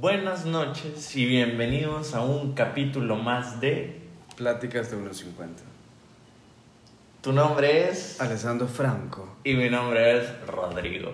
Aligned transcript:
buenas 0.00 0.46
noches 0.46 1.14
y 1.16 1.26
bienvenidos 1.26 2.14
a 2.14 2.20
un 2.22 2.52
capítulo 2.54 3.16
más 3.16 3.60
de 3.60 4.00
Pláticas 4.36 4.90
de 4.90 4.96
1.50. 4.96 5.24
Tu 7.20 7.32
nombre 7.32 7.88
es 7.90 8.20
Alessandro 8.20 8.66
Franco. 8.66 9.36
y 9.44 9.54
mi 9.54 9.68
nombre 9.68 10.18
es 10.18 10.46
Rodrigo. 10.46 11.12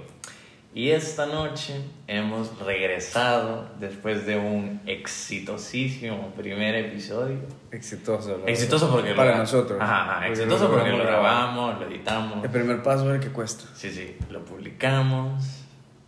Y 0.72 0.90
esta 0.90 1.24
noche 1.24 1.80
hemos 2.06 2.58
regresado 2.60 3.66
después 3.80 4.26
de 4.26 4.36
un 4.36 4.82
exitosísimo 4.86 6.32
primer 6.36 6.74
episodio. 6.74 7.38
Exitoso. 7.72 8.28
verdad. 8.32 8.48
Exitoso 8.50 8.90
porque 8.90 9.10
lo 9.10 9.16
Para 9.16 9.34
gra- 9.34 9.38
nosotros. 9.38 9.80
Ajá, 9.80 10.02
ajá, 10.02 10.26
Porque 10.26 10.32
exitoso 10.42 10.70
porque 10.70 10.90
lo 10.90 10.98
grabamos. 10.98 11.22
grabamos, 11.22 11.80
lo 11.80 11.86
editamos. 11.86 12.44
El 12.44 12.50
primer 12.50 12.82
paso 12.82 13.08
es 13.08 13.14
el 13.16 13.20
que 13.26 13.32
cuesta. 13.32 13.64
Sí, 13.74 13.90
sí, 13.90 14.16
lo 14.30 14.44
publicamos 14.44 15.42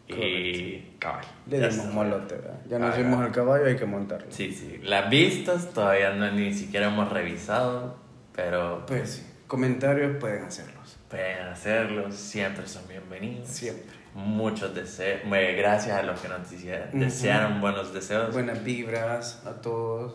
y 0.08 0.96
cabal. 0.98 1.24
Le 1.46 1.68
dimos 1.68 1.86
molote, 1.92 2.34
¿verdad? 2.36 2.58
Ya 2.68 2.78
nos 2.78 2.94
Ah, 2.94 2.98
dimos 2.98 3.20
ya. 3.20 3.26
el 3.26 3.32
caballo, 3.32 3.66
hay 3.66 3.76
que 3.76 3.84
montarlo. 3.86 4.26
Sí, 4.30 4.52
sí. 4.52 4.80
Las 4.82 5.10
vistas 5.10 5.72
todavía 5.72 6.10
no 6.14 6.30
ni 6.32 6.52
siquiera 6.54 6.86
hemos 6.88 7.10
revisado, 7.12 7.96
pero 8.34 8.84
Pues 8.86 9.10
sí, 9.10 9.26
comentarios 9.46 10.16
pueden 10.18 10.44
hacerlos. 10.44 10.98
pueden 11.08 11.46
hacerlo, 11.48 12.10
siempre 12.12 12.66
son 12.66 12.86
bienvenidos. 12.88 13.48
Siempre. 13.48 13.98
Muchos 14.14 14.74
deseos, 14.74 15.20
gracias 15.56 15.96
a 15.98 16.02
los 16.02 16.18
que 16.20 16.28
nos 16.28 16.50
desea- 16.50 16.88
Ujú. 16.88 16.98
desearon 16.98 17.60
buenos 17.60 17.92
deseos. 17.92 18.32
Buenas 18.32 18.64
vibras 18.64 19.44
a 19.46 19.52
todos. 19.60 20.14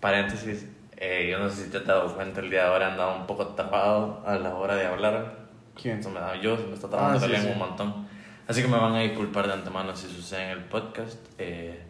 Paréntesis, 0.00 0.66
eh, 0.96 1.28
yo 1.30 1.38
no 1.38 1.48
sé 1.50 1.64
si 1.64 1.70
te 1.70 1.78
has 1.78 1.86
dado 1.86 2.14
cuenta, 2.14 2.40
el 2.40 2.50
día 2.50 2.62
de 2.64 2.68
ahora 2.68 2.92
andaba 2.92 3.16
un 3.16 3.26
poco 3.26 3.48
trabado 3.48 4.22
a 4.26 4.36
la 4.36 4.54
hora 4.54 4.74
de 4.76 4.86
hablar. 4.86 5.46
¿Quién? 5.80 5.98
Eso 5.98 6.10
me 6.10 6.20
da- 6.20 6.40
yo 6.40 6.56
me 6.56 6.74
está 6.74 6.88
trabando 6.88 7.18
Ah, 7.24 7.28
sí, 7.28 7.36
sí. 7.36 7.48
un 7.52 7.58
montón. 7.58 8.06
Así 8.48 8.62
que 8.62 8.68
me 8.68 8.78
van 8.78 8.94
a 8.94 9.00
disculpar 9.00 9.46
de 9.46 9.54
antemano 9.54 9.94
si 9.96 10.06
sucede 10.08 10.44
en 10.44 10.50
el 10.58 10.64
podcast. 10.64 11.18
eh, 11.38 11.80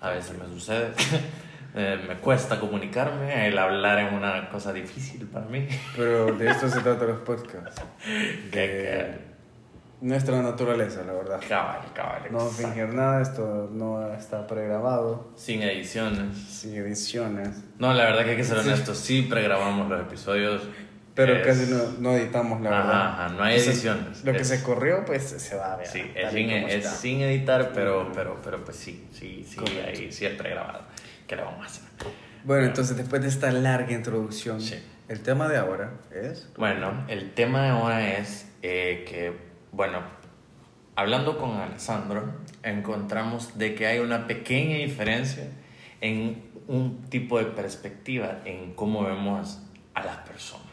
a 0.00 0.10
veces 0.10 0.36
me 0.38 0.46
sucede. 0.46 0.92
Eh, 1.76 1.98
me 2.06 2.14
cuesta 2.18 2.60
comunicarme, 2.60 3.48
el 3.48 3.58
hablar 3.58 3.98
es 3.98 4.12
una 4.12 4.48
cosa 4.48 4.72
difícil 4.72 5.26
para 5.26 5.46
mí. 5.46 5.66
Pero 5.96 6.26
de 6.26 6.48
esto 6.48 6.68
se 6.68 6.80
trata 6.82 7.04
los 7.04 7.18
podcasts. 7.22 7.82
Que- 8.52 8.58
De 8.60 9.18
nuestra 10.00 10.40
naturaleza, 10.40 11.02
la 11.04 11.14
verdad. 11.14 11.40
Cabal, 11.48 11.80
cabal. 11.92 12.22
No 12.30 12.46
exacto. 12.46 12.68
fingir 12.68 12.94
nada, 12.94 13.20
esto 13.20 13.68
no 13.72 14.08
está 14.14 14.46
pregrabado, 14.46 15.32
Sin 15.34 15.62
ediciones. 15.62 16.36
sin 16.38 16.76
ediciones. 16.76 17.64
No, 17.80 17.92
la 17.92 18.04
verdad 18.04 18.22
que 18.22 18.30
hay 18.30 18.36
que 18.36 18.44
ser 18.44 18.58
honestos, 18.58 18.96
sí 18.96 19.22
pregrabamos 19.22 19.88
los 19.90 20.00
episodios. 20.00 20.62
Pero 21.14 21.34
Es- 21.36 21.46
casi 21.46 21.70
no, 21.70 21.92
no 22.00 22.12
editamos, 22.16 22.60
la 22.60 22.70
Ajá, 22.70 22.78
verdad. 22.86 23.06
ajá, 23.12 23.28
no 23.34 23.42
hay 23.44 23.56
ediciones. 23.56 24.24
Lo 24.24 24.32
que 24.32 24.38
Es- 24.38 24.48
se 24.48 24.62
corrió, 24.62 25.04
pues 25.04 25.22
se 25.22 25.54
va 25.56 25.74
a 25.74 25.76
ver. 25.76 25.86
Sí, 25.86 26.02
es, 26.14 26.32
sin, 26.32 26.50
es 26.50 26.86
sin 26.88 27.20
editar, 27.20 27.70
pero, 27.72 28.10
pero, 28.12 28.40
pero 28.42 28.64
pues 28.64 28.76
sí, 28.76 29.06
sí, 29.12 29.46
sí, 29.48 29.56
Correcto. 29.56 29.82
ahí 29.88 30.10
sí 30.12 30.26
es 30.26 30.34
pregrabado. 30.34 30.80
¿Qué 31.28 31.36
le 31.36 31.42
vamos 31.42 31.62
a 31.62 31.66
hacer? 31.66 31.84
Bueno, 32.44 32.66
entonces 32.66 32.96
después 32.96 33.22
de 33.22 33.28
esta 33.28 33.50
larga 33.52 33.92
introducción, 33.92 34.60
Sí. 34.60 34.74
el 35.08 35.20
tema 35.20 35.48
de 35.48 35.56
ahora 35.56 35.92
es... 36.12 36.48
Bueno, 36.56 37.04
el 37.08 37.32
tema 37.32 37.62
de 37.62 37.68
ahora 37.70 38.18
es 38.18 38.48
eh, 38.62 39.04
que, 39.08 39.32
bueno, 39.72 40.00
hablando 40.96 41.38
con 41.38 41.52
Alessandro, 41.58 42.24
encontramos 42.62 43.56
de 43.56 43.74
que 43.74 43.86
hay 43.86 44.00
una 44.00 44.26
pequeña 44.26 44.76
diferencia 44.78 45.44
en 46.00 46.42
un 46.66 47.02
tipo 47.08 47.38
de 47.38 47.44
perspectiva 47.46 48.40
en 48.44 48.74
cómo 48.74 49.04
vemos 49.04 49.60
a 49.94 50.04
las 50.04 50.16
personas. 50.18 50.63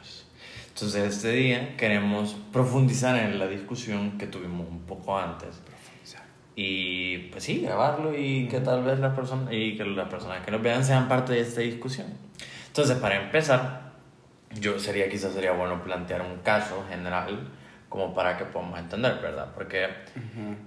Entonces, 0.82 1.14
este 1.14 1.32
día 1.34 1.78
queremos 1.78 2.36
profundizar 2.52 3.16
en 3.16 3.38
la 3.38 3.46
discusión 3.46 4.18
que 4.18 4.26
tuvimos 4.26 4.68
un 4.68 4.80
poco 4.80 5.16
antes. 5.16 5.62
Y 6.56 7.30
pues 7.30 7.44
sí, 7.44 7.62
grabarlo 7.62 8.18
y 8.18 8.48
que 8.48 8.62
tal 8.62 8.84
vez 8.84 8.98
las 8.98 9.14
personas 9.14 9.54
y 9.54 9.78
que 9.78 9.86
las 9.86 10.10
personas 10.10 10.44
que 10.44 10.50
nos 10.50 10.60
vean 10.64 10.84
sean 10.84 11.08
parte 11.08 11.34
de 11.34 11.42
esta 11.42 11.62
discusión. 11.62 12.08
Entonces, 12.66 12.98
para 12.98 13.22
empezar, 13.22 13.92
yo 14.60 14.80
sería 14.80 15.08
quizás 15.08 15.34
sería 15.34 15.52
bueno 15.52 15.84
plantear 15.84 16.24
un 16.24 16.40
caso 16.40 16.84
general 16.90 17.48
como 17.88 18.16
para 18.16 18.36
que 18.36 18.46
podamos 18.46 18.80
entender, 18.80 19.20
¿verdad? 19.22 19.52
Porque 19.54 19.86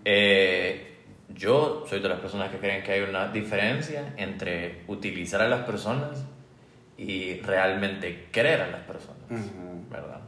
eh, 0.04 0.96
yo 1.28 1.84
soy 1.90 1.98
de 1.98 2.08
las 2.08 2.20
personas 2.20 2.52
que 2.52 2.58
creen 2.58 2.84
que 2.84 2.92
hay 2.92 3.00
una 3.00 3.32
diferencia 3.32 4.14
entre 4.16 4.84
utilizar 4.86 5.42
a 5.42 5.48
las 5.48 5.62
personas 5.66 6.24
y 6.96 7.40
realmente 7.40 8.28
querer 8.30 8.62
a 8.62 8.68
las 8.68 8.80
personas, 8.82 9.30
Ujú. 9.30 9.90
¿verdad? 9.90 10.20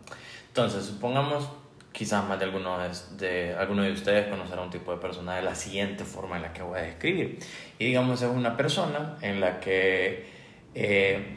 Entonces, 0.48 0.84
supongamos, 0.84 1.48
quizás 1.92 2.26
más 2.28 2.38
de 2.38 2.44
algunos 2.44 3.16
de, 3.18 3.54
alguno 3.54 3.82
de 3.82 3.92
ustedes 3.92 4.28
conocerá 4.28 4.62
un 4.62 4.70
tipo 4.70 4.92
de 4.92 4.98
persona 4.98 5.36
de 5.36 5.42
la 5.42 5.54
siguiente 5.54 6.04
forma 6.04 6.36
en 6.36 6.42
la 6.42 6.52
que 6.52 6.62
voy 6.62 6.78
a 6.78 6.82
describir. 6.82 7.38
Y 7.78 7.86
digamos, 7.86 8.22
es 8.22 8.28
una 8.28 8.56
persona 8.56 9.16
en 9.20 9.40
la 9.40 9.60
que 9.60 10.26
eh, 10.74 11.36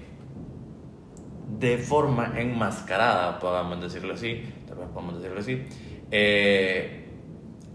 de 1.59 1.77
forma 1.77 2.33
enmascarada, 2.37 3.39
podamos 3.39 3.81
decirlo 3.81 4.13
así, 4.13 4.43
tal 4.67 4.77
vez 4.77 4.87
podemos 4.93 5.15
decirlo 5.15 5.39
así, 5.39 5.63
eh, 6.11 7.05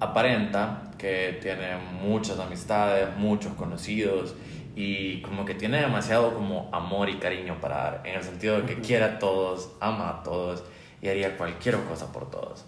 aparenta 0.00 0.90
que 0.98 1.38
tiene 1.40 1.76
muchas 2.02 2.38
amistades, 2.38 3.08
muchos 3.16 3.54
conocidos 3.54 4.34
y 4.76 5.22
como 5.22 5.44
que 5.44 5.54
tiene 5.54 5.80
demasiado 5.80 6.34
como 6.34 6.68
amor 6.72 7.08
y 7.08 7.16
cariño 7.18 7.60
para 7.60 7.76
dar, 7.76 8.02
en 8.04 8.16
el 8.16 8.22
sentido 8.22 8.60
de 8.60 8.66
que 8.66 8.80
quiere 8.80 9.04
a 9.04 9.18
todos, 9.18 9.70
ama 9.80 10.08
a 10.10 10.22
todos 10.22 10.64
y 11.00 11.08
haría 11.08 11.36
cualquier 11.36 11.76
cosa 11.84 12.12
por 12.12 12.30
todos. 12.30 12.64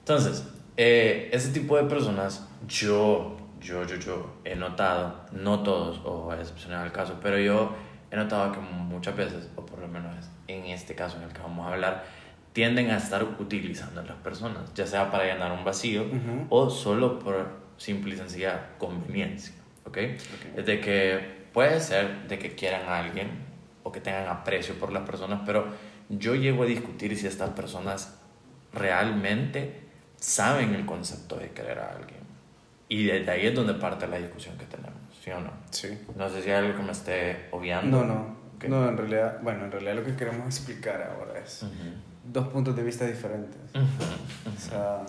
Entonces, 0.00 0.46
eh, 0.76 1.28
ese 1.32 1.50
tipo 1.50 1.76
de 1.76 1.84
personas, 1.84 2.48
yo, 2.68 3.36
yo, 3.60 3.84
yo, 3.84 3.96
yo 3.96 4.34
he 4.44 4.54
notado, 4.56 5.20
no 5.32 5.60
todos, 5.62 6.00
o 6.04 6.32
es 6.32 6.40
excepcional 6.40 6.86
el 6.86 6.92
caso, 6.92 7.18
pero 7.22 7.38
yo 7.38 7.74
he 8.10 8.16
notado 8.16 8.52
que 8.52 8.58
muchas 8.60 9.16
veces, 9.16 9.48
o 9.56 9.64
por 9.64 9.78
lo 9.78 9.88
menos 9.88 10.14
en 10.48 10.66
este 10.66 10.94
caso 10.94 11.16
en 11.18 11.24
el 11.24 11.32
que 11.32 11.40
vamos 11.40 11.66
a 11.66 11.72
hablar, 11.72 12.04
tienden 12.52 12.90
a 12.90 12.98
estar 12.98 13.24
utilizando 13.24 14.00
a 14.00 14.04
las 14.04 14.16
personas, 14.16 14.74
ya 14.74 14.86
sea 14.86 15.10
para 15.10 15.24
llenar 15.24 15.52
un 15.52 15.64
vacío 15.64 16.02
Ujú. 16.02 16.46
o 16.50 16.68
solo 16.70 17.18
por 17.18 17.48
simple 17.78 18.14
y 18.14 18.18
sencilla 18.18 18.70
conveniencia, 18.78 19.54
¿ok? 19.84 19.96
Es 20.56 20.66
de 20.66 20.80
que 20.80 21.42
puede 21.52 21.80
ser 21.80 22.28
de 22.28 22.38
que 22.38 22.54
quieran 22.54 22.82
a 22.88 22.98
alguien 22.98 23.28
o 23.82 23.92
que 23.92 24.00
tengan 24.00 24.28
aprecio 24.28 24.74
por 24.76 24.92
las 24.92 25.02
personas, 25.02 25.40
pero 25.44 25.66
yo 26.08 26.34
llego 26.34 26.62
a 26.62 26.66
discutir 26.66 27.16
si 27.16 27.26
estas 27.26 27.50
personas 27.50 28.18
realmente 28.72 29.80
saben 30.16 30.74
el 30.74 30.86
concepto 30.86 31.36
de 31.36 31.50
querer 31.50 31.78
a 31.78 31.90
alguien. 31.90 32.20
Y 32.88 33.04
desde 33.04 33.30
ahí 33.30 33.46
es 33.46 33.54
donde 33.54 33.74
parte 33.74 34.06
la 34.06 34.18
discusión 34.18 34.56
que 34.58 34.66
tenemos, 34.66 35.00
¿sí 35.22 35.30
o 35.30 35.40
no? 35.40 35.50
Sí. 35.70 35.98
No 36.16 36.28
sé 36.28 36.42
si 36.42 36.50
hay 36.50 36.64
algo 36.64 36.76
que 36.76 36.82
me 36.84 36.92
esté 36.92 37.48
obviando. 37.50 38.04
No, 38.04 38.14
no. 38.14 38.36
Ok. 38.56 38.64
No, 38.64 38.88
en 38.88 38.96
realidad, 38.96 39.38
bueno, 39.42 39.64
en 39.64 39.72
realidad 39.72 39.94
lo 39.96 40.04
que 40.04 40.14
queremos 40.14 40.46
explicar 40.46 41.02
ahora 41.02 41.40
es 41.40 41.62
Ujú. 41.62 41.72
dos 42.32 42.48
puntos 42.48 42.76
de 42.76 42.82
vista 42.82 43.06
diferentes. 43.06 43.58
Ujú. 43.74 44.54
O 44.54 44.60
sea, 44.60 45.00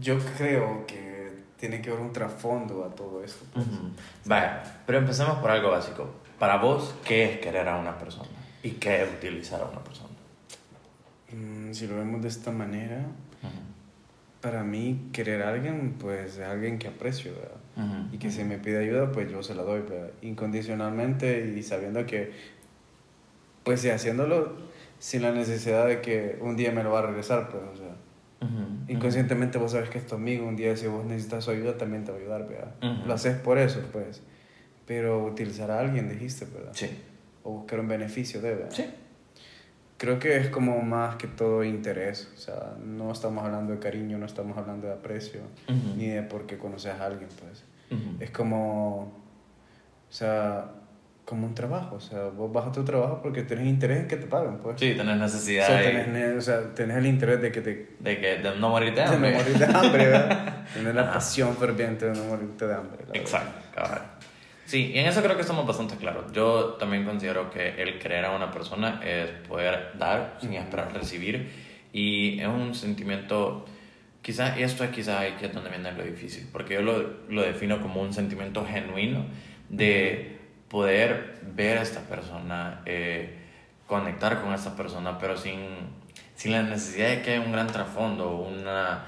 yo 0.00 0.18
creo 0.36 0.86
que 0.86 1.32
tiene 1.58 1.80
que 1.80 1.90
haber 1.90 2.02
un 2.02 2.12
trasfondo 2.12 2.84
a 2.84 2.94
todo 2.94 3.22
esto. 3.24 3.44
pues. 3.52 3.66
Ujú. 3.66 3.90
Vaya, 4.26 4.80
pero 4.86 4.98
empecemos 4.98 5.38
por 5.38 5.50
algo 5.50 5.70
básico. 5.70 6.08
Para 6.38 6.58
vos, 6.58 6.94
¿qué 7.04 7.24
es 7.32 7.38
querer 7.38 7.66
a 7.68 7.76
una 7.78 7.96
persona? 7.98 8.28
¿Y 8.62 8.72
qué 8.72 9.02
es 9.02 9.08
utilizar 9.10 9.60
a 9.60 9.64
una 9.64 9.80
persona? 9.80 10.10
Mm, 11.32 11.72
si 11.72 11.86
lo 11.86 11.96
vemos 11.96 12.22
de 12.22 12.28
esta 12.28 12.50
manera, 12.52 12.98
Ujú. 12.98 13.52
para 14.40 14.62
mí 14.62 15.08
querer 15.12 15.42
a 15.42 15.50
alguien, 15.50 15.96
pues 15.98 16.36
es 16.36 16.44
alguien 16.44 16.78
que 16.78 16.88
aprecio, 16.88 17.32
¿verdad? 17.34 17.56
Ujú. 17.76 18.14
Y 18.14 18.18
que 18.18 18.30
si 18.30 18.44
me 18.44 18.58
pide 18.58 18.78
ayuda, 18.78 19.10
pues 19.12 19.30
yo 19.30 19.42
se 19.42 19.54
la 19.54 19.62
doy, 19.62 19.80
¿verdad? 19.80 20.10
Incondicionalmente 20.22 21.54
y 21.56 21.62
sabiendo 21.62 22.04
que, 22.06 22.32
pues 23.64 23.80
sí, 23.80 23.90
haciéndolo 23.90 24.56
sin 24.98 25.22
la 25.22 25.32
necesidad 25.32 25.86
de 25.86 26.00
que 26.00 26.38
un 26.40 26.56
día 26.56 26.70
me 26.72 26.82
lo 26.82 26.90
va 26.92 27.00
a 27.00 27.02
regresar, 27.02 27.48
pues, 27.48 27.62
o 27.72 27.76
sea. 27.76 27.96
Inconscientemente 28.88 29.58
vos 29.58 29.72
sabes 29.72 29.90
que 29.90 29.98
es 29.98 30.06
tu 30.06 30.14
amigo, 30.14 30.46
un 30.46 30.56
día 30.56 30.76
si 30.76 30.86
vos 30.86 31.04
necesitas 31.04 31.44
su 31.44 31.50
ayuda 31.50 31.76
también 31.76 32.04
te 32.04 32.12
va 32.12 32.18
a 32.18 32.20
ayudar, 32.20 32.48
¿verdad? 32.48 32.74
Ujú. 32.82 33.06
Lo 33.08 33.14
haces 33.14 33.36
por 33.36 33.58
eso, 33.58 33.80
pues. 33.92 34.22
Pero 34.86 35.24
utilizar 35.24 35.70
a 35.70 35.80
alguien, 35.80 36.08
dijiste, 36.08 36.44
¿verdad? 36.46 36.72
Sí. 36.74 36.90
O 37.42 37.52
buscar 37.52 37.80
un 37.80 37.88
beneficio 37.88 38.40
de, 38.40 38.54
¿verdad? 38.54 38.70
Sí. 38.70 38.84
Creo 39.98 40.18
que 40.18 40.36
es 40.36 40.48
como 40.50 40.80
más 40.82 41.16
que 41.16 41.26
todo 41.26 41.64
interés, 41.64 42.30
o 42.34 42.38
sea, 42.38 42.74
no 42.84 43.10
estamos 43.10 43.44
hablando 43.44 43.72
de 43.72 43.78
cariño, 43.78 44.18
no 44.18 44.26
estamos 44.26 44.56
hablando 44.58 44.86
de 44.86 44.92
aprecio, 44.92 45.40
Ujú. 45.68 45.96
ni 45.96 46.08
de 46.08 46.22
porque 46.22 46.58
conoces 46.58 46.92
a 46.92 47.06
alguien, 47.06 47.28
pues. 47.40 47.64
Ujú. 47.90 48.22
Es 48.22 48.30
como, 48.30 48.98
o 49.04 50.12
sea, 50.12 50.70
como 51.26 51.44
un 51.48 51.56
trabajo, 51.56 51.96
o 51.96 52.00
sea, 52.00 52.28
vos 52.28 52.52
vas 52.52 52.68
a 52.68 52.72
tu 52.72 52.84
trabajo 52.84 53.20
porque 53.20 53.42
tienes 53.42 53.66
interés 53.66 53.98
en 53.98 54.08
que 54.08 54.16
te 54.16 54.26
paguen, 54.26 54.58
pues. 54.58 54.78
Sí, 54.78 54.94
tenés 54.94 55.16
O 55.16 55.18
necesidad 55.18 55.66
sea, 55.66 55.76
de, 55.78 55.90
tenés, 55.90 56.36
o 56.36 56.40
sea, 56.40 56.72
tenés 56.72 56.96
el 56.98 57.06
interés 57.06 57.42
de 57.42 57.50
que 57.50 57.60
te 57.60 57.96
de 57.98 58.20
que, 58.20 58.36
de 58.36 58.54
no 58.56 58.70
morirte 58.70 59.00
de 59.00 59.08
de 59.08 59.14
hambre. 59.14 59.32
no 59.32 59.38
morir 59.38 59.58
de 59.58 59.64
hambre, 59.64 60.06
¿verdad? 60.06 60.66
Tener 60.74 60.94
la 60.94 61.12
pasión 61.12 61.56
ferviente 61.56 62.06
de 62.06 62.12
no 62.16 62.24
morirte 62.26 62.68
de 62.68 62.74
hambre. 62.74 63.04
Exacto, 63.12 63.60
cabal. 63.74 64.02
Sí, 64.66 64.92
y 64.94 64.98
en 65.00 65.06
eso 65.06 65.20
creo 65.20 65.34
que 65.34 65.42
estamos 65.42 65.66
bastante 65.66 65.96
claros. 65.96 66.30
Yo 66.32 66.74
también 66.74 67.04
considero 67.04 67.50
que 67.50 67.82
el 67.82 67.98
querer 67.98 68.24
a 68.24 68.30
una 68.30 68.52
persona 68.52 69.00
es 69.04 69.28
poder 69.48 69.98
dar 69.98 70.38
sin 70.40 70.52
esperar 70.54 70.92
recibir 70.94 71.50
y 71.92 72.38
es 72.40 72.46
un 72.46 72.72
sentimiento 72.72 73.64
quizá 74.22 74.56
esto 74.58 74.84
es 74.84 74.90
quizá 74.90 75.20
ahí 75.20 75.32
que 75.38 75.46
es 75.46 75.52
donde 75.52 75.70
viene 75.70 75.90
lo 75.90 76.04
difícil, 76.04 76.48
porque 76.52 76.74
yo 76.74 76.82
lo, 76.82 77.14
lo 77.28 77.42
defino 77.42 77.80
como 77.80 78.00
un 78.00 78.12
sentimiento 78.12 78.64
genuino 78.64 79.24
de 79.68 80.35
poder 80.68 81.40
ver 81.54 81.78
a 81.78 81.82
esta 81.82 82.00
persona, 82.00 82.82
eh, 82.86 83.38
conectar 83.86 84.42
con 84.42 84.52
esta 84.52 84.74
persona, 84.74 85.18
pero 85.18 85.36
sin, 85.36 85.60
sin 86.34 86.52
la 86.52 86.62
necesidad 86.62 87.08
de 87.08 87.22
que 87.22 87.34
haya 87.34 87.40
un 87.40 87.52
gran 87.52 87.68
trasfondo, 87.68 88.36
una 88.36 89.04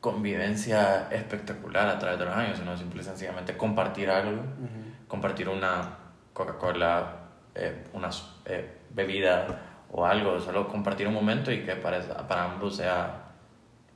convivencia 0.00 1.08
espectacular 1.10 1.88
a 1.88 1.98
través 1.98 2.18
de 2.18 2.24
los 2.24 2.34
años, 2.34 2.58
sino 2.58 2.76
simple 2.76 3.02
y 3.02 3.04
sencillamente 3.04 3.56
compartir 3.56 4.10
algo, 4.10 4.42
compartir 5.08 5.48
una 5.48 5.98
Coca-Cola, 6.32 7.16
eh, 7.54 7.84
una 7.92 8.10
eh, 8.44 8.78
bebida 8.90 9.46
o 9.90 10.06
algo, 10.06 10.38
solo 10.40 10.68
compartir 10.68 11.08
un 11.08 11.14
momento 11.14 11.50
y 11.50 11.64
que 11.64 11.74
para, 11.76 12.00
para 12.28 12.44
ambos 12.44 12.76
sea 12.76 13.25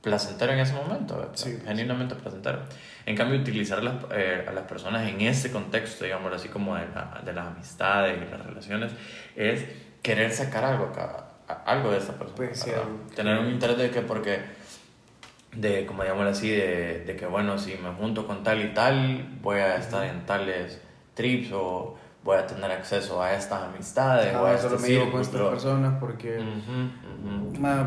placentero 0.01 0.53
en 0.53 0.59
ese 0.59 0.73
momento, 0.73 1.31
genuinamente 1.65 2.15
placentero. 2.15 2.59
En 3.05 3.15
cambio, 3.15 3.39
utilizar 3.39 3.83
las, 3.83 3.95
eh, 4.11 4.45
a 4.47 4.51
las 4.51 4.65
personas 4.65 5.07
en 5.07 5.21
ese 5.21 5.51
contexto, 5.51 6.03
digamos 6.03 6.33
así 6.33 6.49
como 6.49 6.75
de, 6.75 6.85
de, 7.23 7.33
las 7.33 7.47
amistades 7.47 8.17
y 8.17 8.31
las 8.31 8.45
relaciones, 8.45 8.91
es 9.35 9.65
querer 10.01 10.31
sacar 10.31 10.63
algo, 10.65 10.91
algo 11.65 11.91
de 11.91 11.97
esa 11.97 12.17
persona. 12.17 12.35
Pues, 12.35 12.65
Tener 13.15 13.37
un 13.39 13.47
interés 13.47 13.77
de 13.77 13.91
que, 13.91 14.01
porque, 14.01 14.39
de, 15.53 15.85
como 15.85 16.03
digamos 16.03 16.25
así, 16.25 16.49
de, 16.49 17.03
de, 17.05 17.15
que, 17.15 17.25
bueno, 17.27 17.57
si 17.57 17.75
me 17.75 17.91
junto 17.91 18.25
con 18.25 18.43
tal 18.43 18.63
y 18.63 18.73
tal, 18.73 19.37
voy 19.41 19.57
a 19.57 19.75
estar 19.75 20.03
en 20.05 20.25
tales 20.25 20.81
trips 21.13 21.51
o 21.53 21.97
voy 22.23 22.37
a 22.37 22.45
tener 22.45 22.71
acceso 22.71 23.21
a 23.21 23.33
estas 23.33 23.63
amistades 23.63 24.33
ah, 24.35 24.41
o 24.41 24.45
a 24.45 24.53
este 24.53 24.77
me 24.77 24.87
llevo 24.87 25.11
con 25.11 25.21
estas 25.21 25.41
personas 25.41 25.93
porque 25.99 26.39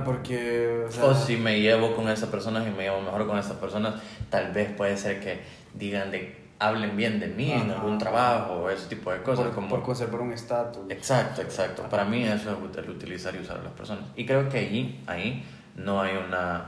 porque 0.05 0.87
o, 1.03 1.15
si 1.15 1.37
me 1.37 1.61
llevo 1.61 1.95
con 1.95 2.09
esas 2.09 2.29
personas 2.29 2.67
y 2.67 2.71
me 2.71 2.85
llevo 2.85 3.01
mejor 3.01 3.27
con 3.27 3.39
esas 3.39 3.57
personas 3.57 3.95
tal 4.31 4.53
vez 4.53 4.73
puede 4.73 4.97
ser 4.97 5.21
que 5.21 5.43
digan 5.75 6.11
de 6.11 6.45
hablen 6.59 6.97
bien 6.97 7.21
de 7.21 7.27
mí 7.27 7.53
en 7.53 7.71
algún 7.71 7.99
trabajo 7.99 8.55
o 8.55 8.71
ese 8.71 8.89
tipo 8.89 9.13
de 9.13 9.23
cosas 9.23 9.47
por, 9.47 9.55
como 9.55 9.69
por 9.69 9.83
conservar 9.83 10.21
un 10.21 10.33
estatus. 10.33 10.83
Exacto 10.89 11.43
exacto. 11.43 11.83
Para 11.91 12.05
mí 12.05 12.23
eso 12.25 12.51
es 12.53 12.79
el 12.79 12.91
utilizar 12.91 13.35
y 13.35 13.39
usar 13.39 13.59
a 13.59 13.63
las 13.63 13.73
personas. 13.73 14.05
Y 14.17 14.25
creo 14.25 14.49
que 14.49 14.59
allí 14.59 15.03
ahí 15.07 15.45
no 15.77 16.01
hay 16.01 16.17
una 16.17 16.65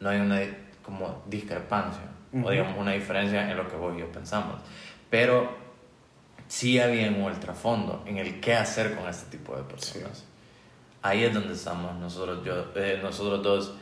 no 0.00 0.08
hay 0.08 0.20
una 0.20 0.40
como 0.82 1.22
discrepancia 1.26 2.02
o 2.42 2.50
digamos 2.50 2.78
una 2.78 2.92
diferencia 2.92 3.50
en 3.50 3.56
lo 3.56 3.68
que 3.68 3.76
vos 3.76 3.94
y 3.96 4.00
yo 4.00 4.10
pensamos. 4.10 4.56
Pero 5.10 5.67
sí 6.48 6.80
había 6.80 7.08
un 7.08 7.22
ultrafondo 7.22 8.02
en 8.06 8.18
el 8.18 8.40
qué 8.40 8.54
hacer 8.54 8.94
con 8.94 9.08
este 9.08 9.36
tipo 9.36 9.54
de 9.56 9.62
personas. 9.62 10.24
Ahí 11.02 11.22
es 11.22 11.32
donde 11.32 11.54
estamos 11.54 11.94
nosotros, 11.96 12.44
yo, 12.44 12.72
eh, 12.74 12.98
nosotros 13.02 13.42
dos 13.42 13.74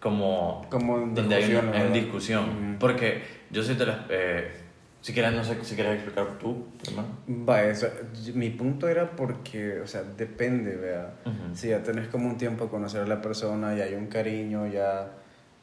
como, 0.00 0.66
como 0.70 0.98
en 0.98 1.14
donde 1.14 1.36
discusión, 1.36 1.74
hay 1.74 1.82
una, 1.82 1.90
discusión. 1.94 2.76
Porque 2.78 3.22
yo 3.50 3.62
soy 3.62 3.76
de 3.76 3.86
las... 3.86 3.98
Eh, 4.08 4.50
si 5.02 5.14
quieres, 5.14 5.32
no 5.32 5.42
sé 5.42 5.56
si 5.64 5.74
quieres 5.74 5.94
explicar 5.94 6.38
tú, 6.38 6.66
Va, 7.48 7.62
eso, 7.62 7.86
mi 8.34 8.50
punto 8.50 8.86
era 8.86 9.12
porque, 9.12 9.80
o 9.80 9.86
sea, 9.86 10.02
depende, 10.02 10.76
vea. 10.76 11.14
Si 11.54 11.68
ya 11.68 11.82
tenés 11.82 12.08
como 12.08 12.28
un 12.28 12.36
tiempo 12.36 12.64
a 12.64 12.68
conocer 12.68 13.00
a 13.00 13.06
la 13.06 13.22
persona 13.22 13.74
y 13.74 13.80
hay 13.80 13.94
un 13.94 14.08
cariño, 14.08 14.66
ya 14.66 15.10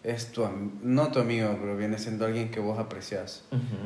es 0.08 0.32
tu, 0.32 0.48
no 0.84 1.12
tu 1.12 1.20
amigo, 1.20 1.58
pero 1.60 1.76
viene 1.76 1.98
siendo 1.98 2.26
alguien 2.26 2.50
que 2.50 2.62
vos 2.62 2.80
aprecias. 2.80 3.44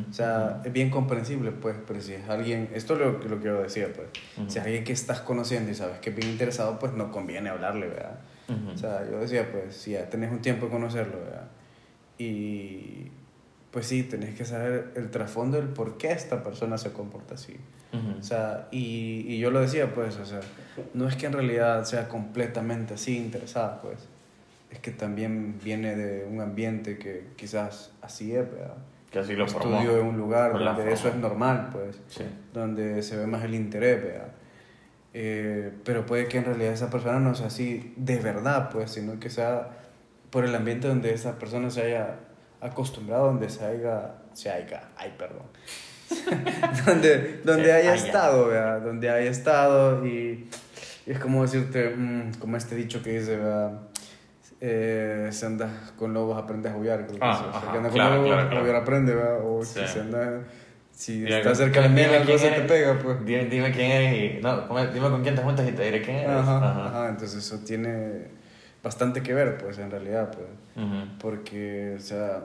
o 0.07 0.13
sea, 0.13 0.61
es 0.63 0.71
bien 0.71 0.91
comprensible, 0.91 1.51
pues, 1.51 1.75
pero 1.87 1.99
si 1.99 2.13
es 2.13 2.29
alguien, 2.29 2.69
esto 2.75 2.93
es 2.93 2.99
lo, 2.99 3.13
lo 3.13 3.39
que 3.39 3.45
yo 3.45 3.59
decía, 3.59 3.87
pues, 3.91 4.07
si 4.47 4.59
es 4.59 4.63
alguien 4.63 4.83
que 4.83 4.93
estás 4.93 5.21
conociendo 5.21 5.71
y 5.71 5.73
sabes 5.73 5.97
que 5.99 6.11
es 6.11 6.15
bien 6.15 6.29
interesado, 6.29 6.77
pues 6.77 6.93
no 6.93 7.11
conviene 7.11 7.49
hablarle, 7.49 7.87
¿verdad? 7.87 8.19
O 8.71 8.77
sea, 8.77 9.09
yo 9.09 9.17
decía, 9.19 9.51
pues, 9.51 9.75
si 9.75 9.91
ya 9.91 10.09
tenés 10.11 10.31
un 10.31 10.43
tiempo 10.43 10.67
de 10.67 10.71
conocerlo, 10.73 11.17
¿verdad? 11.23 11.47
Y 12.19 13.07
pues 13.71 13.87
sí, 13.87 14.03
tenés 14.03 14.35
que 14.35 14.45
saber 14.45 14.91
el 14.95 15.09
trasfondo 15.09 15.57
del 15.57 15.69
por 15.69 15.97
qué 15.97 16.11
esta 16.11 16.43
persona 16.43 16.77
se 16.77 16.91
comporta 16.91 17.33
así. 17.33 17.55
O 18.19 18.21
sea, 18.21 18.67
y, 18.69 19.25
y 19.27 19.39
yo 19.39 19.49
lo 19.49 19.59
decía, 19.59 19.93
pues, 19.95 20.17
o 20.17 20.25
sea, 20.25 20.41
no 20.93 21.07
es 21.07 21.15
que 21.15 21.25
en 21.25 21.33
realidad 21.33 21.83
sea 21.85 22.07
completamente 22.09 22.93
así 22.93 23.17
interesada, 23.17 23.81
pues 23.81 24.10
es 24.71 24.79
que 24.79 24.91
también 24.91 25.59
viene 25.61 25.95
de 25.95 26.25
un 26.25 26.39
ambiente 26.39 26.97
que 26.97 27.27
quizás 27.35 27.91
así 28.01 28.33
es, 28.33 28.49
¿verdad? 28.49 28.77
Que 29.11 29.19
así 29.19 29.35
lo 29.35 29.45
Estudio 29.45 29.99
en 29.99 30.07
un 30.07 30.17
lugar 30.17 30.57
donde 30.57 30.93
eso 30.93 31.09
es 31.09 31.15
normal, 31.15 31.69
pues, 31.73 31.99
donde 32.53 33.03
se 33.03 33.17
ve 33.17 33.27
más 33.27 33.43
el 33.43 33.53
interés, 33.53 34.01
¿verdad? 34.01 34.31
Eh, 35.13 35.73
pero 35.83 36.05
puede 36.05 36.29
que 36.29 36.37
en 36.37 36.45
realidad 36.45 36.71
esa 36.71 36.89
persona 36.89 37.19
no 37.19 37.35
sea 37.35 37.47
así 37.47 37.93
de 37.97 38.17
verdad, 38.19 38.69
pues, 38.71 38.91
sino 38.91 39.19
que 39.19 39.29
sea 39.29 39.67
por 40.29 40.45
el 40.45 40.55
ambiente 40.55 40.87
donde 40.87 41.13
esa 41.13 41.37
persona 41.37 41.69
se 41.69 41.81
haya 41.81 42.19
acostumbrado, 42.61 43.25
donde 43.25 43.49
se 43.49 43.65
haya, 43.65 44.13
se 44.31 44.49
haya, 44.49 44.83
ay, 44.95 45.13
perdón, 45.17 45.47
donde, 46.85 47.41
donde 47.43 47.73
haya, 47.73 47.93
estado, 47.93 48.47
¿verdad? 48.47 48.79
Donde 48.79 49.09
haya 49.09 49.29
estado 49.29 50.05
y, 50.05 50.49
y 51.05 51.11
es 51.11 51.19
como 51.19 51.41
decirte, 51.41 51.89
mm, 51.89 52.35
como 52.39 52.55
este 52.55 52.75
dicho 52.75 53.03
que 53.03 53.19
dice, 53.19 53.35
¿verdad? 53.35 53.90
Eh, 54.63 55.29
si 55.31 55.43
andas 55.43 55.91
con 55.97 56.13
lobos 56.13 56.37
aprendes 56.37 56.71
a 56.71 56.75
aullar. 56.75 57.07
Creo 57.07 57.17
ah, 57.19 57.61
si 57.61 57.77
andas 57.77 57.91
con 57.91 57.99
lobos, 57.99 58.47
claro, 58.47 58.77
aprende, 58.77 59.15
O 59.15 59.65
si 59.65 59.79
anda, 59.99 60.43
si 60.91 61.25
está 61.25 61.55
cerca 61.55 61.81
de 61.81 61.89
mí, 61.89 62.01
algo 62.01 62.37
se 62.37 62.51
te 62.51 62.61
pega, 62.61 62.99
pues. 62.99 63.25
Dime, 63.25 63.45
dime, 63.45 63.71
quién 63.71 63.89
eres 63.89 64.37
y. 64.37 64.41
No, 64.41 64.67
dime 64.93 65.09
con 65.09 65.23
quién 65.23 65.35
te 65.35 65.41
juntas 65.41 65.67
y 65.67 65.71
te 65.71 65.83
diré 65.83 66.03
quién 66.03 66.17
eres. 66.17 66.29
Ajá, 66.29 66.85
ajá. 66.85 67.09
entonces 67.09 67.43
eso 67.43 67.63
tiene 67.65 68.27
bastante 68.83 69.23
que 69.23 69.33
ver, 69.33 69.57
pues, 69.57 69.79
en 69.79 69.89
realidad, 69.89 70.31
pues. 70.31 70.85
Porque, 71.19 71.95
o 71.97 72.01
sea. 72.01 72.43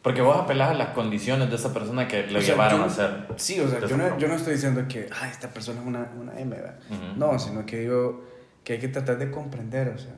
Porque 0.00 0.20
vos 0.20 0.36
apelás 0.36 0.70
a 0.70 0.74
las 0.74 0.88
condiciones 0.88 1.48
de 1.50 1.54
esa 1.54 1.72
persona 1.72 2.08
que 2.08 2.26
lo 2.26 2.40
llevaron 2.40 2.80
a 2.80 2.86
hacer. 2.86 3.26
Sí, 3.36 3.60
o 3.60 3.68
sea, 3.68 3.86
yo 3.86 3.98
no, 3.98 4.18
yo 4.18 4.26
no 4.26 4.34
estoy 4.34 4.54
diciendo 4.54 4.84
que, 4.88 5.08
ah, 5.12 5.28
esta 5.28 5.50
persona 5.50 5.80
es 5.80 5.86
una, 5.86 6.10
una 6.18 6.40
M, 6.40 6.56
¿verdad? 6.56 6.78
No, 7.16 7.38
sino 7.38 7.66
que 7.66 7.80
digo 7.80 8.31
que 8.64 8.74
hay 8.74 8.78
que 8.78 8.88
tratar 8.88 9.18
de 9.18 9.30
comprender, 9.30 9.88
o 9.88 9.98
sea, 9.98 10.14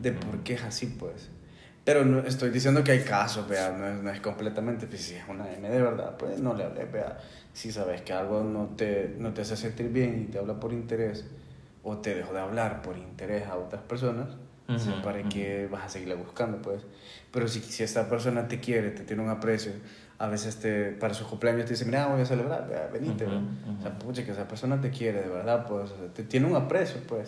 de 0.00 0.12
por 0.12 0.42
qué 0.42 0.54
es 0.54 0.62
así, 0.62 0.86
pues. 0.86 1.30
Pero 1.84 2.04
no 2.04 2.20
estoy 2.20 2.50
diciendo 2.50 2.84
que 2.84 2.92
hay 2.92 3.00
casos, 3.00 3.48
vea, 3.48 3.72
no 3.76 3.86
es, 3.88 4.02
no 4.02 4.10
es 4.10 4.20
completamente, 4.20 4.86
pues 4.86 5.00
si 5.00 5.14
es 5.14 5.24
una 5.28 5.50
M 5.52 5.68
de 5.68 5.82
verdad, 5.82 6.16
pues 6.16 6.38
no 6.40 6.54
le 6.54 6.64
hables, 6.64 6.92
vea. 6.92 7.18
Si 7.52 7.72
sabes 7.72 8.02
que 8.02 8.12
algo 8.12 8.44
no 8.44 8.66
te, 8.76 9.16
no 9.18 9.32
te 9.32 9.40
hace 9.40 9.56
sentir 9.56 9.88
bien 9.88 10.22
y 10.22 10.30
te 10.30 10.38
habla 10.38 10.60
por 10.60 10.72
interés, 10.72 11.26
o 11.82 11.98
te 11.98 12.14
dejó 12.14 12.32
de 12.34 12.40
hablar 12.40 12.82
por 12.82 12.98
interés 12.98 13.46
a 13.46 13.56
otras 13.56 13.82
personas, 13.82 14.28
¿para 15.02 15.22
que 15.24 15.66
vas 15.68 15.84
a 15.84 15.88
seguirle 15.88 16.14
buscando, 16.14 16.62
pues? 16.62 16.82
Pero 17.32 17.48
si, 17.48 17.60
si 17.60 17.82
esta 17.82 18.08
persona 18.08 18.46
te 18.46 18.60
quiere, 18.60 18.90
te 18.90 19.02
tiene 19.02 19.22
un 19.22 19.30
aprecio, 19.30 19.72
a 20.20 20.28
veces 20.28 20.56
te, 20.56 20.92
para 20.92 21.14
su 21.14 21.26
cumpleaños 21.26 21.64
te 21.64 21.70
dice, 21.70 21.86
mira, 21.86 22.06
voy 22.08 22.20
a 22.20 22.26
celebrar, 22.26 22.90
venite. 22.92 23.24
O 23.24 23.80
sea, 23.80 23.98
pucha, 23.98 24.22
que 24.22 24.32
esa 24.32 24.46
persona 24.46 24.78
te 24.78 24.90
quiere, 24.90 25.22
de 25.22 25.30
verdad, 25.30 25.66
pues, 25.66 25.94
te 26.12 26.24
tiene 26.24 26.46
un 26.46 26.56
aprecio, 26.56 27.00
pues. 27.08 27.26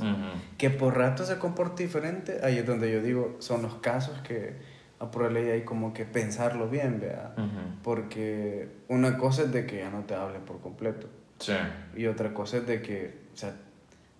Que 0.58 0.68
por 0.68 0.94
rato 0.98 1.24
se 1.24 1.38
comporte 1.38 1.84
diferente, 1.84 2.40
ahí 2.42 2.58
es 2.58 2.66
donde 2.66 2.92
yo 2.92 3.00
digo, 3.00 3.36
son 3.38 3.62
los 3.62 3.76
casos 3.76 4.20
que 4.20 4.56
a 4.98 5.10
por 5.10 5.32
ley 5.32 5.48
hay 5.48 5.62
como 5.62 5.94
que 5.94 6.04
pensarlo 6.04 6.68
bien, 6.68 7.00
vea. 7.00 7.34
Porque 7.82 8.68
una 8.88 9.16
cosa 9.16 9.44
es 9.44 9.52
de 9.52 9.64
que 9.64 9.78
ya 9.78 9.90
no 9.90 10.00
te 10.00 10.14
hable 10.14 10.40
por 10.40 10.60
completo. 10.60 11.06
Sí. 11.38 11.54
Y 11.96 12.04
otra 12.04 12.34
cosa 12.34 12.58
es 12.58 12.66
de 12.66 12.82
que, 12.82 13.22
o 13.32 13.36
sea, 13.38 13.54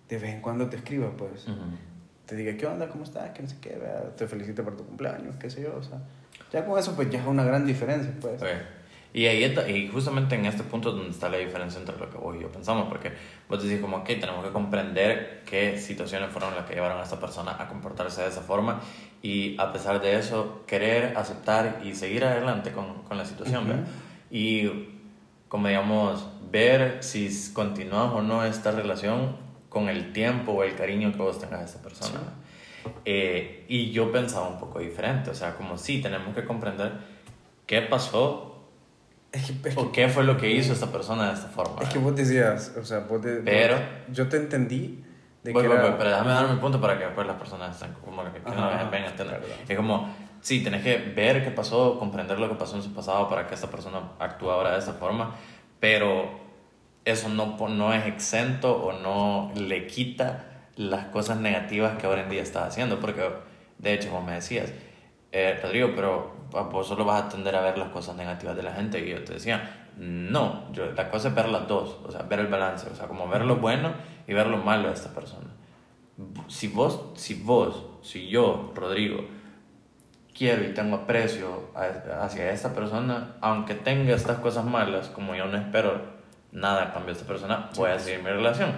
de 0.09 0.17
vez 0.17 0.33
en 0.33 0.41
cuando 0.41 0.67
te 0.67 0.77
escriba, 0.77 1.11
pues. 1.15 1.45
Te 2.25 2.35
diga, 2.35 2.57
¿qué 2.57 2.65
onda? 2.65 2.89
¿Cómo 2.89 3.03
estás? 3.03 3.29
Que 3.33 3.43
no 3.43 3.49
sé 3.49 3.57
qué, 3.61 3.77
vea. 3.77 4.15
Te 4.15 4.25
felicite 4.25 4.63
por 4.63 4.75
tu 4.75 4.83
cumpleaños, 4.83 5.35
qué 5.35 5.51
sé 5.51 5.61
yo, 5.61 5.75
o 5.77 5.83
sea 5.83 5.99
ya 6.53 6.65
con 6.65 6.79
eso 6.79 6.95
pues 6.95 7.09
ya 7.09 7.19
es 7.19 7.25
una 7.25 7.43
gran 7.43 7.65
diferencia, 7.65 8.13
pues. 8.21 8.41
Y, 9.15 9.27
ahí, 9.27 9.43
y 9.67 9.87
justamente 9.89 10.33
en 10.35 10.45
este 10.45 10.63
punto 10.63 10.91
donde 10.91 11.11
está 11.11 11.29
la 11.29 11.37
diferencia 11.37 11.79
entre 11.79 11.97
lo 11.97 12.09
que 12.09 12.17
vos 12.17 12.35
y 12.35 12.41
yo 12.41 12.51
pensamos, 12.51 12.87
porque 12.87 13.11
vos 13.47 13.61
decís 13.61 13.79
como, 13.79 13.97
ok, 13.97 14.05
tenemos 14.05 14.43
que 14.43 14.51
comprender 14.51 15.43
qué 15.45 15.79
situaciones 15.79 16.31
fueron 16.31 16.55
las 16.55 16.65
que 16.65 16.73
llevaron 16.73 16.99
a 16.99 17.03
esta 17.03 17.19
persona 17.19 17.55
a 17.59 17.67
comportarse 17.67 18.21
de 18.21 18.29
esa 18.29 18.41
forma 18.41 18.81
y 19.21 19.55
a 19.59 19.71
pesar 19.71 20.01
de 20.01 20.17
eso, 20.17 20.63
querer, 20.65 21.15
aceptar 21.15 21.81
y 21.83 21.93
seguir 21.93 22.25
adelante 22.25 22.71
con, 22.71 23.03
con 23.03 23.17
la 23.17 23.25
situación, 23.25 23.85
Y 24.31 24.69
como 25.47 25.67
digamos, 25.67 26.27
ver 26.51 27.03
si 27.03 27.29
continúas 27.53 28.11
o 28.13 28.23
no 28.23 28.43
esta 28.43 28.71
relación 28.71 29.37
con 29.69 29.89
el 29.89 30.11
tiempo 30.11 30.53
o 30.53 30.63
el 30.63 30.75
cariño 30.75 31.11
que 31.11 31.19
vos 31.19 31.39
tengas 31.39 31.61
a 31.61 31.65
esa 31.65 31.81
persona. 31.83 32.19
Eh, 33.05 33.65
y 33.67 33.91
yo 33.91 34.11
pensaba 34.11 34.47
un 34.47 34.59
poco 34.59 34.79
diferente, 34.79 35.29
o 35.29 35.35
sea, 35.35 35.55
como 35.55 35.77
sí, 35.77 36.01
tenemos 36.01 36.33
que 36.35 36.45
comprender 36.45 36.93
qué 37.65 37.81
pasó 37.81 38.53
o 39.75 39.91
qué 39.91 40.09
fue 40.09 40.23
lo 40.23 40.37
que 40.37 40.51
hizo 40.51 40.73
esta 40.73 40.91
persona 40.91 41.29
de 41.29 41.33
esta 41.33 41.47
forma. 41.47 41.81
Es 41.81 41.89
que 41.89 41.99
vos 41.99 42.15
decías, 42.15 42.75
o 42.79 42.85
sea, 42.85 42.99
vos 42.99 43.21
pero, 43.43 43.77
yo 44.11 44.27
te 44.27 44.37
entendí 44.37 45.03
de 45.43 45.53
que 45.53 45.59
era... 45.59 45.97
pero 45.97 46.09
déjame 46.09 46.31
dar 46.31 46.49
mi 46.49 46.59
punto 46.59 46.79
para 46.79 46.97
que 46.97 47.05
después 47.05 47.25
las 47.25 47.37
personas 47.37 47.75
estén 47.75 47.93
como 47.93 48.23
que, 48.31 48.39
no 48.39 48.69
vengan 48.91 48.93
a 48.93 49.07
entender. 49.07 49.43
Es 49.67 49.75
como, 49.75 50.13
sí, 50.41 50.63
tenés 50.63 50.83
que 50.83 50.97
ver 50.97 51.43
qué 51.43 51.51
pasó, 51.51 51.97
comprender 51.97 52.39
lo 52.39 52.47
que 52.47 52.55
pasó 52.55 52.75
en 52.75 52.83
su 52.83 52.93
pasado 52.93 53.27
para 53.27 53.47
que 53.47 53.55
esta 53.55 53.67
persona 53.67 54.11
actúe 54.19 54.51
ahora 54.51 54.73
de 54.73 54.79
esta 54.79 54.93
forma, 54.93 55.35
pero 55.79 56.43
eso 57.05 57.27
no, 57.27 57.57
no 57.69 57.93
es 57.93 58.05
exento 58.05 58.71
o 58.71 58.93
no 58.93 59.51
le 59.55 59.87
quita 59.87 60.52
las 60.75 61.05
cosas 61.07 61.37
negativas 61.37 61.97
que 61.97 62.07
ahora 62.07 62.23
en 62.23 62.29
día 62.29 62.41
estás 62.41 62.69
haciendo, 62.69 62.99
porque 62.99 63.29
de 63.77 63.93
hecho, 63.93 64.09
como 64.09 64.25
me 64.25 64.33
decías, 64.33 64.71
eh, 65.31 65.59
Rodrigo, 65.61 65.91
pero 65.95 66.31
vos 66.71 66.87
solo 66.87 67.05
vas 67.05 67.23
a 67.23 67.29
tender 67.29 67.55
a 67.55 67.61
ver 67.61 67.77
las 67.77 67.89
cosas 67.89 68.15
negativas 68.15 68.55
de 68.55 68.63
la 68.63 68.73
gente. 68.73 68.99
Y 69.05 69.09
yo 69.09 69.23
te 69.23 69.33
decía, 69.33 69.87
no, 69.97 70.71
yo, 70.71 70.91
la 70.91 71.09
cosa 71.09 71.29
es 71.29 71.35
ver 71.35 71.49
las 71.49 71.67
dos, 71.67 71.97
o 72.05 72.11
sea, 72.11 72.23
ver 72.23 72.39
el 72.39 72.47
balance, 72.47 72.87
o 72.89 72.95
sea, 72.95 73.07
como 73.07 73.27
ver 73.27 73.43
lo 73.45 73.57
bueno 73.57 73.93
y 74.27 74.33
ver 74.33 74.47
lo 74.47 74.57
malo 74.57 74.87
de 74.87 74.93
esta 74.93 75.13
persona. 75.13 75.49
Si 76.47 76.67
vos, 76.67 77.11
si 77.15 77.33
vos, 77.35 77.85
si 78.03 78.27
yo, 78.27 78.71
Rodrigo, 78.75 79.25
quiero 80.35 80.63
y 80.63 80.73
tengo 80.73 80.97
aprecio 80.97 81.71
hacia 81.75 82.51
esta 82.51 82.73
persona, 82.73 83.35
aunque 83.41 83.75
tenga 83.75 84.13
estas 84.13 84.37
cosas 84.39 84.65
malas, 84.65 85.09
como 85.09 85.35
yo 85.35 85.45
no 85.45 85.57
espero 85.57 86.13
nada 86.51 86.83
a 86.83 86.93
cambio 86.93 87.13
de 87.13 87.19
esta 87.19 87.27
persona, 87.27 87.69
voy 87.75 87.89
a 87.89 87.99
seguir 87.99 88.23
mi 88.23 88.29
relación. 88.29 88.71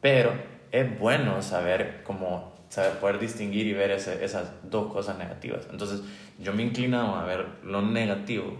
Pero 0.00 0.32
es 0.72 0.98
bueno 0.98 1.42
saber 1.42 2.02
cómo 2.02 2.52
saber 2.70 2.92
poder 2.92 3.18
distinguir 3.18 3.66
y 3.66 3.74
ver 3.74 3.90
esas 3.90 4.50
dos 4.62 4.90
cosas 4.90 5.18
negativas. 5.18 5.68
Entonces, 5.70 6.00
yo 6.38 6.54
me 6.54 6.62
inclino 6.62 7.16
a 7.16 7.24
ver 7.24 7.46
lo 7.62 7.82
negativo, 7.82 8.56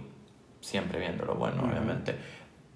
siempre 0.60 1.00
viendo 1.00 1.24
lo 1.24 1.34
bueno, 1.36 1.62
obviamente, 1.64 2.14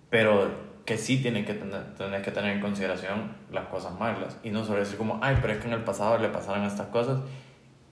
pero 0.08 0.50
que 0.86 0.96
sí 0.96 1.18
tienen 1.18 1.44
que 1.44 1.52
tener, 1.52 1.94
tener, 1.94 2.22
que 2.22 2.30
tener 2.30 2.52
en 2.52 2.62
consideración 2.62 3.36
las 3.52 3.66
cosas 3.66 3.98
malas 3.98 4.38
y 4.42 4.50
no 4.50 4.64
solo 4.64 4.78
decir 4.78 4.96
como, 4.96 5.18
ay, 5.20 5.36
pero 5.42 5.52
es 5.52 5.58
que 5.58 5.66
en 5.66 5.74
el 5.74 5.84
pasado 5.84 6.16
le 6.16 6.28
pasaron 6.28 6.64
estas 6.64 6.86
cosas 6.86 7.18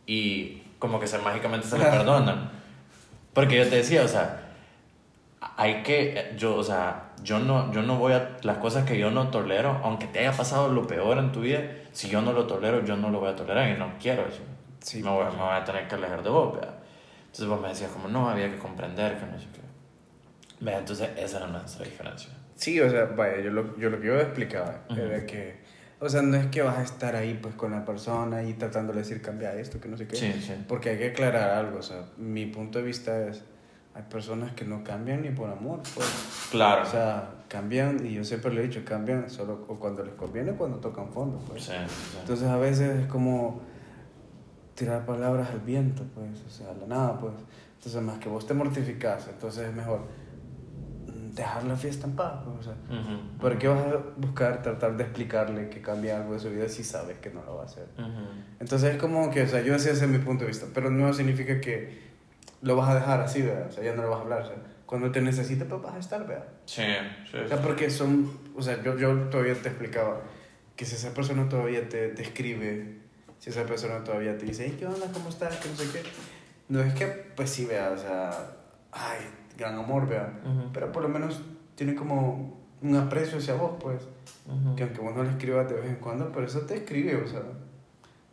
y 0.06 0.62
como 0.78 0.98
que 0.98 1.06
se 1.06 1.18
mágicamente 1.18 1.66
se 1.66 1.78
le 1.78 1.84
perdonan. 1.90 2.50
Porque 3.34 3.56
yo 3.56 3.68
te 3.68 3.76
decía, 3.76 4.04
o 4.04 4.08
sea, 4.08 4.52
hay 5.56 5.82
que, 5.82 6.34
yo, 6.38 6.56
o 6.56 6.64
sea, 6.64 7.10
yo 7.24 7.38
no, 7.40 7.72
yo 7.72 7.82
no 7.82 7.98
voy 7.98 8.12
a, 8.12 8.36
las 8.42 8.58
cosas 8.58 8.84
que 8.84 8.98
yo 8.98 9.10
no 9.10 9.28
tolero, 9.28 9.80
aunque 9.82 10.06
te 10.06 10.20
haya 10.20 10.32
pasado 10.32 10.68
lo 10.68 10.86
peor 10.86 11.18
en 11.18 11.32
tu 11.32 11.40
vida, 11.40 11.62
si 11.92 12.08
yo 12.08 12.20
no 12.20 12.32
lo 12.32 12.46
tolero, 12.46 12.84
yo 12.84 12.96
no 12.96 13.10
lo 13.10 13.18
voy 13.18 13.30
a 13.30 13.34
tolerar 13.34 13.70
y 13.70 13.78
no 13.78 13.94
quiero 14.00 14.26
eso. 14.26 14.42
Sí, 14.80 15.02
me, 15.02 15.10
voy, 15.10 15.24
me 15.24 15.42
voy 15.42 15.52
a 15.52 15.64
tener 15.64 15.88
que 15.88 15.94
alejar 15.94 16.22
de 16.22 16.28
vos, 16.28 16.54
¿verdad? 16.54 16.74
Entonces 17.24 17.46
vos 17.46 17.60
me 17.60 17.68
decías 17.68 17.90
como, 17.90 18.08
no, 18.08 18.28
había 18.28 18.50
que 18.50 18.58
comprender 18.58 19.18
que 19.18 19.26
no 19.26 19.38
sé 19.38 19.46
qué. 19.52 20.64
¿Verdad? 20.64 20.80
Entonces 20.80 21.10
esa 21.16 21.38
era 21.38 21.46
nuestra 21.46 21.84
diferencia. 21.84 22.30
Sí, 22.54 22.78
o 22.80 22.88
sea, 22.90 23.06
vaya, 23.06 23.40
yo 23.40 23.50
lo, 23.50 23.76
yo 23.78 23.90
lo 23.90 24.00
que 24.00 24.06
yo 24.06 24.20
explicaba 24.20 24.82
era 24.90 25.26
que, 25.26 25.56
o 25.98 26.08
sea, 26.08 26.22
no 26.22 26.36
es 26.36 26.46
que 26.46 26.62
vas 26.62 26.78
a 26.78 26.82
estar 26.82 27.16
ahí 27.16 27.38
pues 27.42 27.54
con 27.54 27.72
la 27.72 27.84
persona 27.84 28.42
y 28.44 28.52
tratando 28.54 28.92
de 28.92 29.00
decir 29.00 29.20
cambiar 29.22 29.56
esto, 29.56 29.80
que 29.80 29.88
no 29.88 29.96
sé 29.96 30.06
qué. 30.06 30.16
Sí, 30.16 30.32
sí. 30.40 30.52
Porque 30.68 30.90
hay 30.90 30.98
que 30.98 31.06
aclarar 31.08 31.50
algo, 31.50 31.78
o 31.78 31.82
sea, 31.82 32.04
mi 32.18 32.46
punto 32.46 32.78
de 32.78 32.84
vista 32.84 33.26
es 33.26 33.42
hay 33.94 34.02
personas 34.02 34.52
que 34.52 34.64
no 34.64 34.82
cambian 34.82 35.22
ni 35.22 35.30
por 35.30 35.48
amor, 35.48 35.80
pues. 35.94 36.48
Claro. 36.50 36.82
O 36.82 36.86
sea, 36.86 37.30
cambian, 37.48 38.04
y 38.04 38.14
yo 38.14 38.24
siempre 38.24 38.52
le 38.52 38.62
he 38.62 38.66
dicho, 38.66 38.84
cambian 38.84 39.30
solo 39.30 39.60
cuando 39.66 40.04
les 40.04 40.14
conviene 40.14 40.50
o 40.50 40.56
cuando 40.56 40.78
tocan 40.78 41.08
fondo, 41.12 41.38
pues. 41.46 41.64
Sí, 41.64 41.72
Entonces 42.20 42.48
a 42.48 42.56
veces 42.56 43.02
es 43.02 43.06
como 43.06 43.62
tirar 44.74 45.06
palabras 45.06 45.50
al 45.50 45.60
viento, 45.60 46.02
pues, 46.14 46.42
o 46.44 46.50
sea, 46.50 46.70
a 46.70 46.74
la 46.74 46.86
nada, 46.86 47.18
pues. 47.20 47.34
Entonces, 47.76 48.02
más 48.02 48.18
que 48.18 48.28
vos 48.28 48.46
te 48.46 48.54
mortificas, 48.54 49.28
entonces 49.28 49.68
es 49.68 49.74
mejor 49.74 50.00
dejar 51.34 51.64
la 51.64 51.76
fiesta 51.76 52.06
en 52.06 52.16
paz, 52.16 52.40
pues, 52.44 52.58
o 52.58 52.62
sea. 52.62 52.74
¿Por 53.40 53.58
qué 53.58 53.68
vas 53.68 53.78
a 53.78 54.00
buscar, 54.16 54.62
tratar 54.62 54.96
de 54.96 55.04
explicarle 55.04 55.68
que 55.68 55.80
cambie 55.80 56.10
algo 56.10 56.32
de 56.32 56.40
su 56.40 56.50
vida 56.50 56.68
si 56.68 56.82
sabes 56.82 57.18
que 57.18 57.30
no 57.30 57.44
lo 57.44 57.56
va 57.56 57.62
a 57.62 57.66
hacer? 57.66 57.86
Entonces 58.58 58.94
es 58.94 59.00
como 59.00 59.30
que, 59.30 59.42
o 59.42 59.46
sea, 59.46 59.62
yo 59.62 59.76
así 59.76 59.88
ese 59.88 60.04
es 60.04 60.10
mi 60.10 60.18
punto 60.18 60.42
de 60.42 60.48
vista, 60.48 60.66
pero 60.74 60.90
no 60.90 61.12
significa 61.12 61.60
que 61.60 62.13
lo 62.64 62.76
vas 62.76 62.88
a 62.88 62.94
dejar 62.94 63.20
así, 63.20 63.42
¿verdad? 63.42 63.66
O 63.68 63.72
sea, 63.72 63.84
ya 63.84 63.94
no 63.94 64.02
lo 64.02 64.10
vas 64.10 64.20
a 64.20 64.22
hablar. 64.22 64.42
O 64.42 64.46
sea, 64.46 64.56
cuando 64.86 65.12
te 65.12 65.20
necesite, 65.20 65.66
pues 65.66 65.82
vas 65.82 65.94
a 65.94 65.98
estar, 65.98 66.26
¿verdad? 66.26 66.46
Sí, 66.64 66.82
sí. 67.30 67.36
O 67.36 67.46
sea, 67.46 67.60
porque 67.60 67.90
son, 67.90 68.38
o 68.56 68.62
sea, 68.62 68.82
yo, 68.82 68.96
yo 68.96 69.14
todavía 69.28 69.54
te 69.54 69.68
explicaba 69.68 70.22
que 70.74 70.84
si 70.86 70.96
esa 70.96 71.12
persona 71.12 71.48
todavía 71.48 71.88
te, 71.88 72.08
te 72.08 72.22
escribe, 72.22 73.00
si 73.38 73.50
esa 73.50 73.64
persona 73.64 74.02
todavía 74.02 74.36
te 74.38 74.46
dice, 74.46 74.64
hey, 74.66 74.76
¿qué 74.78 74.86
onda? 74.86 75.06
¿Cómo 75.12 75.28
estás? 75.28 75.56
Que 75.58 75.68
no 75.68 75.76
sé 75.76 75.90
qué. 75.92 76.02
No 76.68 76.80
es 76.80 76.94
que, 76.94 77.06
pues 77.06 77.50
sí, 77.50 77.66
vea, 77.66 77.90
o 77.90 77.98
sea, 77.98 78.30
ay, 78.90 79.18
gran 79.58 79.78
amor, 79.78 80.08
vea. 80.08 80.32
Pero 80.72 80.90
por 80.90 81.02
lo 81.02 81.08
menos 81.10 81.42
tiene 81.74 81.94
como 81.94 82.64
un 82.80 82.96
aprecio 82.96 83.38
hacia 83.38 83.54
vos, 83.54 83.72
pues. 83.78 84.02
Que 84.74 84.84
aunque 84.84 85.00
vos 85.00 85.14
no 85.14 85.22
le 85.22 85.30
escribas 85.30 85.68
de 85.68 85.74
vez 85.74 85.86
en 85.86 85.96
cuando, 85.96 86.32
pero 86.32 86.46
eso 86.46 86.60
te 86.62 86.76
escribe, 86.76 87.16
o 87.16 87.26
sea 87.26 87.42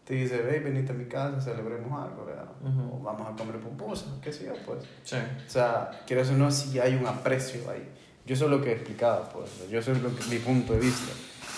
te 0.03 0.15
dice, 0.15 0.41
ve, 0.41 0.59
venite 0.59 0.91
a 0.91 0.95
mi 0.95 1.05
casa, 1.05 1.39
celebremos 1.39 1.91
algo, 2.03 2.25
¿verdad? 2.25 2.49
O 2.91 2.99
vamos 2.99 3.27
a 3.27 3.35
comer 3.35 3.59
pupusas, 3.59 4.09
qué 4.21 4.31
sé 4.33 4.45
yo, 4.45 4.53
pues. 4.65 4.83
Sí. 5.03 5.15
O 5.15 5.49
sea, 5.49 5.91
quiero 6.07 6.21
o 6.23 6.31
no, 6.33 6.49
si 6.51 6.79
hay 6.79 6.95
un 6.95 7.05
aprecio 7.05 7.69
ahí. 7.69 7.87
Yo 8.25 8.33
eso 8.33 8.45
es 8.45 8.51
lo 8.51 8.61
que 8.61 8.69
he 8.69 8.73
explicado, 8.73 9.29
pues. 9.33 9.69
Yo 9.69 9.79
eso 9.79 9.91
es 9.91 10.01
lo 10.01 10.15
que, 10.15 10.23
mi 10.25 10.37
punto 10.37 10.73
de 10.73 10.79
vista. 10.79 11.13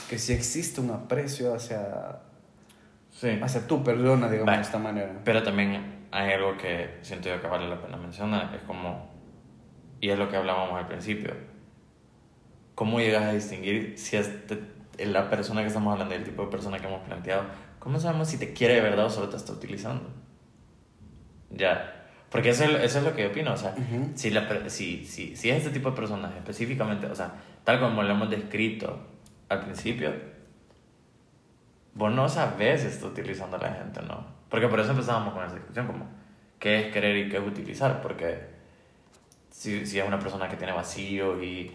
Que 0.09 0.17
si 0.17 0.33
existe 0.33 0.81
un 0.81 0.91
aprecio 0.91 1.53
hacia, 1.55 2.19
sí. 3.11 3.39
hacia 3.41 3.65
tu 3.65 3.83
persona, 3.83 4.29
digamos, 4.29 4.55
de 4.55 4.61
esta 4.61 4.77
manera. 4.77 5.21
Pero 5.23 5.41
también 5.41 6.07
hay 6.13 6.33
algo 6.33 6.55
que 6.57 6.99
siento 7.01 7.29
yo 7.29 7.41
que 7.41 7.47
vale 7.47 7.67
la 7.67 7.81
pena 7.81 7.97
mencionar, 7.97 8.53
es 8.53 8.61
como, 8.63 9.09
y 9.99 10.09
es 10.09 10.19
lo 10.19 10.29
que 10.29 10.37
hablábamos 10.37 10.77
al 10.77 10.85
principio, 10.85 11.33
¿cómo 12.75 12.99
llegas 12.99 13.23
a 13.23 13.33
distinguir 13.33 13.97
si 13.97 14.17
es 14.17 14.29
la 14.99 15.29
persona 15.31 15.61
que 15.61 15.67
estamos 15.67 15.91
hablando, 15.91 16.13
el 16.13 16.23
tipo 16.23 16.43
de 16.43 16.51
persona 16.51 16.77
que 16.77 16.85
hemos 16.85 17.01
planteado, 17.01 17.45
¿Cómo 17.83 17.99
sabemos 17.99 18.29
si 18.29 18.37
te 18.37 18.53
quiere 18.53 18.75
de 18.75 18.81
verdad 18.81 19.07
o 19.07 19.09
solo 19.09 19.27
te 19.27 19.35
está 19.35 19.51
utilizando? 19.51 20.09
Ya. 21.49 22.07
Porque 22.29 22.51
eso, 22.51 22.63
eso 22.63 22.99
es 22.99 23.03
lo 23.03 23.13
que 23.13 23.23
yo 23.23 23.27
opino. 23.27 23.51
O 23.51 23.57
sea, 23.57 23.75
si, 24.15 24.29
la, 24.29 24.69
si, 24.69 25.05
si, 25.05 25.35
si 25.35 25.49
es 25.49 25.57
este 25.57 25.69
tipo 25.71 25.89
de 25.89 25.95
personas 25.97 26.33
específicamente, 26.33 27.07
o 27.07 27.13
sea, 27.13 27.33
tal 27.65 27.81
como 27.81 28.01
lo 28.01 28.09
hemos 28.09 28.29
descrito 28.29 29.05
al 29.49 29.65
principio, 29.65 30.13
vos 31.93 32.09
no 32.13 32.29
sabes 32.29 32.83
si 32.83 32.87
está 32.87 33.07
utilizando 33.07 33.57
a 33.57 33.59
la 33.59 33.73
gente 33.73 33.99
o 33.99 34.03
no. 34.03 34.27
Porque 34.47 34.69
por 34.69 34.79
eso 34.79 34.91
empezábamos 34.91 35.33
con 35.33 35.43
esa 35.43 35.55
discusión, 35.55 35.85
como, 35.85 36.07
¿qué 36.59 36.87
es 36.87 36.93
querer 36.93 37.17
y 37.17 37.29
qué 37.29 37.35
es 37.35 37.43
utilizar? 37.45 38.01
Porque 38.01 38.47
si, 39.49 39.85
si 39.85 39.99
es 39.99 40.07
una 40.07 40.19
persona 40.19 40.47
que 40.47 40.55
tiene 40.55 40.71
vacío 40.71 41.43
y 41.43 41.69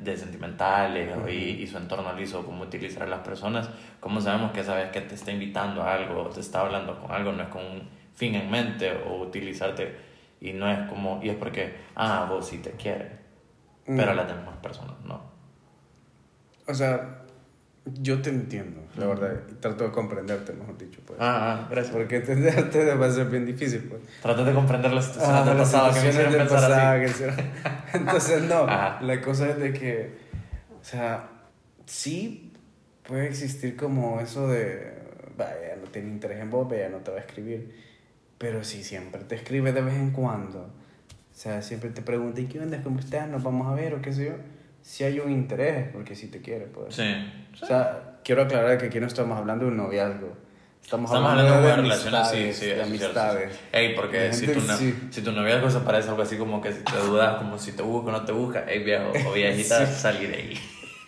de 0.00 0.16
sentimentales 0.16 1.16
y, 1.28 1.62
y, 1.62 1.66
su 1.66 1.76
entorno 1.78 2.12
liso, 2.12 2.44
cómo 2.44 2.64
utilizar 2.64 3.04
a 3.04 3.06
las 3.06 3.20
personas, 3.20 3.70
cómo 4.00 4.20
sabemos 4.20 4.52
que 4.52 4.60
esa 4.60 4.74
vez 4.74 4.90
que 4.90 5.00
te 5.00 5.14
está 5.14 5.32
invitando 5.32 5.82
a 5.82 5.94
algo 5.94 6.22
o 6.22 6.28
te 6.28 6.40
está 6.40 6.60
hablando 6.60 6.98
con 7.00 7.10
algo 7.10 7.32
no 7.32 7.42
es 7.42 7.48
con 7.48 7.64
un 7.64 7.88
fin 8.14 8.34
en 8.34 8.50
mente 8.50 8.92
o 9.06 9.22
utilizarte 9.22 9.96
y 10.40 10.52
no 10.52 10.70
es 10.70 10.88
como, 10.88 11.20
y 11.22 11.28
es 11.28 11.36
porque, 11.36 11.76
ah, 11.94 12.26
vos 12.28 12.48
sí 12.48 12.58
te 12.58 12.72
quieres, 12.72 13.12
pero 13.86 14.12
las 14.12 14.26
demás 14.26 14.56
personas 14.60 14.96
no. 15.04 15.20
O 16.66 16.74
sea, 16.74 17.21
yo 17.84 18.22
te 18.22 18.30
entiendo, 18.30 18.80
la 18.96 19.06
verdad, 19.06 19.42
y 19.50 19.54
trato 19.54 19.84
de 19.84 19.90
comprenderte, 19.90 20.52
mejor 20.52 20.78
dicho. 20.78 21.00
Pues. 21.04 21.18
Ah, 21.20 21.64
ah 21.64 21.68
gracias. 21.70 21.94
Porque 21.94 22.16
entenderte 22.16 22.94
va 22.94 23.06
a 23.06 23.10
ser 23.10 23.26
bien 23.26 23.44
difícil, 23.44 23.80
pues. 23.80 24.02
Trato 24.20 24.44
de 24.44 24.52
comprender 24.52 24.92
las 24.92 25.06
situaciones 25.06 25.42
ah, 25.42 25.48
del 25.48 25.58
pasado 25.58 25.94
que 25.94 26.00
me 26.00 26.08
hicieron 26.10 26.32
pensar 26.34 26.72
así. 27.04 27.24
Entonces, 27.94 28.42
no, 28.42 28.66
la 28.66 29.20
cosa 29.22 29.50
es 29.50 29.58
de 29.58 29.72
que, 29.72 30.14
o 30.80 30.84
sea, 30.84 31.28
sí 31.86 32.52
puede 33.02 33.26
existir 33.26 33.76
como 33.76 34.20
eso 34.20 34.46
de, 34.46 34.92
vaya, 35.36 35.76
no 35.80 35.90
tiene 35.90 36.08
interés 36.08 36.40
en 36.40 36.50
vos, 36.50 36.68
vaya, 36.68 36.88
no 36.88 36.98
te 36.98 37.10
va 37.10 37.16
a 37.16 37.20
escribir. 37.20 37.74
Pero 38.38 38.62
si 38.62 38.84
siempre 38.84 39.22
te 39.24 39.34
escribe 39.34 39.72
de 39.72 39.82
vez 39.82 39.94
en 39.94 40.10
cuando, 40.10 40.60
o 40.60 41.34
sea, 41.34 41.62
siempre 41.62 41.90
te 41.90 42.02
pregunta, 42.02 42.40
¿y 42.40 42.46
qué 42.46 42.60
onda? 42.60 42.80
¿Cómo 42.82 43.00
estás? 43.00 43.28
¿Nos 43.28 43.42
vamos 43.42 43.66
a 43.66 43.74
ver 43.74 43.94
o 43.94 44.02
qué 44.02 44.12
sé 44.12 44.26
yo? 44.26 44.34
Si 44.82 45.04
hay 45.04 45.20
un 45.20 45.30
interés, 45.30 45.88
porque 45.92 46.14
si 46.14 46.26
te 46.26 46.40
quiere, 46.40 46.66
pues. 46.66 46.94
Sí. 46.94 47.14
O 47.62 47.66
sea, 47.66 48.18
quiero 48.24 48.42
aclarar 48.42 48.78
que 48.78 48.86
aquí 48.86 49.00
no 49.00 49.06
estamos 49.06 49.38
hablando 49.38 49.64
de 49.64 49.70
un 49.70 49.76
noviazgo. 49.76 50.36
Estamos, 50.82 51.12
hablando, 51.12 51.62
de, 51.62 51.68
de 51.68 51.76
relaciones, 51.76 52.28
sí, 52.28 52.52
sí, 52.52 52.66
de 52.66 52.82
amistades. 52.82 53.56
Ey, 53.70 53.94
porque 53.94 54.32
si 54.32 54.48
tu, 54.48 54.60
si 54.60 55.22
tu 55.22 55.30
noviazgo 55.30 55.70
se 55.70 55.78
parece 55.78 56.08
algo 56.08 56.22
así 56.22 56.36
como 56.36 56.60
que 56.60 56.72
si 56.72 56.82
te 56.82 56.96
dudas, 56.96 57.36
como 57.36 57.56
si 57.56 57.70
te 57.72 57.82
busca 57.82 58.08
o 58.08 58.12
no 58.12 58.24
te 58.24 58.32
busca, 58.32 58.64
ey, 58.68 58.82
viejo 58.82 59.12
o 59.28 59.32
viejita, 59.32 59.86
salí 59.86 60.26
de 60.26 60.34
ahí. 60.34 60.60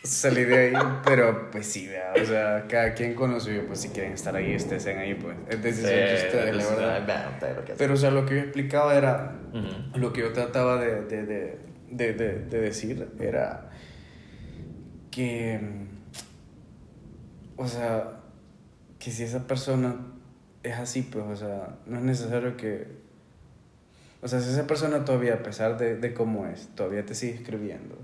Salí 0.05 0.45
de 0.45 0.59
ahí, 0.59 0.83
pero 1.05 1.51
pues 1.51 1.67
sí, 1.67 1.89
vea, 1.89 2.13
o 2.23 2.25
sea, 2.25 2.67
cada 2.69 2.95
quien 2.95 3.15
conoce, 3.15 3.59
pues 3.61 3.81
si 3.81 3.89
quieren 3.89 4.13
estar 4.13 4.37
ahí, 4.37 4.53
estén 4.53 4.99
ahí, 4.99 5.15
pues 5.15 5.37
es 5.49 5.63
decisión 5.63 5.91
de 5.93 6.15
ustedes, 6.15 6.57
la 6.57 6.77
verdad. 6.77 7.65
Pero, 7.77 7.95
o 7.95 7.97
sea, 7.97 8.11
lo 8.11 8.25
que 8.27 8.35
yo 8.37 8.41
explicaba 8.43 8.95
era, 8.95 9.33
lo 9.95 10.13
que 10.13 10.21
yo 10.21 10.33
trataba 10.33 10.77
de, 10.77 11.03
de, 11.03 11.25
de 11.25 11.59
de, 11.97 12.13
de, 12.13 12.39
de 12.41 12.61
decir 12.61 13.09
era 13.19 13.71
que, 15.11 15.61
o 17.57 17.67
sea, 17.69 18.21
que 18.99 19.11
si 19.11 19.23
esa 19.23 19.47
persona 19.47 19.97
es 20.63 20.75
así, 20.77 21.03
pues, 21.03 21.25
o 21.25 21.37
sea, 21.37 21.77
no 21.87 21.99
es 21.99 22.05
necesario 22.05 22.57
que, 22.57 22.89
o 24.23 24.29
sea, 24.29 24.41
si 24.41 24.51
esa 24.51 24.67
persona 24.67 25.05
todavía, 25.05 25.35
a 25.35 25.43
pesar 25.43 25.79
de, 25.79 25.97
de 25.97 26.15
cómo 26.15 26.47
es, 26.47 26.69
todavía 26.75 27.05
te 27.05 27.15
sigue 27.15 27.35
escribiendo, 27.35 27.97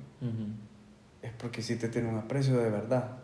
es 1.23 1.33
porque 1.33 1.63
sí 1.63 1.77
te 1.77 1.89
tiene 1.89 2.09
un 2.09 2.19
aprecio 2.19 2.59
de 2.59 2.71
verdad. 2.71 3.17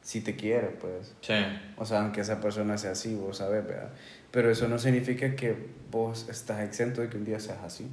Si 0.00 0.20
te 0.22 0.36
quiere, 0.36 0.68
pues. 0.68 1.14
Sí. 1.20 1.34
O 1.76 1.84
sea, 1.84 2.00
aunque 2.00 2.22
esa 2.22 2.40
persona 2.40 2.78
sea 2.78 2.92
así, 2.92 3.14
vos 3.14 3.38
sabes, 3.38 3.66
¿verdad? 3.66 3.90
Pero 4.30 4.50
eso 4.50 4.68
no 4.68 4.78
significa 4.78 5.34
que 5.34 5.54
vos 5.90 6.28
estás 6.30 6.60
exento 6.60 7.02
de 7.02 7.08
que 7.10 7.18
un 7.18 7.24
día 7.24 7.40
seas 7.40 7.58
así. 7.62 7.90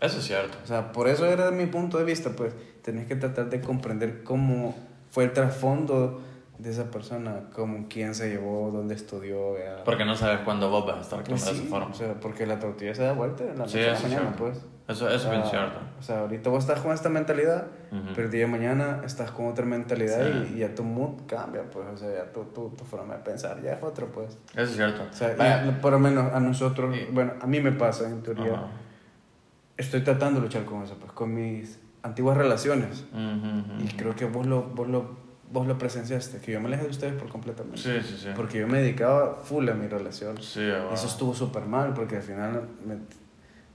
Eso 0.00 0.18
es 0.18 0.24
cierto. 0.24 0.58
O 0.62 0.66
sea, 0.66 0.92
por 0.92 1.08
eso 1.08 1.26
era 1.26 1.50
mi 1.50 1.66
punto 1.66 1.98
de 1.98 2.04
vista, 2.04 2.30
pues 2.30 2.54
tenés 2.82 3.06
que 3.06 3.16
tratar 3.16 3.48
de 3.48 3.60
comprender 3.60 4.22
cómo 4.22 4.74
fue 5.10 5.24
el 5.24 5.32
trasfondo 5.32 6.20
de 6.58 6.70
esa 6.70 6.90
persona, 6.90 7.44
como 7.52 7.86
quién 7.88 8.14
se 8.14 8.30
llevó, 8.30 8.70
dónde 8.70 8.94
estudió. 8.94 9.54
Porque 9.84 10.04
no 10.04 10.14
sabes 10.16 10.40
cuándo 10.40 10.70
vos 10.70 10.86
vas 10.86 10.96
a 10.96 11.00
estar 11.00 11.22
pues 11.22 11.42
sí, 11.42 11.66
forma. 11.68 11.88
O 11.88 11.94
sea, 11.94 12.14
porque 12.14 12.46
la 12.46 12.58
tortilla 12.58 12.94
se 12.94 13.02
da 13.02 13.12
vuelta 13.12 13.44
en 13.44 13.50
la 13.50 13.54
noche 13.56 13.94
sí, 13.96 14.02
mañana, 14.04 14.34
pues. 14.36 14.58
Eso, 14.88 15.08
eso 15.08 15.26
es 15.26 15.30
bien 15.30 15.44
cierto. 15.50 15.80
O 15.98 16.02
sea, 16.02 16.20
ahorita 16.20 16.48
vos 16.48 16.62
estás 16.64 16.80
con 16.80 16.92
esta 16.92 17.08
mentalidad, 17.08 17.66
pero 18.14 18.26
el 18.26 18.30
día 18.30 18.42
de 18.42 18.46
mañana 18.46 19.02
estás 19.04 19.32
con 19.32 19.46
otra 19.46 19.66
mentalidad 19.66 20.46
y, 20.50 20.58
ya 20.58 20.74
tu 20.74 20.84
mood 20.84 21.26
cambia, 21.26 21.64
pues. 21.64 21.86
O 21.92 21.96
sea, 21.96 22.14
ya 22.14 22.32
tu, 22.32 22.44
tu, 22.44 22.70
tu, 22.70 22.84
forma 22.84 23.16
de 23.16 23.20
pensar 23.20 23.60
ya 23.62 23.72
es 23.72 23.82
otra, 23.82 24.06
pues. 24.06 24.38
Eso 24.52 24.62
es 24.62 24.76
cierto. 24.76 25.02
O 25.10 25.12
sea, 25.12 25.78
por 25.82 25.92
lo 25.92 25.98
menos 25.98 26.32
a 26.32 26.40
nosotros, 26.40 26.96
bueno, 27.10 27.32
a 27.40 27.46
mí 27.46 27.60
me 27.60 27.72
pasa 27.72 28.08
en 28.08 28.22
teoría. 28.22 28.62
Estoy 29.76 30.02
tratando 30.02 30.40
de 30.40 30.46
luchar 30.46 30.64
con 30.64 30.82
eso, 30.82 30.96
pues, 30.98 31.12
con 31.12 31.34
mis 31.34 31.78
antiguas 32.02 32.36
relaciones. 32.36 33.04
Y 33.78 33.88
creo 33.96 34.14
que 34.14 34.24
vos 34.24 34.46
lo, 34.46 34.62
vos 34.62 34.88
lo 34.88 35.26
vos 35.50 35.66
lo 35.66 35.78
presenciaste, 35.78 36.38
que 36.38 36.52
yo 36.52 36.60
me 36.60 36.66
alejé 36.66 36.84
de 36.84 36.90
ustedes 36.90 37.14
por 37.14 37.28
completamente. 37.28 37.78
Sí, 37.78 37.90
sí, 38.02 38.16
sí. 38.20 38.28
Porque 38.34 38.58
yo 38.58 38.68
me 38.68 38.78
dedicaba 38.78 39.36
full 39.42 39.68
a 39.68 39.74
mi 39.74 39.86
relación. 39.86 40.40
Sí, 40.42 40.60
Y 40.60 40.94
eso 40.94 41.06
estuvo 41.06 41.34
súper 41.34 41.64
mal, 41.66 41.94
porque 41.94 42.16
al 42.16 42.22
final 42.22 42.68
me 42.84 42.96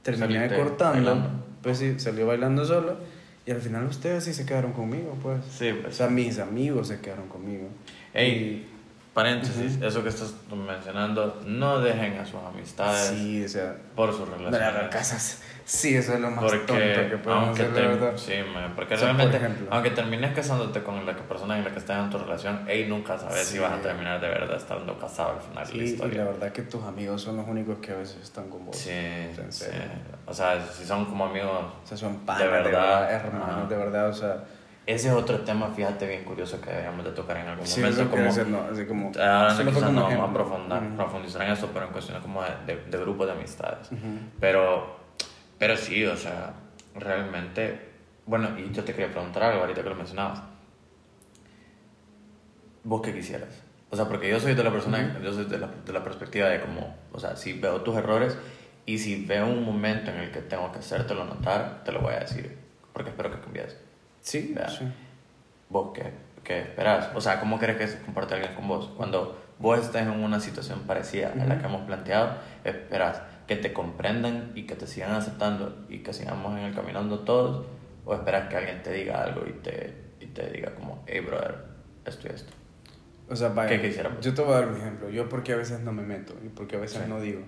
terminé 0.02 0.54
cortando. 0.56 1.18
Pues 1.62 1.78
sí, 1.78 2.00
salió 2.00 2.28
bailando 2.28 2.66
solo. 2.66 2.98
Y 3.46 3.52
al 3.52 3.62
final 3.62 3.86
ustedes 3.86 4.24
sí 4.24 4.34
se 4.34 4.46
quedaron 4.46 4.72
conmigo, 4.74 5.18
pues. 5.22 5.44
Sí, 5.46 5.72
pues. 5.74 5.96
O 5.96 5.98
sea, 5.98 6.08
mis 6.10 6.40
amigos 6.40 6.88
se 6.90 7.00
quedaron 7.00 7.28
conmigo. 7.28 7.68
Ey, 8.14 8.68
paréntesis, 9.14 9.82
eso 9.82 10.04
que 10.04 10.10
estás 10.10 10.34
mencionando, 10.50 11.42
no 11.46 11.80
dejen 11.80 12.18
a 12.18 12.26
sus 12.26 12.40
amistades. 12.42 13.10
Sí, 13.10 13.44
o 13.44 13.50
sea. 13.50 13.76
Por 13.96 14.14
sus 14.14 14.28
relaciones. 14.28 14.90
casas 14.90 15.42
Sí, 15.64 15.96
eso 15.96 16.16
es 16.16 16.20
lo 16.20 16.30
más 16.32 16.44
porque, 16.44 16.58
tonto 16.66 17.10
que 17.10 17.18
podemos 17.24 17.50
hacer, 17.52 17.72
verdad. 17.72 18.14
Sí, 18.18 18.34
porque 18.76 18.96
realmente, 18.96 19.40
aunque 19.70 19.92
termines 19.92 20.34
casándote 20.34 20.84
con 20.84 21.06
la 21.06 21.16
persona 21.16 21.58
en 21.58 21.64
la 21.64 21.72
que 21.72 21.80
estás 21.80 22.04
en 22.04 22.10
tu 22.10 22.18
relación, 22.18 22.66
ey, 22.68 22.88
nunca 22.88 23.18
sabes 23.18 23.48
si 23.48 23.60
vas 23.60 23.72
a 23.72 23.82
terminar 23.82 24.20
de 24.20 24.28
verdad 24.28 24.58
estando 24.58 24.98
casado 24.98 25.34
al 25.34 25.42
final 25.42 25.68
de 25.68 25.74
la 25.74 25.84
historia. 25.84 26.14
y 26.14 26.18
la 26.18 26.24
verdad 26.26 26.52
que 26.52 26.64
tus 26.64 26.84
amigos 26.84 27.22
son 27.22 27.38
los 27.38 27.48
únicos 27.48 27.78
que 27.78 27.92
a 27.92 27.96
veces 27.96 28.18
están 28.22 28.50
con 28.50 28.66
vos. 28.66 28.76
Sí, 28.76 28.92
sí. 29.50 29.66
O 30.26 30.34
sea, 30.34 30.62
si 30.66 30.84
son 30.84 31.06
como 31.06 31.26
amigos... 31.26 31.66
O 31.84 31.88
sea, 31.88 31.98
son 31.98 32.18
panas, 32.20 32.44
de 32.44 32.50
verdad, 32.50 33.12
hermanos, 33.14 33.70
de 33.70 33.76
verdad, 33.78 34.10
o 34.10 34.14
sea... 34.14 34.44
Ese 34.86 35.10
es 35.10 35.14
otro 35.14 35.42
tema, 35.42 35.70
fíjate, 35.70 36.08
bien 36.08 36.24
curioso 36.24 36.60
que 36.60 36.70
deberíamos 36.70 37.06
de 37.06 37.12
tocar 37.12 37.38
en 37.38 37.48
algún 37.48 37.68
sí, 37.68 37.82
momento. 37.82 38.10
Como, 38.10 38.26
hacer, 38.26 38.48
no, 38.48 38.62
así 38.62 38.86
como 38.86 39.12
ahora 39.16 39.54
no, 39.54 39.92
no 39.92 40.04
vamos 40.04 40.30
a 40.30 40.34
profundizar, 40.34 40.96
profundizar 40.96 41.42
en 41.44 41.52
eso, 41.52 41.70
pero 41.72 41.86
en 41.86 41.92
cuestiones 41.92 42.24
como 42.24 42.42
de, 42.42 42.76
de, 42.90 42.98
grupos 42.98 43.28
de 43.28 43.34
amistades. 43.34 43.90
Pero 44.40 45.02
pero 45.62 45.78
sí, 45.78 46.04
o 46.08 46.18
sea, 46.18 46.56
realmente, 46.96 47.80
bueno, 48.26 48.58
y 48.58 48.72
yo 48.74 48.84
te 48.84 48.94
quería 48.94 49.12
preguntar 49.12 49.44
algo 49.44 49.62
ahorita 49.62 49.84
que 49.84 49.90
lo 49.90 49.96
mencionabas. 49.96 50.42
¿Vos 52.84 53.04
qué 53.04 53.14
quisieras? 53.14 53.62
O 53.92 53.96
sea, 53.96 54.06
porque 54.06 54.28
yo 54.28 54.40
soy 54.40 54.56
de 54.56 54.64
la 54.64 54.72
persona, 54.72 55.20
yo 55.24 55.32
soy 55.32 55.46
de 55.46 55.60
la, 55.60 55.70
de 55.86 55.94
la 55.94 56.04
perspectiva 56.04 56.50
de 56.50 56.62
como, 56.62 56.96
o 57.12 57.20
sea, 57.20 57.36
si 57.36 57.54
veo 57.54 57.82
tus 57.82 57.96
errores 57.96 58.40
y 58.88 58.98
si 58.98 59.24
veo 59.24 59.46
un 59.46 59.64
momento 59.64 60.10
en 60.10 60.18
el 60.18 60.32
que 60.32 60.42
tengo 60.42 60.72
que 60.72 60.80
hacértelo 60.80 61.26
notar, 61.26 61.84
te 61.84 61.92
lo 61.92 62.02
voy 62.02 62.16
a 62.16 62.22
decir, 62.22 62.58
porque 62.92 63.12
espero 63.12 63.30
que 63.30 63.40
cambies. 63.42 63.78
Sí, 64.22 64.56
sí. 64.78 64.86
¿Vos 65.70 65.92
qué, 65.94 66.12
qué 66.44 66.62
esperas? 66.62 67.10
O 67.16 67.22
sea, 67.22 67.40
¿cómo 67.40 67.60
crees 67.60 67.78
que 67.78 67.88
se 67.88 68.02
comporte 68.02 68.36
alguien 68.36 68.54
con 68.56 68.68
vos? 68.68 68.90
Cuando 68.96 69.42
vos 69.60 69.80
estás 69.80 70.04
en 70.04 70.12
una 70.12 70.40
situación 70.40 70.82
parecida 70.82 71.34
a 71.34 71.46
la 71.46 71.60
que 71.60 71.66
hemos 71.66 71.82
planteado, 71.82 72.36
esperas 72.64 73.22
que 73.48 73.56
te 73.56 73.74
comprendan 73.74 74.52
y 74.56 74.64
que 74.64 74.76
te 74.76 74.88
sigan 74.88 75.12
aceptando 75.12 75.86
y 75.90 76.00
que 76.00 76.14
sigamos 76.14 76.58
en 76.58 76.66
el 76.66 76.74
caminando 76.74 77.20
todos 77.20 77.66
o 78.06 78.14
esperas 78.14 78.50
que 78.50 78.58
alguien 78.58 78.82
te 78.82 78.92
diga 78.94 79.24
algo 79.24 79.46
y 79.48 79.54
te, 79.54 79.94
y 80.20 80.28
te 80.28 80.50
diga 80.50 80.74
como, 80.76 81.04
hey 81.08 81.20
brother, 81.20 81.56
esto 82.06 82.28
y 82.28 82.32
esto. 82.32 82.52
O 83.30 83.36
sea, 83.36 83.50
vaya, 83.50 83.82
¿Qué 83.82 84.04
yo 84.22 84.34
te 84.34 84.42
voy 84.42 84.52
a 84.52 84.56
dar 84.56 84.68
un 84.68 84.78
ejemplo. 84.78 85.10
Yo 85.10 85.30
porque 85.30 85.54
a 85.54 85.56
veces 85.56 85.80
no 85.80 85.94
me 85.94 86.02
meto 86.02 86.36
y 86.46 86.50
porque 86.50 86.76
a 86.76 86.80
veces 86.80 87.08
no 87.08 87.22
digo. 87.22 87.42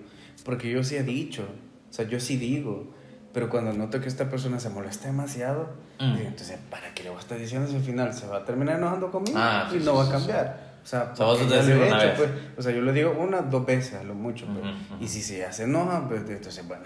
Porque 0.44 0.70
yo 0.70 0.82
sí 0.82 0.96
he 0.96 1.02
dicho, 1.02 1.46
o 1.90 1.92
sea, 1.92 2.06
yo 2.06 2.20
sí 2.20 2.36
digo, 2.38 2.94
pero 3.34 3.50
cuando 3.50 3.72
noto 3.72 4.00
que 4.00 4.06
esta 4.06 4.30
persona 4.30 4.60
se 4.60 4.70
molesta 4.70 5.08
demasiado, 5.08 5.74
mm. 5.98 6.16
digo, 6.16 6.28
entonces, 6.28 6.56
¿para 6.70 6.94
qué 6.94 7.02
le 7.02 7.10
voy 7.10 7.18
a 7.18 7.20
estar 7.20 7.36
diciendo 7.36 7.66
eso 7.66 7.76
al 7.76 7.82
final? 7.82 8.14
Se 8.14 8.28
va 8.28 8.38
a 8.38 8.44
terminar 8.44 8.78
enojando 8.78 9.10
conmigo 9.10 9.36
ah, 9.36 9.68
y 9.74 9.78
no 9.78 9.96
va 9.96 10.04
a 10.04 10.08
cambiar. 10.08 10.74
O 10.84 10.86
sea, 10.86 11.12
o 11.12 11.16
sea, 11.16 12.14
pues, 12.16 12.30
o 12.56 12.62
sea, 12.62 12.72
yo 12.72 12.82
le 12.82 12.92
digo 12.92 13.10
una, 13.18 13.40
dos 13.40 13.66
veces 13.66 13.94
a 13.94 14.04
lo 14.04 14.14
mucho. 14.14 14.46
Pues. 14.46 14.64
Y 15.00 15.08
si 15.08 15.20
se 15.20 15.44
hace 15.44 15.64
enoja, 15.64 16.06
pues 16.06 16.20
entonces, 16.28 16.64
bueno, 16.68 16.84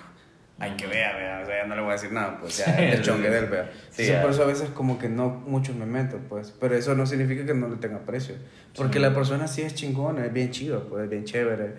hay 0.59 0.71
que 0.77 0.87
ver, 0.87 1.43
o 1.43 1.47
sea, 1.47 1.63
ya 1.63 1.67
no 1.67 1.75
le 1.75 1.83
voy 1.83 1.91
a 1.91 1.93
decir 1.95 2.13
nada, 2.13 2.39
pues 2.41 2.57
ya 2.59 2.79
el 2.79 3.03
chongue 3.03 3.29
del 3.29 3.47
ver. 3.47 3.71
Sí, 3.91 4.11
por 4.23 4.31
eso 4.31 4.45
a 4.45 4.47
veces 4.47 4.71
como 4.71 4.99
que 4.99 5.11
no 5.11 5.29
mucho 5.29 5.75
me 5.75 5.85
meto, 5.85 6.19
pues. 6.31 6.55
Pero 6.59 6.77
eso 6.77 6.95
no 6.95 7.05
significa 7.05 7.45
que 7.45 7.53
no 7.53 7.69
le 7.69 7.77
tenga 7.77 7.99
precio. 8.07 8.37
Porque 8.75 9.01
la 9.01 9.13
persona 9.13 9.49
sí 9.49 9.61
es 9.61 9.75
chingona, 9.75 10.25
es 10.25 10.33
bien 10.33 10.51
chido, 10.51 10.89
pues, 10.89 11.05
es 11.05 11.11
bien 11.11 11.25
chévere. 11.25 11.75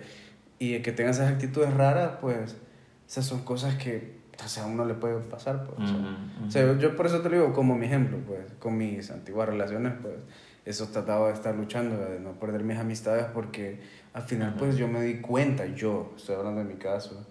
Y 0.60 0.78
que 0.78 0.92
tenga 0.92 1.10
esas 1.10 1.28
actitudes 1.28 1.74
raras, 1.74 2.12
pues, 2.20 2.56
esas 3.08 3.26
son 3.26 3.42
cosas 3.42 3.74
que 3.74 4.20
o 4.44 4.48
sea, 4.48 4.64
a 4.64 4.66
uno 4.66 4.84
le 4.84 4.94
puede 4.94 5.18
pasar, 5.20 5.64
pues. 5.64 5.90
O 6.46 6.50
sea, 6.50 6.76
yo 6.78 6.96
por 6.96 7.06
eso 7.06 7.20
te 7.20 7.28
digo 7.28 7.52
como 7.52 7.74
mi 7.76 7.86
ejemplo, 7.86 8.18
pues, 8.26 8.52
con 8.58 8.76
mis 8.76 9.10
antiguas 9.10 9.48
relaciones, 9.48 9.94
pues 10.00 10.16
eso 10.64 10.88
trataba 10.88 11.28
de 11.28 11.34
estar 11.34 11.54
luchando, 11.54 11.96
de 11.96 12.20
no 12.20 12.32
perder 12.32 12.62
mis 12.64 12.78
amistades 12.78 13.26
porque 13.32 13.80
al 14.12 14.22
final 14.22 14.54
pues 14.58 14.76
yo 14.76 14.88
me 14.88 15.00
di 15.02 15.20
cuenta, 15.20 15.66
yo 15.66 16.12
estoy 16.16 16.36
hablando 16.36 16.60
de 16.60 16.66
mi 16.66 16.74
caso, 16.74 17.26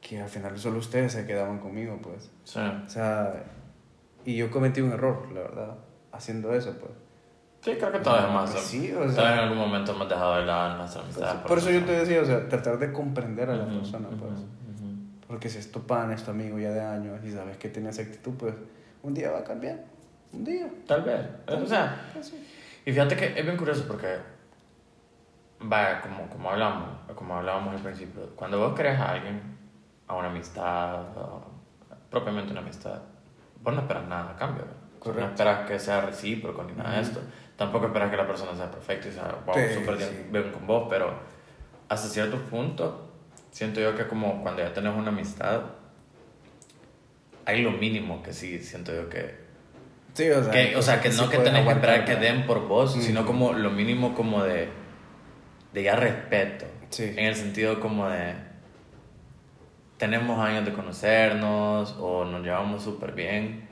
que 0.00 0.20
al 0.20 0.28
final 0.28 0.58
solo 0.58 0.78
ustedes 0.78 1.12
se 1.12 1.26
quedaban 1.26 1.58
conmigo 1.58 1.98
pues. 2.02 2.30
Sí. 2.44 2.60
O 2.60 2.88
sea, 2.88 3.44
y 4.24 4.36
yo 4.36 4.50
cometí 4.50 4.80
un 4.80 4.92
error, 4.92 5.30
la 5.32 5.40
verdad, 5.40 5.74
haciendo 6.12 6.54
eso 6.54 6.76
pues. 6.78 6.92
Sí, 7.62 7.72
creo 7.78 7.90
que 7.90 7.98
todavía 7.98 8.28
más. 8.28 8.50
Sí, 8.50 8.92
o 8.92 9.10
sea, 9.10 9.34
en 9.34 9.38
algún 9.40 9.58
momento 9.58 9.92
hemos 9.92 10.08
dejado 10.08 10.36
de 10.36 10.46
lado 10.46 10.78
nuestra 10.78 11.02
amistad. 11.02 11.32
Pues, 11.32 11.46
por, 11.48 11.58
eso 11.58 11.70
yo 11.72 11.84
te 11.84 11.92
decía, 11.92 12.22
o 12.22 12.24
sea, 12.24 12.48
tratar 12.48 12.78
de 12.78 12.92
comprender 12.92 13.50
a 13.50 13.56
la 13.56 13.66
persona, 13.66 14.08
pues. 14.10 14.44
Porque 15.26 15.48
si 15.48 15.58
es 15.58 15.72
tu 15.72 15.86
pan, 15.86 16.12
es 16.12 16.22
tu 16.22 16.30
amigo 16.30 16.58
ya 16.58 16.70
de 16.70 16.80
años 16.80 17.24
y 17.24 17.32
sabes 17.32 17.56
que 17.56 17.68
tiene 17.68 17.90
esa 17.90 18.02
actitud, 18.02 18.34
pues 18.34 18.54
un 19.02 19.14
día 19.14 19.30
va 19.30 19.40
a 19.40 19.44
cambiar. 19.44 19.84
Un 20.32 20.44
día. 20.44 20.68
Tal 20.86 21.02
vez. 21.02 21.20
o 21.48 21.66
sea, 21.66 22.00
y 22.84 22.92
fíjate 22.92 23.16
que 23.16 23.38
es 23.38 23.44
bien 23.44 23.56
curioso 23.56 23.84
porque, 23.88 24.16
vaya, 25.60 26.00
como, 26.00 26.28
como, 26.28 26.50
hablamos, 26.50 26.88
como 27.14 27.36
hablábamos 27.36 27.74
al 27.74 27.82
principio, 27.82 28.30
cuando 28.36 28.58
vos 28.58 28.74
crees 28.76 28.98
a 28.98 29.10
alguien, 29.10 29.40
a 30.06 30.14
una 30.14 30.28
amistad, 30.28 31.02
propiamente 32.10 32.52
una 32.52 32.60
amistad, 32.60 33.00
vos 33.62 33.74
no 33.74 33.80
esperas 33.80 34.06
nada 34.06 34.30
a 34.30 34.36
cambio. 34.36 34.64
No 35.04 35.24
esperas 35.24 35.68
que 35.68 35.78
sea 35.78 36.00
recíproco 36.00 36.64
ni 36.64 36.72
nada 36.72 36.96
de 36.96 37.02
esto. 37.02 37.20
Tampoco 37.56 37.86
esperas 37.86 38.10
que 38.10 38.16
la 38.16 38.26
persona 38.26 38.54
sea 38.54 38.70
perfecta 38.70 39.08
y 39.08 39.12
sea 39.12 39.36
wow, 39.46 39.54
súper 39.72 39.96
bien, 39.96 40.52
con 40.52 40.66
vos, 40.66 40.86
pero 40.90 41.14
hasta 41.88 42.08
cierto 42.08 42.38
punto 42.38 43.05
siento 43.56 43.80
yo 43.80 43.96
que 43.96 44.06
como 44.06 44.42
cuando 44.42 44.62
ya 44.62 44.74
tenés 44.74 44.94
una 44.94 45.08
amistad, 45.08 45.62
hay 47.46 47.62
lo 47.62 47.70
mínimo 47.70 48.22
que 48.22 48.34
sí 48.34 48.58
siento 48.58 48.94
yo 48.94 49.08
que 49.08 49.46
Sí, 50.12 50.28
o 50.28 50.44
sea, 50.44 50.52
que, 50.52 50.76
o 50.76 50.82
sea, 50.82 51.00
que 51.00 51.08
no 51.08 51.30
que 51.30 51.38
tenés 51.38 51.64
que 51.64 51.72
esperar 51.72 52.04
que 52.04 52.16
den 52.16 52.46
por 52.46 52.68
vos, 52.68 52.92
sino 53.02 53.24
como 53.24 53.54
lo 53.54 53.70
mínimo 53.70 54.14
como 54.14 54.42
de, 54.42 54.68
de 55.72 55.82
ya 55.82 55.96
respeto. 55.96 56.66
Sí. 56.90 57.04
En 57.16 57.24
el 57.24 57.34
sentido 57.34 57.80
como 57.80 58.08
de, 58.08 58.34
tenemos 59.96 60.38
años 60.38 60.66
de 60.66 60.74
conocernos 60.74 61.96
o 61.98 62.26
nos 62.26 62.42
llevamos 62.42 62.82
súper 62.82 63.12
bien. 63.12 63.68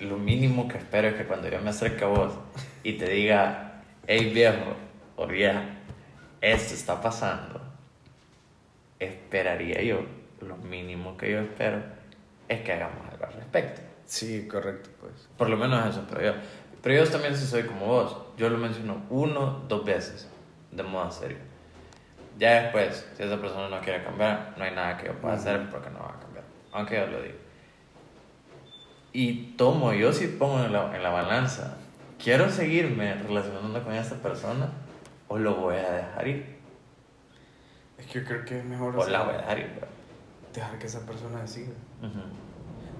Lo 0.00 0.18
mínimo 0.18 0.68
que 0.68 0.76
espero 0.76 1.08
es 1.08 1.14
que 1.14 1.24
cuando 1.24 1.48
yo 1.48 1.60
me 1.62 1.70
acerque 1.70 2.04
a 2.04 2.08
vos 2.08 2.34
y 2.82 2.94
te 2.94 3.08
diga, 3.10 3.82
hey 4.06 4.32
viejo 4.34 4.76
o 5.16 5.26
vieja, 5.26 5.64
esto 6.42 6.74
está 6.74 7.00
pasando, 7.00 7.61
esperaría 9.02 9.82
yo, 9.82 10.00
lo 10.40 10.56
mínimo 10.56 11.16
que 11.16 11.30
yo 11.30 11.40
espero 11.40 11.82
es 12.48 12.60
que 12.62 12.72
hagamos 12.72 13.08
algo 13.10 13.24
al 13.24 13.32
respecto. 13.32 13.80
Sí, 14.04 14.46
correcto, 14.46 14.90
pues. 15.00 15.28
Por 15.36 15.48
lo 15.48 15.56
menos 15.56 15.88
eso, 15.88 16.04
pero 16.08 16.22
yo. 16.22 16.32
Pero 16.82 17.04
yo 17.04 17.10
también 17.10 17.36
sí 17.36 17.46
soy 17.46 17.62
como 17.62 17.86
vos. 17.86 18.16
Yo 18.36 18.50
lo 18.50 18.58
menciono 18.58 19.02
uno, 19.08 19.64
dos 19.68 19.84
veces, 19.84 20.28
de 20.70 20.82
modo 20.82 21.10
serio. 21.10 21.38
Ya 22.38 22.62
después, 22.62 23.06
si 23.16 23.22
esa 23.22 23.40
persona 23.40 23.68
no 23.68 23.80
quiere 23.80 24.02
cambiar, 24.02 24.54
no 24.56 24.64
hay 24.64 24.74
nada 24.74 24.96
que 24.96 25.06
yo 25.06 25.14
pueda 25.14 25.34
hacer 25.34 25.68
porque 25.70 25.90
no 25.90 26.00
va 26.00 26.14
a 26.16 26.20
cambiar. 26.20 26.44
Aunque 26.72 26.96
yo 26.96 27.06
lo 27.06 27.22
diga. 27.22 27.34
Y 29.12 29.52
tomo, 29.56 29.92
yo 29.92 30.12
sí 30.12 30.26
pongo 30.26 30.64
en 30.64 30.72
la, 30.72 30.96
en 30.96 31.02
la 31.02 31.10
balanza, 31.10 31.76
¿quiero 32.22 32.50
seguirme 32.50 33.14
relacionando 33.14 33.82
con 33.82 33.94
esta 33.94 34.16
persona 34.16 34.70
o 35.28 35.38
lo 35.38 35.54
voy 35.56 35.76
a 35.76 35.92
dejar 35.92 36.28
ir? 36.28 36.51
Yo 38.12 38.24
creo 38.24 38.44
que 38.44 38.58
es 38.58 38.64
mejor... 38.64 38.96
O 38.96 39.06
la 39.08 39.24
dejar 39.24 39.58
Dejar 40.52 40.78
que 40.78 40.86
esa 40.86 41.06
persona 41.06 41.46
siga. 41.46 41.72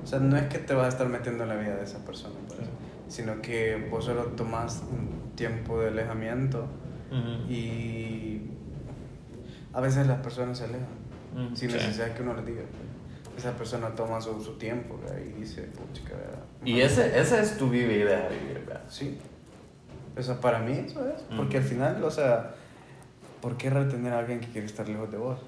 O 0.03 0.07
sea, 0.07 0.18
no 0.18 0.37
es 0.37 0.46
que 0.48 0.59
te 0.59 0.75
vas 0.75 0.87
a 0.87 0.88
estar 0.88 1.09
metiendo 1.09 1.44
en 1.44 1.51
la 1.51 1.57
vida 1.57 1.77
de 1.77 1.85
esa 1.85 2.05
persona, 2.05 2.35
sino 3.09 3.40
que 3.42 3.88
vos 3.90 4.07
solo 4.07 4.25
tomas 4.29 4.83
un 4.90 5.33
tiempo 5.37 5.81
de 5.81 5.88
alejamiento 5.88 6.66
y 7.48 8.40
a 9.72 9.81
veces 9.81 10.07
las 10.07 10.20
personas 10.20 10.59
se 10.59 10.64
alejan 10.64 11.55
sin 11.55 11.70
necesidad 11.72 12.14
que 12.14 12.22
uno 12.22 12.35
les 12.35 12.46
diga. 12.46 12.62
Esa 13.37 13.53
persona 13.53 13.94
toma 13.94 14.20
su, 14.20 14.40
su 14.42 14.59
tiempo 14.59 14.98
y 15.18 15.40
dice, 15.40 15.62
pucha, 15.62 16.03
Y 16.64 16.81
ese, 16.81 17.18
ese 17.18 17.40
es 17.40 17.57
tu 17.57 17.70
vivir 17.70 17.90
y 17.90 18.35
vivir, 18.35 18.64
¿verdad? 18.66 18.83
Sí. 18.88 19.18
O 20.16 20.22
sea, 20.22 20.38
para 20.38 20.59
mí 20.59 20.72
eso 20.72 21.07
es. 21.09 21.22
Porque 21.35 21.59
al 21.59 21.64
final, 21.64 22.03
o 22.05 22.11
sea, 22.11 22.55
¿por 23.42 23.59
qué 23.59 23.68
retener 23.68 24.14
a 24.14 24.20
alguien 24.20 24.40
que 24.40 24.46
quiere 24.46 24.66
estar 24.66 24.88
lejos 24.88 25.11
de 25.11 25.18
vos? 25.18 25.38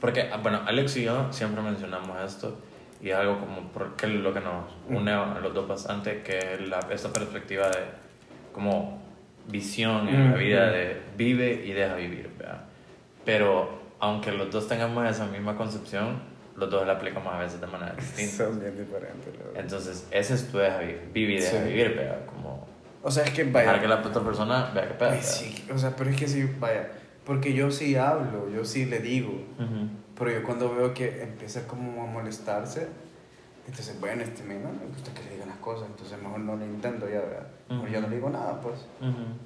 Porque, 0.00 0.30
ah, 0.32 0.38
bueno, 0.42 0.62
Alex 0.66 0.96
y 0.96 1.04
yo 1.04 1.30
siempre 1.32 1.60
mencionamos 1.60 2.16
esto 2.24 2.56
y 3.02 3.10
es 3.10 3.16
algo 3.16 3.38
como 3.38 3.68
porque 3.72 4.06
lo 4.06 4.32
que 4.32 4.40
nos 4.40 4.64
une 4.88 5.10
a 5.10 5.38
los 5.40 5.52
dos 5.52 5.68
bastante, 5.68 6.22
que 6.22 6.38
es 6.38 6.68
la, 6.68 6.78
esta 6.90 7.12
perspectiva 7.12 7.68
de 7.68 7.84
como 8.52 9.02
visión 9.48 10.08
en 10.08 10.30
la 10.30 10.36
vida 10.36 10.70
de 10.70 11.02
vive 11.16 11.62
y 11.64 11.72
deja 11.72 11.94
vivir, 11.94 12.30
¿verdad? 12.38 12.64
Pero 13.24 13.80
aunque 13.98 14.32
los 14.32 14.50
dos 14.50 14.68
tengamos 14.68 15.08
esa 15.08 15.26
misma 15.26 15.56
concepción, 15.56 16.20
los 16.56 16.70
dos 16.70 16.86
la 16.86 16.94
aplicamos 16.94 17.32
a 17.32 17.38
veces 17.38 17.60
de 17.60 17.66
manera 17.66 17.94
distinta. 17.96 18.44
Son 18.44 18.60
bien 18.60 18.76
diferentes. 18.76 19.34
Entonces, 19.54 20.06
ese 20.10 20.34
es 20.34 20.48
tu 20.50 20.58
deja 20.58 20.78
vivir, 20.78 21.00
vive 21.12 21.34
y 21.34 21.40
deja 21.40 21.64
vivir, 21.64 21.96
¿verdad? 21.96 22.24
Como... 22.26 22.75
O 23.06 23.10
sea, 23.12 23.22
es 23.22 23.30
que 23.30 23.44
vaya... 23.44 23.66
Para 23.66 23.80
que 23.80 23.86
la 23.86 24.00
otra 24.00 24.20
persona 24.20 24.72
vea 24.74 24.88
que 24.88 24.94
pasa. 24.94 25.22
Sí, 25.22 25.64
o 25.72 25.78
sea, 25.78 25.94
pero 25.94 26.10
es 26.10 26.16
que 26.16 26.26
sí, 26.26 26.50
vaya, 26.58 26.88
porque 27.24 27.54
yo 27.54 27.70
sí 27.70 27.94
hablo, 27.94 28.50
yo 28.50 28.64
sí 28.64 28.84
le 28.84 28.98
digo, 28.98 29.32
pero 30.18 30.32
yo 30.32 30.42
cuando 30.42 30.74
veo 30.74 30.92
que 30.92 31.22
empieza 31.22 31.68
como 31.68 32.02
a 32.02 32.06
molestarse, 32.06 32.88
entonces, 33.64 34.00
bueno, 34.00 34.24
este 34.24 34.42
me, 34.42 34.54
no 34.54 34.72
me 34.72 34.86
gusta 34.92 35.14
que 35.14 35.22
le 35.22 35.34
digan 35.34 35.46
las 35.46 35.58
cosas, 35.58 35.86
entonces 35.88 36.20
mejor 36.20 36.40
no 36.40 36.56
le 36.56 36.64
intento 36.64 37.08
ya, 37.08 37.20
¿verdad? 37.20 37.46
Mejor 37.68 37.90
ya 37.90 38.00
no 38.00 38.08
le 38.08 38.16
digo 38.16 38.28
nada, 38.28 38.60
pues. 38.60 38.84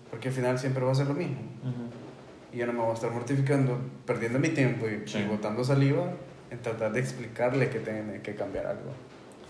Porque 0.09 0.29
al 0.29 0.35
final 0.35 0.59
siempre 0.59 0.83
va 0.83 0.93
a 0.93 0.95
ser 0.95 1.09
lo 1.09 1.15
mismo. 1.15 1.43
Y 2.55 2.57
yo 2.57 2.67
no 2.67 2.73
me 2.73 2.79
voy 2.79 2.93
a 2.93 2.95
estar 2.95 3.11
mortificando, 3.11 3.79
perdiendo 4.07 4.39
mi 4.39 4.49
tiempo 4.49 4.87
y, 4.87 5.23
botando 5.25 5.63
saliva 5.65 6.15
en 6.51 6.63
tratar 6.63 6.93
de 6.93 7.01
explicarle 7.01 7.69
que 7.69 7.81
tiene 7.81 8.23
que 8.23 8.35
cambiar 8.35 8.69
algo. 8.69 8.91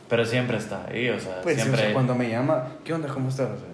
Pero 0.09 0.25
siempre 0.25 0.57
está 0.57 0.87
ahí, 0.87 1.09
o 1.11 1.21
sea, 1.21 1.43
pues 1.43 1.55
siempre... 1.61 1.87
Sí, 1.87 1.93
cuando 1.93 2.17
me 2.17 2.29
llama, 2.29 2.73
¿qué 2.83 2.93
onda? 2.93 3.07
¿Cómo 3.07 3.29
estás? 3.29 3.51
O 3.51 3.57
sea, 3.57 3.69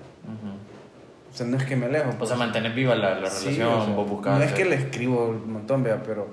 o 1.32 1.36
sea 1.36 1.46
no 1.46 1.56
es 1.56 1.64
que 1.64 1.76
me 1.76 1.86
alejo. 1.86 2.08
O 2.08 2.10
sea, 2.10 2.18
pues. 2.18 2.38
mantener 2.38 2.72
viva 2.72 2.94
la, 2.94 3.10
la 3.10 3.30
relación, 3.30 3.94
vos 3.94 4.08
buscando. 4.08 4.38
No 4.38 4.44
es 4.44 4.52
que 4.52 4.64
le 4.64 4.76
escribo 4.76 5.28
un 5.28 5.52
montón, 5.52 5.82
vea, 5.82 6.02
pero 6.02 6.28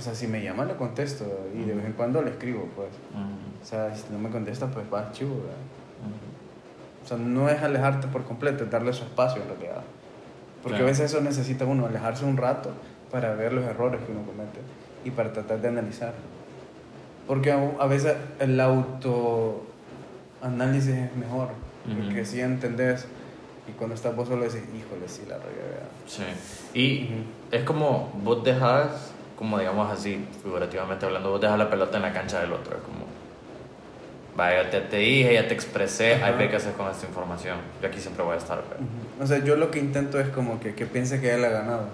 o 0.00 0.02
sea, 0.02 0.14
si 0.14 0.26
me 0.26 0.42
llama 0.42 0.64
le 0.64 0.76
contesto 0.76 1.26
y 1.54 1.62
de 1.62 1.74
vez 1.74 1.84
en 1.84 1.92
cuando 1.92 2.22
le 2.22 2.30
escribo, 2.30 2.66
pues. 2.74 2.88
O 3.62 3.66
sea, 3.66 3.94
si 3.94 4.10
no 4.10 4.18
me 4.18 4.30
contesta, 4.30 4.66
pues 4.68 4.86
va 4.92 5.12
chivo, 5.12 5.36
O 7.04 7.06
sea, 7.06 7.16
no 7.18 7.50
es 7.50 7.62
alejarte 7.62 8.08
por 8.08 8.24
completo, 8.24 8.64
es 8.64 8.70
darle 8.70 8.94
su 8.94 9.04
espacio 9.04 9.42
en 9.42 9.48
realidad. 9.48 9.82
Porque 10.62 10.78
a 10.78 10.84
veces 10.84 11.12
eso 11.12 11.20
necesita 11.20 11.66
uno, 11.66 11.84
alejarse 11.84 12.24
un 12.24 12.38
rato 12.38 12.70
para 13.10 13.34
ver 13.34 13.52
los 13.52 13.62
errores 13.64 14.00
que 14.00 14.12
uno 14.12 14.22
comete 14.22 14.60
y 15.04 15.10
para 15.10 15.34
tratar 15.34 15.60
de 15.60 15.68
analizar. 15.68 16.14
Porque 17.26 17.52
a 17.52 17.86
veces 17.86 18.16
el 18.38 18.58
autoanálisis 18.58 20.94
es 20.94 21.14
mejor, 21.14 21.48
porque 21.94 22.24
si 22.24 22.40
entendés 22.40 23.06
y 23.68 23.72
cuando 23.72 23.94
estás 23.94 24.14
vos 24.16 24.28
solo 24.28 24.44
decís, 24.44 24.62
híjole, 24.74 25.08
sí, 25.08 25.22
la 25.28 25.36
regué. 25.36 25.60
Sí. 26.06 26.22
Y 26.74 27.08
es 27.50 27.62
como 27.64 28.12
vos 28.22 28.42
dejas 28.44 29.12
como 29.40 29.58
digamos 29.58 29.90
así, 29.90 30.22
figurativamente 30.42 31.06
hablando, 31.06 31.30
vos 31.30 31.40
dejas 31.40 31.58
la 31.58 31.70
pelota 31.70 31.96
en 31.96 32.02
la 32.02 32.12
cancha 32.12 32.42
del 32.42 32.52
otro. 32.52 32.76
Es 32.76 32.82
como, 32.82 33.06
vaya, 34.36 34.68
te, 34.68 34.82
te 34.82 34.98
dije, 34.98 35.32
ya 35.32 35.48
te 35.48 35.54
expresé, 35.54 36.22
hay 36.22 36.46
que 36.46 36.56
hacer 36.56 36.74
con 36.74 36.90
esta 36.90 37.06
información. 37.06 37.56
Yo 37.80 37.88
aquí 37.88 37.98
siempre 37.98 38.22
voy 38.22 38.34
a 38.34 38.36
estar. 38.36 38.62
O 39.18 39.26
sea, 39.26 39.42
yo 39.42 39.56
lo 39.56 39.70
que 39.70 39.78
intento 39.78 40.20
es 40.20 40.28
como 40.28 40.60
que, 40.60 40.74
que 40.74 40.84
piense 40.84 41.22
que 41.22 41.32
él 41.32 41.42
ha 41.42 41.48
ganado. 41.48 41.84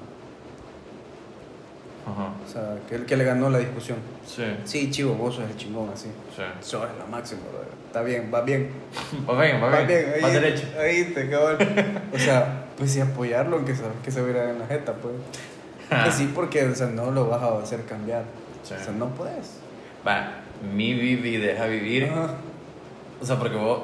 Ajá. 2.06 2.32
O 2.44 2.48
sea, 2.48 2.76
que 2.88 2.94
él 2.94 3.04
que 3.04 3.16
le 3.16 3.24
ganó 3.24 3.50
la 3.50 3.58
discusión. 3.58 3.98
Sí. 4.24 4.44
Sí, 4.64 4.90
chivo, 4.90 5.14
vos 5.14 5.34
sos 5.34 5.50
el 5.50 5.56
chingón 5.56 5.90
así. 5.92 6.08
Sí. 6.34 6.42
Eso 6.60 6.84
es 6.84 6.90
la 6.98 7.06
máxima, 7.06 7.40
Está 7.86 8.02
bien, 8.02 8.30
va 8.32 8.42
bien. 8.42 8.70
va 9.28 9.42
bien, 9.42 9.62
va 9.62 9.68
bien. 9.70 9.82
Va 9.82 9.86
bien, 9.86 10.24
ahí, 10.24 10.32
derecho. 10.32 10.66
Ahí 10.78 11.04
te 11.12 11.28
cabrón. 11.28 11.58
o 12.14 12.18
sea, 12.18 12.66
pues 12.76 12.92
sí 12.92 13.00
apoyarlo, 13.00 13.56
aunque 13.56 13.74
sabes 13.74 13.92
que 14.04 14.10
se 14.10 14.22
viera 14.22 14.50
en 14.50 14.58
la 14.58 14.66
jeta, 14.66 14.94
pues. 14.94 15.14
Que 16.04 16.12
sí, 16.12 16.30
porque 16.34 16.64
o 16.64 16.74
sea, 16.74 16.88
no 16.88 17.10
lo 17.10 17.28
vas 17.28 17.42
a 17.42 17.58
hacer 17.58 17.84
cambiar. 17.84 18.24
O 18.62 18.66
sea, 18.66 18.78
no 18.92 19.08
puedes. 19.08 19.58
Va, 20.06 20.42
mi 20.74 20.94
vivi 20.94 21.36
deja 21.38 21.66
vivir. 21.66 22.10
O 23.20 23.24
sea, 23.24 23.38
porque 23.38 23.56
vos, 23.56 23.82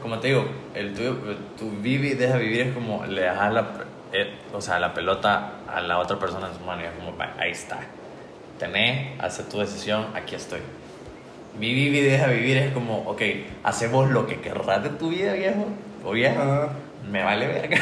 como 0.00 0.18
te 0.18 0.28
digo, 0.28 0.44
el 0.74 0.92
tuyo, 0.94 1.16
tu 1.58 1.70
vivi 1.80 2.14
deja 2.14 2.36
vivir 2.36 2.60
es 2.62 2.74
como 2.74 3.04
le 3.06 3.22
dejas 3.22 3.52
la, 3.52 3.68
eh, 4.12 4.34
o 4.52 4.60
sea, 4.60 4.78
la 4.78 4.92
pelota 4.94 5.52
a 5.66 5.80
la 5.80 5.98
otra 5.98 6.18
persona 6.18 6.48
en 6.48 6.54
su 6.54 6.60
mano 6.60 6.82
y 6.82 6.84
es 6.84 6.92
como, 6.92 7.14
ahí 7.38 7.50
está. 7.50 7.80
Tenés, 8.58 9.20
hace 9.20 9.42
tu 9.44 9.58
decisión, 9.58 10.06
aquí 10.14 10.34
estoy. 10.34 10.60
Mi 11.58 11.74
vivi 11.74 12.00
deja 12.00 12.26
vivir 12.28 12.56
es 12.58 12.72
como, 12.72 13.00
ok, 13.08 13.22
hacemos 13.64 14.10
lo 14.10 14.26
que 14.26 14.40
querrás 14.40 14.82
de 14.82 14.90
tu 14.90 15.10
vida, 15.10 15.32
viejo. 15.32 15.66
O 16.04 16.12
vieja. 16.12 16.70
Me 17.10 17.22
vale 17.22 17.46
verga. 17.46 17.78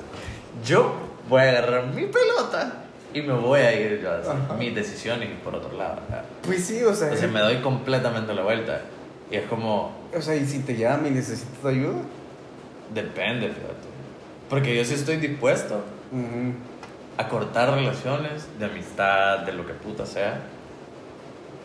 Yo 0.64 0.94
voy 1.28 1.42
a 1.42 1.50
agarrar 1.50 1.86
mi 1.88 2.06
pelota 2.06 2.84
y 3.12 3.22
me 3.22 3.32
voy 3.32 3.60
a 3.60 3.72
ir 3.72 4.00
yo 4.02 4.10
a 4.10 4.18
hacer 4.18 4.34
mis 4.58 4.74
decisiones 4.74 5.28
por 5.42 5.54
otro 5.54 5.76
lado. 5.76 6.00
Pues 6.42 6.66
sí, 6.66 6.82
o 6.82 6.94
sea. 6.94 7.08
Entonces 7.08 7.30
me 7.30 7.40
doy 7.40 7.56
completamente 7.62 8.34
la 8.34 8.42
vuelta. 8.42 8.82
Y 9.30 9.36
es 9.36 9.46
como. 9.46 9.92
O 10.14 10.20
sea, 10.20 10.36
¿y 10.36 10.44
si 10.46 10.58
te 10.60 10.76
llaman 10.76 11.06
y 11.06 11.10
necesitas 11.10 11.64
ayuda? 11.64 12.02
Depende, 12.92 13.48
fíjate. 13.48 13.95
Porque 14.48 14.76
yo 14.76 14.84
sí 14.84 14.94
estoy 14.94 15.16
dispuesto 15.16 15.82
a 17.16 17.28
cortar 17.28 17.74
relaciones 17.74 18.46
de 18.58 18.66
amistad, 18.66 19.40
de 19.40 19.52
lo 19.52 19.66
que 19.66 19.72
puta 19.72 20.06
sea. 20.06 20.40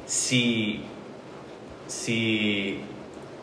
Si. 0.06 0.84
Si. 1.88 2.82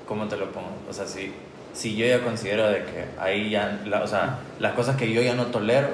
¿Cómo 0.07 0.27
te 0.27 0.37
lo 0.37 0.51
pongo? 0.51 0.71
O 0.89 0.93
sea, 0.93 1.07
si, 1.07 1.33
si 1.75 1.95
yo 1.95 2.07
ya 2.07 2.25
considero 2.25 2.69
de 2.69 2.85
que 2.85 3.05
ahí 3.21 3.51
ya. 3.51 3.81
o 4.03 4.07
sea, 4.07 4.39
las 4.59 4.73
cosas 4.73 4.97
que 4.97 5.13
yo 5.13 5.23
ya 5.23 5.35
no 5.35 5.47
tolero 5.47 5.89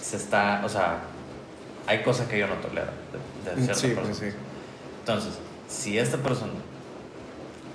se 0.00 0.16
está, 0.16 0.62
o 0.64 0.68
sea, 0.68 1.00
hay 1.86 2.02
cosas 2.02 2.28
que 2.28 2.38
yo 2.38 2.46
no 2.46 2.54
tolero 2.54 2.92
de, 3.44 3.60
de 3.66 3.74
cierta 3.74 4.02
pues 4.02 4.16
sí, 4.16 4.26
Entonces, 5.00 5.32
si 5.68 5.98
esta 5.98 6.18
persona 6.18 6.52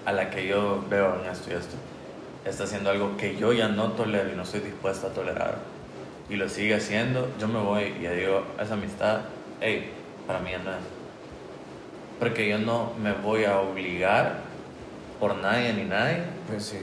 a 0.05 0.13
la 0.13 0.29
que 0.29 0.47
yo 0.47 0.83
veo 0.89 1.19
en 1.21 1.29
esto 1.29 1.51
y 1.51 1.53
esto 1.53 1.75
está 2.45 2.63
haciendo 2.63 2.89
algo 2.89 3.17
que 3.17 3.35
yo 3.35 3.53
ya 3.53 3.67
no 3.67 3.91
tolero 3.91 4.31
y 4.31 4.35
no 4.35 4.43
estoy 4.43 4.61
dispuesto 4.61 5.07
a 5.07 5.09
tolerar 5.11 5.57
y 6.29 6.35
lo 6.35 6.47
sigue 6.47 6.75
haciendo, 6.75 7.29
yo 7.39 7.47
me 7.47 7.59
voy 7.59 7.93
y 7.99 8.03
ya 8.03 8.11
digo, 8.11 8.43
esa 8.59 8.75
amistad, 8.75 9.21
hey, 9.59 9.91
para 10.25 10.39
mí 10.39 10.51
no 10.63 10.71
es. 10.71 10.77
Porque 12.19 12.47
yo 12.47 12.57
no 12.57 12.93
me 13.01 13.11
voy 13.11 13.43
a 13.43 13.59
obligar 13.59 14.39
por 15.19 15.35
nadie 15.35 15.73
ni 15.73 15.83
nadie 15.83 16.23
pues 16.47 16.65
sí. 16.65 16.77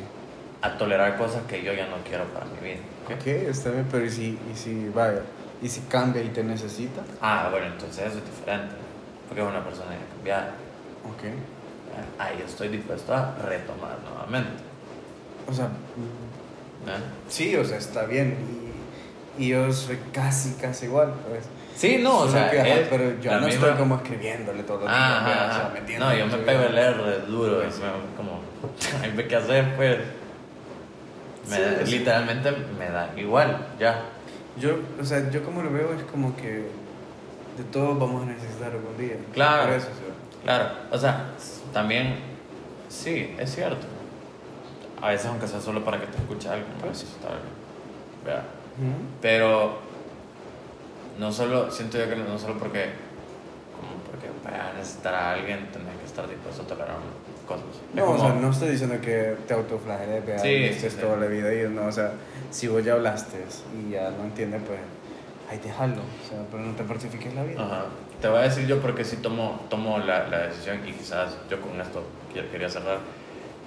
a 0.61 0.77
tolerar 0.77 1.16
cosas 1.16 1.42
que 1.49 1.62
yo 1.62 1.73
ya 1.73 1.87
no 1.87 1.97
quiero 2.07 2.25
para 2.27 2.44
mi 2.47 2.61
vida. 2.61 2.81
Ok, 3.07 3.27
está 3.27 3.71
bien, 3.71 3.87
pero 3.90 4.05
¿y 4.05 4.11
si, 4.11 4.38
y 4.53 4.57
si 4.57 4.88
vaya, 4.90 5.23
¿Y 5.61 5.68
si 5.68 5.81
cambia 5.83 6.23
y 6.23 6.29
te 6.29 6.44
necesita? 6.44 7.03
Ah, 7.21 7.49
bueno, 7.51 7.66
entonces 7.66 8.07
eso 8.07 8.18
es 8.18 8.25
diferente. 8.25 8.75
Porque 9.27 9.42
es 9.42 9.49
una 9.49 9.64
persona 9.64 9.90
ya 9.90 10.14
cambiada. 10.14 10.55
Ok. 11.05 11.25
Ahí 12.18 12.42
estoy 12.47 12.68
dispuesto 12.68 13.12
a 13.12 13.35
retomar 13.44 13.97
nuevamente. 14.05 14.67
O 15.48 15.52
sea. 15.52 15.66
¿Eh? 15.66 17.00
Sí, 17.28 17.56
o 17.56 17.64
sea, 17.64 17.78
está 17.78 18.04
bien. 18.04 18.37
Y, 19.38 19.44
y, 19.44 19.48
yo 19.48 19.72
soy 19.72 19.98
casi, 20.12 20.54
casi 20.54 20.87
igual, 20.87 21.12
pues. 21.28 21.44
Sí, 21.74 21.98
no, 22.02 22.18
o 22.20 22.28
sea. 22.28 22.50
pero 22.90 23.20
yo 23.20 23.40
no 23.40 23.46
estoy 23.46 23.72
como 23.74 23.96
escribiéndole 23.96 24.62
todo 24.64 24.80
lo 24.80 24.87
que 24.87 24.92
ah, 24.92 25.70
No, 25.98 26.14
yo 26.14 26.26
me 26.26 26.38
pego 26.38 26.64
el 26.64 26.78
R 26.78 27.20
duro. 27.26 27.62
Pues, 27.62 27.80
como. 28.16 28.40
Hay 29.02 29.11
que 29.26 29.37
hacer, 29.37 29.76
pues. 29.76 29.98
literalmente 31.88 32.52
me 32.78 32.90
da 32.90 33.11
igual, 33.16 33.68
ya. 33.78 34.02
Yo, 34.61 34.76
o 35.00 35.04
sea, 35.04 35.30
yo 35.30 35.44
como 35.44 35.62
lo 35.62 35.70
veo 35.70 35.94
es 35.94 36.02
como 36.02 36.34
que 36.37 36.64
de 37.56 37.64
todos 37.72 37.98
vamos 37.98 38.24
a 38.24 38.26
necesitar 38.26 38.72
algún 38.72 38.96
día. 38.98 39.16
Claro. 39.32 39.72
Claro, 40.44 40.70
o 40.90 40.98
sea, 40.98 41.26
también, 41.72 42.16
sí, 42.88 43.34
es 43.38 43.54
cierto. 43.54 43.87
A 45.00 45.08
veces, 45.08 45.26
aunque 45.26 45.46
sea 45.46 45.61
solo 45.61 45.84
para 45.84 46.00
que 46.00 46.06
te 46.06 46.18
escuche 46.18 46.48
alguien, 46.48 46.72
pues 46.80 47.02
está 47.02 47.28
bien. 47.28 48.42
Pero 49.20 49.78
no 51.18 51.32
solo, 51.32 51.70
siento 51.70 51.98
yo 51.98 52.08
que 52.08 52.16
no 52.16 52.38
solo 52.38 52.58
porque, 52.58 52.90
como 53.74 53.94
porque 54.11 54.28
para 54.42 54.72
necesitar 54.74 55.14
a 55.14 55.32
alguien 55.32 55.68
tenés 55.72 55.96
que 55.98 56.06
estar 56.06 56.28
dispuesto 56.28 56.62
a 56.62 56.66
tolerar 56.66 56.96
cosas. 57.46 57.64
No, 57.94 58.11
o 58.11 58.18
sea, 58.18 58.34
no 58.34 58.50
estoy 58.50 58.70
diciendo 58.70 59.00
que 59.00 59.37
te 59.46 59.54
autoflageles, 59.54 60.26
veas, 60.26 60.42
sí, 60.42 60.54
es 60.54 60.96
toda 60.96 61.16
la 61.16 61.26
vida 61.26 61.52
y 61.54 61.68
no, 61.68 61.87
o 61.87 61.92
sea 61.92 62.12
si 62.50 62.68
vos 62.68 62.84
ya 62.84 62.94
hablaste 62.94 63.37
y 63.74 63.92
ya 63.92 64.11
no 64.11 64.24
entiendes, 64.24 64.62
pues 64.66 64.78
ahí 65.50 65.58
déjalo, 65.62 66.00
o 66.02 66.28
sea, 66.28 66.38
pero 66.50 66.62
no 66.62 66.74
te 66.74 66.84
fortifiques 66.84 67.34
la 67.34 67.44
vida. 67.44 67.62
Ajá. 67.62 67.84
Te 68.20 68.28
voy 68.28 68.38
a 68.38 68.42
decir 68.42 68.66
yo 68.66 68.80
porque 68.80 69.04
si 69.04 69.16
tomo, 69.16 69.61
tomo 69.68 69.98
la, 69.98 70.28
la 70.28 70.48
decisión 70.48 70.80
y 70.87 70.92
quizás 70.92 71.37
yo 71.48 71.61
con 71.61 71.80
esto 71.80 72.02
quería 72.32 72.68
cerrar. 72.68 72.98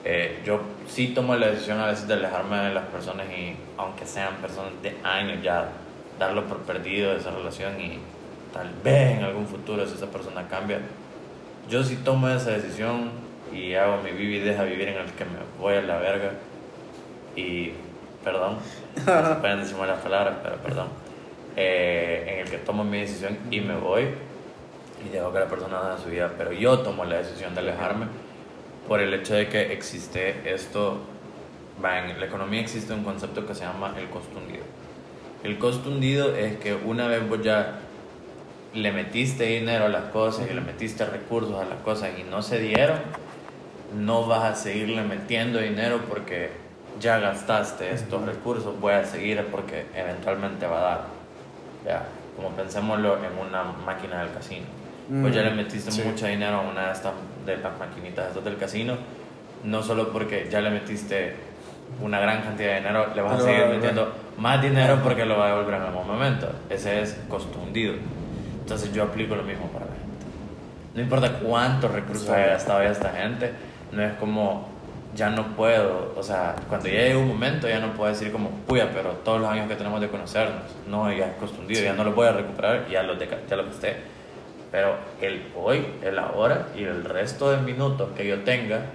Eh, 0.03 0.41
yo 0.45 0.61
sí 0.87 1.09
tomo 1.09 1.35
la 1.35 1.47
decisión 1.47 1.79
a 1.79 1.87
veces 1.87 2.07
de 2.07 2.15
alejarme 2.15 2.57
de 2.57 2.73
las 2.73 2.85
personas 2.85 3.27
y 3.29 3.55
aunque 3.77 4.05
sean 4.05 4.35
personas 4.37 4.73
de 4.81 4.97
años 5.03 5.43
ya 5.43 5.69
darlo 6.17 6.45
por 6.45 6.59
perdido 6.59 7.15
esa 7.15 7.31
relación 7.31 7.79
y 7.79 7.99
tal 8.51 8.69
vez 8.83 9.17
en 9.17 9.23
algún 9.23 9.47
futuro 9.47 9.85
si 9.85 9.95
esa 9.95 10.07
persona 10.07 10.47
cambia 10.47 10.79
yo 11.69 11.83
sí 11.83 11.97
tomo 12.03 12.27
esa 12.29 12.51
decisión 12.51 13.11
y 13.53 13.73
hago 13.75 14.01
mi 14.01 14.11
vivi 14.11 14.39
deja 14.39 14.63
vivir 14.63 14.89
en 14.89 14.97
el 14.97 15.11
que 15.11 15.25
me 15.25 15.39
voy 15.59 15.75
a 15.75 15.81
la 15.81 15.97
verga. 15.99 16.31
Y, 17.35 17.71
perdón, 18.23 18.57
no 19.05 19.27
se 19.27 19.35
pueden 19.35 19.59
decir 19.59 19.77
malas 19.77 20.01
palabras, 20.01 20.35
pero 20.43 20.57
perdón, 20.57 20.87
eh, 21.55 22.25
en 22.27 22.39
el 22.39 22.49
que 22.49 22.57
tomo 22.57 22.83
mi 22.83 22.99
decisión 22.99 23.37
y 23.49 23.61
me 23.61 23.75
voy 23.75 24.09
y 25.05 25.09
dejo 25.09 25.31
que 25.31 25.39
la 25.39 25.47
persona 25.47 25.79
haga 25.79 25.97
su 25.97 26.09
vida, 26.09 26.31
pero 26.37 26.51
yo 26.51 26.79
tomo 26.79 27.05
la 27.05 27.17
decisión 27.17 27.53
de 27.53 27.61
alejarme 27.61 28.07
por 28.87 28.99
el 28.99 29.13
hecho 29.13 29.35
de 29.35 29.47
que 29.47 29.73
existe 29.73 30.53
esto, 30.53 30.99
en 31.77 32.19
la 32.19 32.25
economía 32.25 32.61
existe 32.61 32.93
un 32.93 33.03
concepto 33.03 33.45
que 33.45 33.55
se 33.55 33.61
llama 33.61 33.93
el 33.97 34.09
costo 34.09 34.37
hundido. 34.37 34.63
El 35.43 35.57
costo 35.57 35.89
hundido 35.89 36.35
es 36.35 36.57
que 36.57 36.75
una 36.75 37.07
vez 37.07 37.27
vos 37.27 37.41
ya 37.41 37.79
le 38.73 38.91
metiste 38.91 39.45
dinero 39.45 39.85
a 39.85 39.89
las 39.89 40.05
cosas 40.05 40.47
y 40.49 40.53
le 40.53 40.61
metiste 40.61 41.05
recursos 41.05 41.59
a 41.59 41.65
las 41.65 41.79
cosas 41.79 42.11
y 42.17 42.23
no 42.23 42.41
se 42.41 42.59
dieron, 42.59 42.99
no 43.97 44.27
vas 44.27 44.43
a 44.43 44.55
seguirle 44.55 45.03
metiendo 45.03 45.59
dinero 45.59 46.01
porque 46.07 46.51
ya 46.99 47.19
gastaste 47.19 47.91
estos 47.91 48.25
recursos, 48.25 48.79
voy 48.79 48.93
a 48.93 49.05
seguir 49.05 49.43
porque 49.51 49.85
eventualmente 49.95 50.67
va 50.67 50.77
a 50.77 50.81
dar. 50.81 51.05
Ya, 51.85 52.05
como 52.35 52.49
pensémoslo 52.55 53.17
en 53.17 53.37
una 53.37 53.63
máquina 53.63 54.23
del 54.23 54.33
casino. 54.33 54.80
Pues 55.09 55.35
ya 55.35 55.41
le 55.41 55.51
metiste 55.51 56.03
mucho 56.03 56.25
dinero 56.25 56.57
a 56.57 56.61
una 56.61 56.87
de 56.87 56.93
estas 56.93 57.13
de 57.45 57.57
las 57.57 57.77
maquinitas 57.77 58.29
estas 58.29 58.43
del 58.43 58.57
casino, 58.57 58.95
no 59.63 59.83
solo 59.83 60.11
porque 60.11 60.47
ya 60.49 60.61
le 60.61 60.69
metiste 60.69 61.35
una 62.01 62.19
gran 62.19 62.41
cantidad 62.41 62.69
de 62.69 62.75
dinero, 62.77 63.07
le 63.13 63.21
vas 63.21 63.41
a 63.41 63.43
seguir 63.43 63.65
metiendo 63.65 64.13
más 64.37 64.61
dinero 64.61 64.99
porque 65.03 65.25
lo 65.25 65.37
va 65.37 65.47
a 65.47 65.49
devolver 65.49 65.75
en 65.75 65.81
algún 65.81 66.07
momento. 66.07 66.47
Ese 66.69 67.01
es 67.01 67.19
costo 67.27 67.59
hundido. 67.59 67.95
Entonces 68.61 68.93
yo 68.93 69.03
aplico 69.03 69.35
lo 69.35 69.43
mismo 69.43 69.67
para 69.67 69.85
la 69.85 69.91
gente. 69.91 70.25
No 70.95 71.01
importa 71.01 71.39
cuántos 71.39 71.91
recursos 71.91 72.29
haya 72.29 72.47
gastado 72.47 72.83
ya 72.83 72.89
esta 72.89 73.09
gente, 73.09 73.51
no 73.91 74.01
es 74.03 74.13
como 74.13 74.69
ya 75.13 75.29
no 75.29 75.55
puedo, 75.55 76.13
o 76.15 76.23
sea, 76.23 76.55
cuando 76.69 76.87
ya 76.87 77.01
llegue 77.01 77.17
un 77.17 77.27
momento 77.27 77.67
ya 77.67 77.79
no 77.79 77.93
puedo 77.93 78.11
decir 78.11 78.31
como, 78.31 78.49
puya, 78.49 78.89
pero 78.93 79.09
todos 79.25 79.41
los 79.41 79.49
años 79.49 79.67
que 79.67 79.75
tenemos 79.75 79.99
de 79.99 80.07
conocernos, 80.07 80.63
no, 80.87 81.11
ya 81.11 81.27
es 81.27 81.35
costundido, 81.35 81.83
ya 81.83 81.93
no 81.93 82.03
lo 82.03 82.13
voy 82.13 82.27
a 82.27 82.31
recuperar, 82.31 82.87
ya 82.89 83.03
lo, 83.03 83.15
ya 83.17 83.55
lo 83.55 83.65
gasté. 83.65 83.97
Pero 84.71 84.95
el 85.21 85.51
hoy, 85.55 85.85
el 86.01 86.17
ahora 86.17 86.69
y 86.75 86.83
el 86.83 87.03
resto 87.03 87.51
de 87.51 87.57
minutos 87.57 88.09
que 88.15 88.27
yo 88.27 88.43
tenga, 88.43 88.85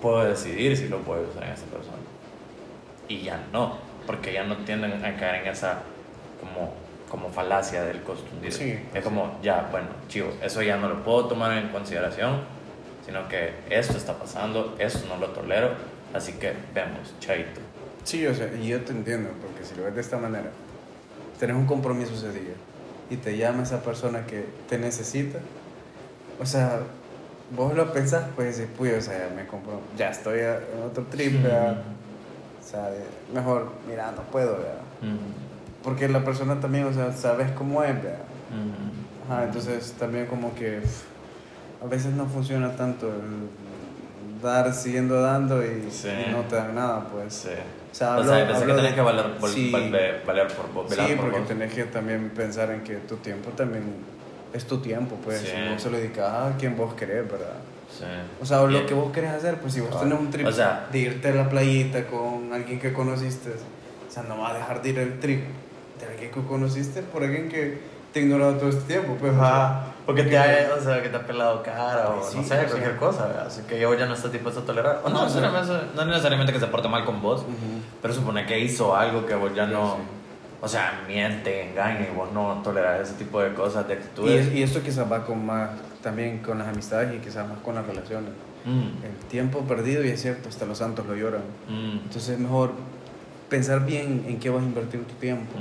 puedo 0.00 0.24
decidir 0.24 0.76
si 0.76 0.88
lo 0.88 0.98
puedo 1.00 1.28
usar 1.28 1.44
en 1.44 1.50
esa 1.50 1.66
persona. 1.66 1.98
Y 3.08 3.22
ya 3.22 3.44
no, 3.52 3.78
porque 4.06 4.32
ya 4.32 4.44
no 4.44 4.56
tienden 4.58 5.04
a 5.04 5.16
caer 5.16 5.42
en 5.42 5.52
esa 5.52 5.82
como, 6.40 6.72
como 7.10 7.28
falacia 7.28 7.84
del 7.84 8.02
costundido. 8.02 8.52
Sí, 8.52 8.78
es 8.94 9.04
como, 9.04 9.38
ya, 9.42 9.68
bueno, 9.70 9.88
chivo, 10.08 10.32
eso 10.42 10.62
ya 10.62 10.76
no 10.76 10.88
lo 10.88 11.04
puedo 11.04 11.26
tomar 11.26 11.56
en 11.58 11.68
consideración 11.68 12.56
sino 13.06 13.28
que 13.28 13.52
esto 13.70 13.96
está 13.96 14.18
pasando, 14.18 14.74
esto 14.80 15.06
no 15.08 15.16
lo 15.16 15.28
tolero, 15.28 15.70
así 16.12 16.32
que 16.32 16.52
vemos, 16.74 17.14
chaito. 17.20 17.60
Sí, 18.02 18.26
o 18.26 18.34
sea, 18.34 18.52
y 18.52 18.66
yo 18.66 18.80
te 18.82 18.90
entiendo, 18.90 19.30
porque 19.40 19.64
si 19.64 19.76
lo 19.76 19.84
ves 19.84 19.94
de 19.94 20.00
esta 20.00 20.18
manera, 20.18 20.50
tenés 21.38 21.54
un 21.54 21.66
compromiso 21.66 22.14
ese 22.14 22.32
día 22.32 22.54
y 23.10 23.16
te 23.16 23.36
llama 23.36 23.62
esa 23.62 23.82
persona 23.82 24.26
que 24.26 24.46
te 24.68 24.78
necesita, 24.78 25.38
o 26.40 26.46
sea, 26.46 26.80
vos 27.56 27.74
lo 27.74 27.92
pensás, 27.92 28.24
pues 28.34 28.58
decís, 28.58 28.72
pues, 28.76 29.06
o 29.06 29.10
sea, 29.10 29.30
me 29.34 29.46
compro, 29.46 29.80
ya 29.96 30.10
estoy 30.10 30.40
en 30.40 30.82
otro 30.84 31.04
trip, 31.04 31.44
o 31.44 32.68
sea, 32.68 32.90
mejor, 33.32 33.72
mira, 33.88 34.12
no 34.12 34.22
puedo, 34.22 34.56
¿verdad? 34.56 34.80
Porque 35.82 36.08
la 36.08 36.24
persona 36.24 36.60
también, 36.60 36.84
o 36.84 36.92
sea, 36.92 37.12
sabes 37.12 37.50
cómo 37.52 37.82
es, 37.84 37.94
¿verdad? 37.94 38.18
entonces 39.44 39.92
también 39.98 40.26
como 40.26 40.54
que 40.54 40.80
a 41.82 41.86
veces 41.86 42.12
no 42.12 42.26
funciona 42.26 42.76
tanto 42.76 43.08
el 43.08 43.48
dar 44.42 44.72
siguiendo 44.74 45.20
dando 45.20 45.64
y, 45.64 45.88
no 46.30 46.42
te 46.42 46.56
dan 46.56 46.74
nada, 46.74 47.06
pues. 47.12 47.34
Sí. 47.34 47.48
O 47.90 47.94
sea, 47.94 48.16
o 48.18 48.24
sea 48.24 48.36
hay 48.36 48.46
que 48.46 48.72
tenés 48.72 48.92
que 48.92 49.00
valer, 49.00 49.24
sí, 49.48 49.70
valer, 49.72 50.48
por 50.48 50.72
vos. 50.72 50.94
Sí, 50.94 51.16
porque 51.16 51.40
tenés 51.40 51.72
que 51.72 51.84
también 51.84 52.30
pensar 52.30 52.70
en 52.70 52.82
que 52.82 52.96
tu 52.96 53.16
tiempo 53.16 53.50
también 53.50 53.84
es 54.52 54.66
tu 54.66 54.78
tiempo, 54.78 55.16
pues. 55.24 55.40
Sí. 55.40 55.52
vos 55.72 55.82
se 55.82 55.90
lo 55.90 55.96
dedicas 55.96 56.28
a 56.28 56.56
quien 56.58 56.76
vos 56.76 56.94
querés, 56.94 57.30
¿verdad? 57.30 57.56
Sí. 57.90 58.04
O 58.40 58.44
sea, 58.44 58.62
lo 58.62 58.84
que 58.84 58.94
vos 58.94 59.12
querés 59.12 59.30
hacer, 59.30 59.58
pues 59.60 59.72
si 59.74 59.80
vos 59.80 59.98
tenés 59.98 60.18
un 60.18 60.30
trip 60.30 60.46
de 60.46 60.98
irte 60.98 61.28
a 61.28 61.34
la 61.34 61.48
playita 61.48 62.06
con 62.06 62.52
alguien 62.52 62.78
que 62.78 62.92
conociste, 62.92 63.50
o 63.50 64.10
sea, 64.10 64.24
no 64.24 64.38
vas 64.38 64.52
a 64.52 64.58
dejar 64.58 64.82
de 64.82 64.90
ir 64.90 64.98
al 64.98 65.18
trip 65.18 65.44
de 65.98 66.06
alguien 66.06 66.30
que 66.30 66.40
conociste 66.42 67.02
por 67.02 67.22
alguien 67.22 67.48
que 67.48 67.78
te 68.12 68.20
ha 68.20 68.22
ignorado 68.22 68.54
todo 68.56 68.68
este 68.68 68.94
tiempo, 68.94 69.16
pues. 69.18 69.32
Ajá. 70.06 70.12
Porque 70.12 70.22
te 70.22 70.38
ha, 70.38 70.74
o 70.78 70.80
sea, 70.80 71.02
que 71.02 71.08
te 71.08 71.16
ha 71.16 71.26
pelado 71.26 71.62
cara 71.62 72.10
o 72.10 72.16
no 72.16 72.22
sé, 72.22 72.64
cualquier 72.64 72.96
cosa, 72.96 73.44
así 73.46 73.62
que 73.62 73.80
yo 73.80 73.92
ya 73.94 74.06
no 74.06 74.14
estoy 74.14 74.30
dispuesto 74.30 74.60
a 74.60 74.64
tolerar. 74.64 75.02
O 75.04 75.08
no, 75.08 75.28
no, 75.28 76.04
necesariamente 76.06 76.52
que 76.52 76.60
se 76.60 76.66
porte 76.68 76.88
mal 76.88 77.04
con 77.04 77.20
vos, 77.20 77.44
pero 78.00 78.14
supone 78.14 78.46
que 78.46 78.58
hizo 78.60 78.96
algo 78.96 79.26
que 79.26 79.34
vos 79.34 79.54
ya 79.54 79.66
no... 79.66 79.98
O 80.62 80.68
sea, 80.68 81.02
miente, 81.06 81.68
engaña 81.70 82.08
y 82.10 82.16
vos 82.16 82.32
no 82.32 82.62
toleras 82.64 83.08
ese 83.08 83.18
tipo 83.18 83.40
de 83.40 83.52
cosas, 83.52 83.86
de 83.86 83.94
actitudes. 83.94 84.52
Y, 84.52 84.58
y 84.58 84.62
esto 84.62 84.82
quizás 84.82 85.10
va 85.10 85.24
con 85.24 85.44
más, 85.44 85.70
también 86.02 86.38
con 86.38 86.58
las 86.58 86.68
amistades 86.68 87.14
y 87.14 87.18
quizás 87.18 87.46
más 87.46 87.58
con 87.58 87.74
las 87.74 87.86
relaciones. 87.86 88.30
Mm. 88.64 89.04
El 89.04 89.28
tiempo 89.28 89.60
perdido, 89.60 90.04
y 90.04 90.08
es 90.08 90.22
cierto, 90.22 90.48
hasta 90.48 90.64
los 90.64 90.78
santos 90.78 91.06
lo 91.06 91.14
lloran. 91.14 91.42
Mm. 91.68 91.98
Entonces 92.04 92.30
es 92.30 92.38
mejor 92.38 92.72
pensar 93.48 93.84
bien 93.84 94.24
en 94.26 94.38
qué 94.38 94.50
vas 94.50 94.62
a 94.62 94.66
invertir 94.66 95.04
tu 95.04 95.14
tiempo. 95.14 95.52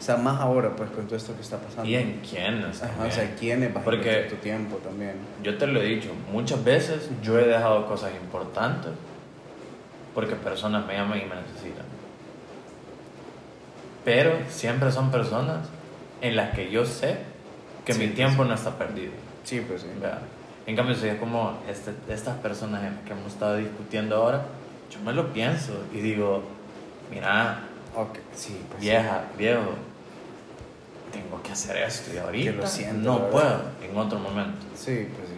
O 0.00 0.02
sea, 0.02 0.16
más 0.16 0.40
ahora, 0.40 0.74
pues, 0.74 0.88
con 0.90 1.04
todo 1.04 1.16
esto 1.16 1.34
que 1.34 1.42
está 1.42 1.58
pasando. 1.58 1.84
Y 1.84 1.94
en 1.94 2.22
quiénes. 2.28 2.82
Ajá, 2.82 3.04
o 3.06 3.10
sea, 3.10 3.34
quiénes 3.34 3.74
vas 3.74 3.84
Porque 3.84 4.24
a 4.24 4.28
tu 4.28 4.36
tiempo 4.36 4.78
también. 4.78 5.12
Yo 5.42 5.58
te 5.58 5.66
lo 5.66 5.78
he 5.82 5.84
dicho, 5.84 6.08
muchas 6.32 6.64
veces 6.64 7.10
yo 7.22 7.38
he 7.38 7.46
dejado 7.46 7.86
cosas 7.86 8.12
importantes 8.14 8.92
porque 10.14 10.36
personas 10.36 10.86
me 10.86 10.94
llaman 10.94 11.18
y 11.18 11.24
me 11.26 11.36
necesitan. 11.36 11.84
Pero 14.02 14.38
siempre 14.48 14.90
son 14.90 15.10
personas 15.10 15.68
en 16.22 16.34
las 16.34 16.54
que 16.54 16.70
yo 16.70 16.86
sé 16.86 17.18
que 17.84 17.92
mi 17.92 18.08
tiempo 18.08 18.44
no 18.44 18.54
está 18.54 18.78
perdido. 18.78 19.12
Sí, 19.44 19.60
pues 19.60 19.82
sí. 19.82 19.88
En 20.66 20.76
cambio, 20.76 20.94
si 20.94 21.08
es 21.08 21.18
como 21.18 21.58
este, 21.68 21.92
estas 22.08 22.38
personas 22.38 22.84
en 22.84 22.94
las 22.96 23.04
que 23.04 23.12
hemos 23.12 23.32
estado 23.32 23.56
discutiendo 23.56 24.16
ahora, 24.16 24.46
yo 24.90 24.98
me 25.00 25.12
lo 25.12 25.30
pienso 25.32 25.72
y 25.92 25.98
digo, 25.98 26.42
mira, 27.10 27.60
okay. 27.94 28.22
sí, 28.34 28.60
pues 28.70 28.80
vieja, 28.80 29.24
viejo, 29.36 29.74
tengo 31.12 31.42
que 31.42 31.52
hacer 31.52 31.76
esto 31.76 32.12
y 32.14 32.18
ahorita 32.18 32.66
no 32.94 33.30
puedo 33.30 33.60
en 33.82 33.96
otro 33.96 34.18
momento. 34.18 34.66
Sí, 34.74 35.08
pues 35.16 35.28
sí. 35.28 35.34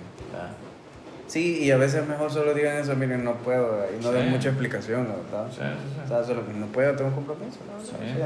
Sí, 1.27 1.65
y 1.65 1.71
a 1.71 1.79
veces 1.79 2.07
mejor 2.07 2.31
solo 2.31 2.53
digan 2.53 2.77
eso, 2.77 2.95
miren, 2.95 3.25
no 3.25 3.37
puedo, 3.37 3.87
y 3.91 4.05
no 4.05 4.13
den 4.13 4.29
mucha 4.29 4.51
explicación, 4.51 5.09
¿verdad? 5.09 5.47
Sí, 5.51 5.61
sí, 5.61 6.01
O 6.05 6.07
sea, 6.07 6.23
solo 6.23 6.47
que 6.47 6.53
no 6.53 6.67
puedo, 6.67 6.95
tengo 6.95 7.09
un 7.09 7.15
compromiso, 7.15 7.59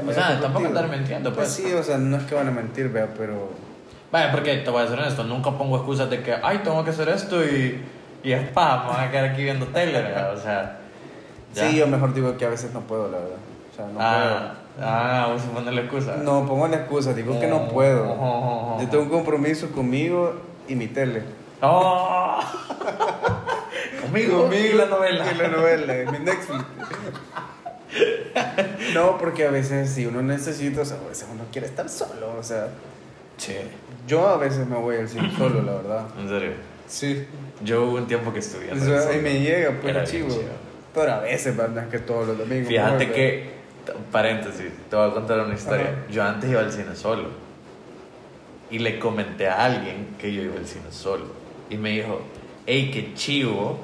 o 0.05 0.11
sea, 0.11 0.41
tampoco 0.41 0.65
andar 0.65 0.89
mintiendo, 0.89 1.33
pues. 1.33 1.55
pues. 1.55 1.69
sí, 1.69 1.73
o 1.73 1.81
sea, 1.81 1.97
no 1.97 2.17
es 2.17 2.23
que 2.23 2.35
van 2.35 2.49
a 2.49 2.51
mentir, 2.51 2.89
vea, 2.89 3.07
pero... 3.17 3.51
Vaya, 4.11 4.29
porque 4.33 4.57
te 4.57 4.69
voy 4.69 4.83
a 4.83 4.87
ser 4.87 4.99
honesto, 4.99 5.23
nunca 5.23 5.51
pongo 5.51 5.77
excusas 5.77 6.09
de 6.09 6.21
que, 6.21 6.33
ay, 6.33 6.57
tengo 6.65 6.83
que 6.83 6.89
hacer 6.89 7.07
esto 7.07 7.41
y, 7.45 7.81
y 8.23 8.31
es 8.33 8.49
pa, 8.49 8.83
me 8.83 8.91
voy 8.91 9.05
a 9.05 9.09
quedar 9.09 9.25
aquí 9.25 9.41
viendo 9.41 9.67
tele, 9.67 10.01
¿verdad? 10.01 10.33
O 10.33 10.41
sea... 10.41 10.79
Sí, 11.53 11.77
yo 11.77 11.87
mejor 11.87 12.13
digo 12.13 12.37
que 12.37 12.45
a 12.45 12.49
veces 12.49 12.73
no 12.73 12.81
puedo, 12.81 13.09
la 13.09 13.19
verdad. 13.19 13.37
O 13.71 13.75
sea, 13.75 13.85
no 13.87 13.99
ah. 13.99 14.13
puedo. 14.13 14.56
Ah, 14.79 15.25
vamos 15.27 15.43
a 15.43 15.51
poner 15.51 15.73
la 15.73 15.81
excusa. 15.81 16.17
No, 16.17 16.45
pongo 16.45 16.67
la 16.67 16.77
excusa, 16.77 17.13
digo 17.13 17.39
que 17.39 17.47
no 17.47 17.57
oh, 17.57 17.69
puedo. 17.69 18.11
Oh, 18.11 18.75
oh, 18.75 18.81
Yo 18.81 18.87
tengo 18.89 19.03
un 19.03 19.09
compromiso 19.09 19.71
conmigo 19.71 20.35
y 20.67 20.75
mi 20.75 20.87
tele. 20.87 21.23
Oh. 21.61 22.39
conmigo, 24.01 24.43
conmigo 24.43 24.65
y 24.65 24.73
la 24.73 24.85
novela. 24.85 25.25
Y 25.31 25.35
la 25.35 25.47
novela, 25.47 26.11
mi 26.11 26.19
Netflix. 26.19 26.63
no, 28.93 29.17
porque 29.17 29.47
a 29.47 29.51
veces 29.51 29.89
si 29.89 30.05
uno 30.05 30.21
necesita, 30.21 30.81
o 30.81 30.85
sea, 30.85 30.97
a 31.03 31.09
veces 31.09 31.27
uno 31.31 31.45
quiere 31.51 31.67
estar 31.67 31.89
solo, 31.89 32.35
o 32.39 32.43
sea. 32.43 32.67
Sí. 33.37 33.55
Yo 34.07 34.27
a 34.27 34.37
veces 34.37 34.67
me 34.67 34.77
voy 34.77 34.97
al 34.97 35.09
cine 35.09 35.31
solo, 35.37 35.61
la 35.63 35.73
verdad. 35.73 36.05
¿En 36.19 36.29
serio? 36.29 36.51
Sí. 36.87 37.25
Yo 37.63 37.85
hubo 37.85 37.97
un 37.97 38.07
tiempo 38.07 38.31
que 38.31 38.39
estuve. 38.39 38.71
O 38.71 38.79
sea, 38.79 39.15
y 39.15 39.21
me 39.21 39.39
llega, 39.39 39.71
pues, 39.81 40.09
chivo. 40.09 40.29
Pero 40.93 41.13
a 41.13 41.19
veces, 41.19 41.57
¿verdad? 41.57 41.89
Que 41.89 41.99
todos 41.99 42.27
los 42.27 42.37
domingos. 42.37 42.67
Fíjate 42.67 43.11
que 43.11 43.56
paréntesis, 44.11 44.71
te 44.89 44.95
voy 44.95 45.09
a 45.09 45.13
contar 45.13 45.39
una 45.39 45.53
historia. 45.53 46.05
Yo 46.09 46.23
antes 46.23 46.49
iba 46.49 46.61
al 46.61 46.71
cine 46.71 46.95
solo. 46.95 47.29
Y 48.69 48.79
le 48.79 48.99
comenté 48.99 49.47
a 49.47 49.65
alguien 49.65 50.15
que 50.19 50.33
yo 50.33 50.41
iba 50.41 50.55
al 50.55 50.67
cine 50.67 50.91
solo. 50.91 51.25
Y 51.69 51.77
me 51.77 51.91
dijo, 51.91 52.21
hey, 52.65 52.91
qué 52.93 53.13
chivo, 53.13 53.79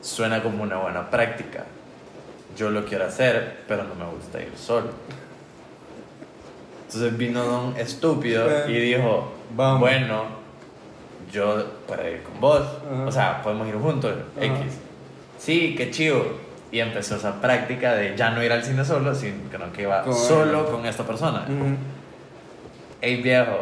suena 0.00 0.42
como 0.42 0.62
una 0.62 0.78
buena 0.78 1.10
práctica. 1.10 1.64
Yo 2.56 2.70
lo 2.70 2.84
quiero 2.84 3.06
hacer, 3.06 3.64
pero 3.68 3.84
no 3.84 3.94
me 3.94 4.06
gusta 4.10 4.40
ir 4.40 4.52
solo. 4.56 4.88
Entonces 6.86 7.16
vino 7.16 7.44
don 7.44 7.76
estúpido 7.76 8.68
y 8.68 8.72
dijo, 8.72 9.32
bueno, 9.54 10.24
yo 11.30 11.64
puedo 11.86 12.08
ir 12.08 12.22
con 12.22 12.40
vos. 12.40 12.66
O 13.06 13.12
sea, 13.12 13.42
podemos 13.42 13.68
ir 13.68 13.76
juntos, 13.76 14.14
X. 14.40 14.78
Sí, 15.38 15.74
qué 15.76 15.90
chivo 15.90 16.47
y 16.70 16.80
empezó 16.80 17.16
esa 17.16 17.40
práctica 17.40 17.94
de 17.94 18.16
ya 18.16 18.30
no 18.30 18.42
ir 18.42 18.52
al 18.52 18.64
cine 18.64 18.84
solo, 18.84 19.14
sino 19.14 19.72
que 19.74 19.82
iba 19.82 20.04
solo 20.12 20.70
con 20.70 20.86
esta 20.86 21.04
persona. 21.04 21.46
Ey 23.00 23.22
viejo, 23.22 23.60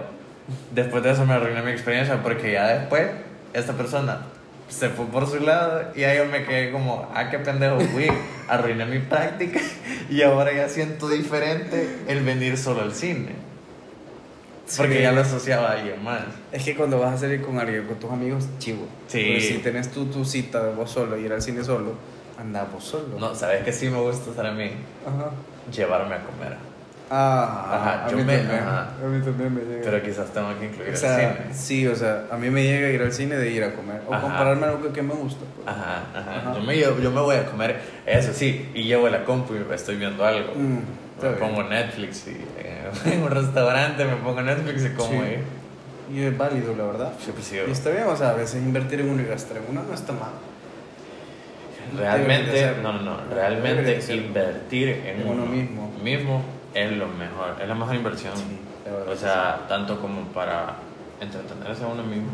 después 0.72 1.02
de 1.02 1.10
eso 1.10 1.24
me 1.24 1.34
arruiné 1.34 1.62
mi 1.62 1.70
experiencia 1.70 2.22
porque 2.22 2.52
ya 2.52 2.68
después 2.68 3.08
esta 3.52 3.74
persona 3.74 4.20
se 4.68 4.88
fue 4.88 5.06
por 5.06 5.28
su 5.28 5.40
lado 5.40 5.92
y 5.94 6.04
ahí 6.04 6.18
yo 6.18 6.26
me 6.26 6.44
quedé 6.44 6.72
como, 6.72 7.08
ah, 7.14 7.30
qué 7.30 7.38
pendejo 7.38 7.78
fui, 7.80 8.08
arruiné 8.48 8.84
mi 8.86 8.98
práctica 8.98 9.60
y 10.10 10.22
ahora 10.22 10.52
ya 10.52 10.68
siento 10.68 11.08
diferente 11.08 11.98
el 12.08 12.24
venir 12.24 12.56
solo 12.58 12.82
al 12.82 12.92
cine. 12.92 13.46
Porque 14.76 15.00
ya 15.00 15.12
lo 15.12 15.20
asociaba 15.20 15.68
a 15.68 15.72
alguien 15.74 16.02
más. 16.02 16.22
Es 16.50 16.64
que 16.64 16.74
cuando 16.74 16.98
vas 16.98 17.14
a 17.14 17.18
salir 17.18 17.40
con 17.40 17.56
alguien, 17.60 17.86
con 17.86 18.00
tus 18.00 18.10
amigos, 18.10 18.48
chivo. 18.58 18.88
Sí. 19.06 19.40
si 19.40 19.58
tenés 19.58 19.92
tú 19.92 20.06
tu 20.06 20.24
cita 20.24 20.64
de 20.64 20.74
vos 20.74 20.90
solo 20.90 21.16
y 21.16 21.24
ir 21.24 21.32
al 21.32 21.40
cine 21.40 21.62
solo, 21.62 21.92
anda 22.38 22.64
vos 22.64 22.84
solo. 22.84 23.18
No, 23.18 23.34
¿sabes 23.34 23.64
que 23.64 23.72
sí 23.72 23.88
me 23.88 23.98
gusta 23.98 24.30
estar 24.30 24.46
a 24.46 24.52
mí? 24.52 24.70
Ajá. 25.06 25.30
Llevarme 25.72 26.14
a 26.14 26.22
comer. 26.24 26.56
Ah, 27.08 27.68
ajá, 27.70 28.10
yo 28.10 28.18
me, 28.24 28.34
A 28.34 28.88
mí 29.08 29.24
también 29.24 29.54
me 29.54 29.60
llega. 29.60 29.82
Pero 29.84 30.02
quizás 30.02 30.26
tengo 30.32 30.58
que 30.58 30.66
incluir 30.66 30.92
o 30.92 30.96
sea, 30.96 31.30
el 31.30 31.36
cine. 31.36 31.54
Sí, 31.54 31.86
o 31.86 31.94
sea, 31.94 32.24
a 32.32 32.36
mí 32.36 32.50
me 32.50 32.64
llega 32.64 32.88
ir 32.88 33.00
al 33.00 33.12
cine 33.12 33.36
de 33.36 33.48
ir 33.48 33.62
a 33.62 33.74
comer. 33.74 34.02
O 34.06 34.10
compararme 34.10 34.66
algo 34.66 34.92
que, 34.92 35.02
me 35.02 35.14
gusta. 35.14 35.44
Pues. 35.54 35.68
Ajá, 35.68 36.02
ajá, 36.12 36.54
Yo, 36.54 36.64
me, 36.64 36.78
yo, 36.78 37.10
me 37.12 37.20
voy 37.20 37.36
a 37.36 37.46
comer, 37.46 37.80
eso 38.04 38.32
sí, 38.32 38.70
y 38.74 38.84
llevo 38.84 39.08
la 39.08 39.24
compu 39.24 39.54
y 39.54 39.72
estoy 39.72 39.96
viendo 39.96 40.24
algo. 40.24 40.52
Mm, 40.56 41.22
me 41.22 41.30
pongo 41.38 41.62
Netflix 41.62 42.26
y 42.26 42.44
eh, 42.58 42.90
en 43.04 43.22
un 43.22 43.30
restaurante 43.30 44.04
me 44.04 44.16
pongo 44.16 44.42
Netflix 44.42 44.86
y 44.86 44.88
como 44.90 45.22
ahí. 45.22 45.38
Y 46.12 46.22
es 46.22 46.36
válido, 46.36 46.74
la 46.74 46.84
verdad. 46.84 47.12
Sí, 47.24 47.30
pues 47.32 47.46
sí, 47.46 47.56
y 47.56 47.70
está 47.70 47.90
bien, 47.90 48.04
o 48.04 48.16
sea, 48.16 48.30
a 48.30 48.34
veces 48.34 48.62
invertir 48.62 49.00
en 49.00 49.10
uno 49.10 49.22
y 49.22 49.26
gastar 49.26 49.58
en 49.58 49.64
uno 49.70 49.82
no 49.84 49.94
está 49.94 50.12
mal. 50.12 50.30
Realmente, 51.96 52.74
no, 52.82 52.92
no, 52.92 53.02
no, 53.02 53.16
realmente 53.32 54.00
invertir 54.12 54.88
en 54.88 55.26
uno, 55.26 55.46
mismo. 55.46 55.92
mismo 56.02 56.42
es 56.74 56.92
lo 56.92 57.08
mejor, 57.08 57.56
es 57.60 57.68
la 57.68 57.74
mejor 57.74 57.94
inversión. 57.94 58.34
o 59.10 59.16
sea, 59.16 59.66
tanto 59.68 60.00
como 60.00 60.22
para 60.28 60.76
entretenerse 61.20 61.84
a 61.84 61.88
uno 61.88 62.02
mismo, 62.02 62.30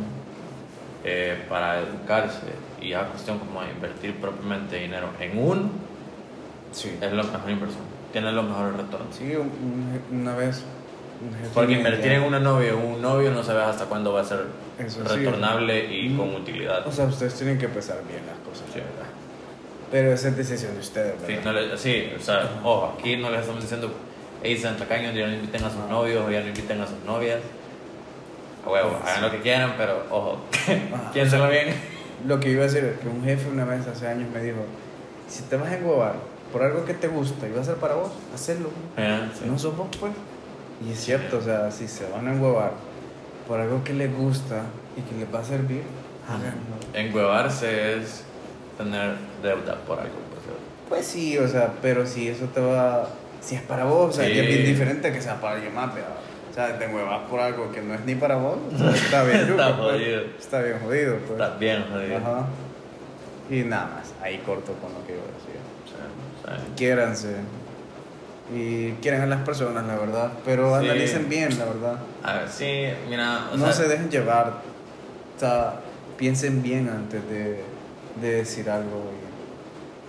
eh, 1.04 1.44
para 1.48 1.80
educarse 1.80 2.46
y 2.80 2.90
ya 2.90 3.06
cuestión 3.06 3.38
como 3.38 3.62
de 3.62 3.70
invertir 3.70 4.14
propiamente 4.16 4.76
dinero 4.76 5.08
en 5.20 5.38
uno, 5.38 5.70
sí. 6.72 6.96
es 7.00 7.12
la 7.12 7.22
mejor 7.22 7.50
inversión. 7.50 7.82
Tiene 8.12 8.32
los 8.32 8.44
mejores 8.44 8.76
retornos. 8.76 9.16
Sí, 9.16 9.32
una 10.10 10.36
vez. 10.36 10.64
Porque 11.54 11.74
invertir 11.74 12.12
en 12.12 12.22
una 12.22 12.40
novia 12.40 12.74
o 12.74 12.78
un 12.78 13.00
novio 13.00 13.30
no 13.30 13.44
sabes 13.44 13.64
hasta 13.64 13.84
cuándo 13.84 14.12
va 14.12 14.22
a 14.22 14.24
ser 14.24 14.46
retornable 15.04 15.92
y 15.92 16.08
mm. 16.08 16.16
con 16.16 16.34
utilidad. 16.34 16.86
O 16.86 16.92
sea, 16.92 17.06
ustedes 17.06 17.34
tienen 17.34 17.58
que 17.58 17.68
pensar 17.68 17.98
bien 18.08 18.22
las 18.26 18.38
cosas. 18.38 18.66
Pero 19.92 20.12
esa 20.12 20.28
es 20.28 20.37
decisión 20.37 20.74
de 20.74 20.81
ustedes, 20.81 21.14
¿verdad? 21.20 21.76
Sí, 21.76 21.92
sí 21.92 22.12
o 22.18 22.20
sea, 22.20 22.50
ojo, 22.64 22.96
aquí 22.98 23.16
no 23.16 23.31
les 23.31 23.40
estamos 23.40 23.62
diciendo 23.62 23.94
hey, 24.42 24.59
sean 24.59 24.76
tacaños, 24.76 25.14
ya 25.14 25.26
no 25.26 25.35
inviten 25.35 25.64
a 25.64 25.70
sus 25.70 25.88
novios 25.88 26.26
o 26.26 26.31
ya 26.31 26.40
no 26.40 26.48
inviten 26.48 26.81
a 26.81 26.87
sus 26.87 26.98
novias. 27.05 27.40
A 28.66 28.70
huevo, 28.70 28.98
hagan 29.05 29.22
lo 29.22 29.31
que 29.31 29.40
quieran, 29.40 29.74
pero 29.76 30.05
ojo, 30.11 30.38
piénsenlo 31.12 31.48
bien. 31.48 31.74
Lo 32.26 32.38
que 32.38 32.50
iba 32.50 32.62
a 32.62 32.66
decir 32.66 32.85
es 32.85 33.00
que 33.00 33.09
un 33.09 33.24
jefe 33.24 33.48
una 33.48 33.64
vez 33.64 33.87
hace 33.87 34.07
años 34.07 34.31
me 34.33 34.40
dijo, 34.40 34.64
si 35.28 35.42
te 35.44 35.57
vas 35.57 35.70
a 35.70 35.76
engobar 35.76 36.14
por 36.52 36.62
algo 36.62 36.85
que 36.85 36.94
te 36.94 37.09
gusta 37.09 37.48
y 37.48 37.52
va 37.52 37.62
a 37.62 37.64
ser 37.64 37.76
para 37.76 37.94
vos, 37.94 38.12
hacerlo. 38.35 38.70
Ah, 38.96 39.28
no 39.46 39.59
sos 39.59 39.76
vos, 39.76 39.88
pues. 39.98 40.12
Y 40.87 40.92
es 40.92 41.00
cierto, 41.00 41.38
o 41.38 41.40
sea, 41.40 41.70
si 41.70 41.88
se 41.88 42.09
van 42.11 42.28
a 42.28 42.33
engobar 42.33 42.72
por 43.48 43.61
algo 43.61 43.83
que 43.83 43.92
les 43.94 44.14
gusta 44.14 44.62
y 44.96 45.00
que 45.02 45.18
les 45.18 45.33
va 45.33 45.40
a 45.40 45.44
servir, 45.44 45.83
háganlo. 46.28 46.76
Enguevarse 46.94 47.98
es 47.98 48.24
tener 48.76 49.14
deuda 49.42 49.76
por 49.87 50.00
algo, 50.00 50.14
Pues 50.88 51.06
sí, 51.06 51.38
o 51.38 51.48
sea, 51.48 51.72
pero 51.80 52.06
si 52.06 52.28
eso 52.28 52.46
te 52.46 52.61
va 52.61 53.08
si 53.42 53.56
es 53.56 53.62
para 53.62 53.85
vos, 53.85 54.11
o 54.11 54.12
sea, 54.12 54.26
es 54.26 54.46
bien 54.46 54.64
diferente 54.64 55.12
que 55.12 55.20
sea 55.20 55.40
para 55.40 55.56
alguien 55.56 55.74
más, 55.74 55.90
pero, 55.92 56.06
o 56.50 56.54
sea, 56.54 56.78
te 56.78 56.87
muevas 56.87 57.28
por 57.28 57.40
algo 57.40 57.72
que 57.72 57.82
no 57.82 57.94
es 57.94 58.04
ni 58.04 58.14
para 58.14 58.37
vos, 58.37 58.56
está 58.94 59.24
bien 59.24 59.40
está 59.40 59.76
pues. 59.76 59.92
jodido. 59.92 60.22
Está 60.38 60.62
bien 60.62 60.78
jodido, 60.80 61.16
pues. 61.18 61.32
Está 61.32 61.56
bien 61.56 61.85
jodido. 61.90 62.16
Ajá. 62.18 62.46
Y 63.50 63.62
nada 63.64 63.87
más, 63.96 64.14
ahí 64.22 64.38
corto 64.46 64.72
con 64.74 64.92
lo 64.94 65.04
que 65.06 65.14
yo 65.14 65.18
decía. 65.18 65.61
Sí, 66.66 66.72
Quiéranse. 66.76 67.37
Y 68.54 68.92
quieren 69.00 69.22
a 69.22 69.26
las 69.26 69.40
personas, 69.42 69.87
la 69.87 69.96
verdad, 69.96 70.30
pero 70.44 70.74
analicen 70.74 71.28
bien, 71.28 71.58
la 71.58 71.64
verdad. 71.64 71.96
A 72.22 72.35
ver, 72.35 72.48
sí, 72.48 72.88
mira. 73.08 73.48
O 73.52 73.56
no 73.56 73.72
se 73.72 73.88
dejen 73.88 74.11
llevar. 74.11 74.61
O 75.37 75.40
sea, 75.40 75.74
piensen 76.16 76.62
bien 76.62 76.88
antes 76.88 77.28
de, 77.28 77.62
de 78.20 78.35
decir 78.35 78.68
algo. 78.70 79.05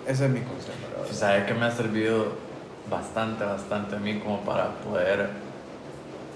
Y 0.08 0.12
ese 0.12 0.26
es 0.26 0.32
mi 0.32 0.42
consejo. 0.42 0.78
¿Sabes 1.12 1.46
qué 1.46 1.54
me 1.54 1.66
ha 1.66 1.72
servido 1.72 2.34
bastante, 2.90 3.44
bastante 3.44 3.96
a 3.96 4.00
mí 4.00 4.20
como 4.20 4.42
para 4.42 4.70
poder, 4.76 5.30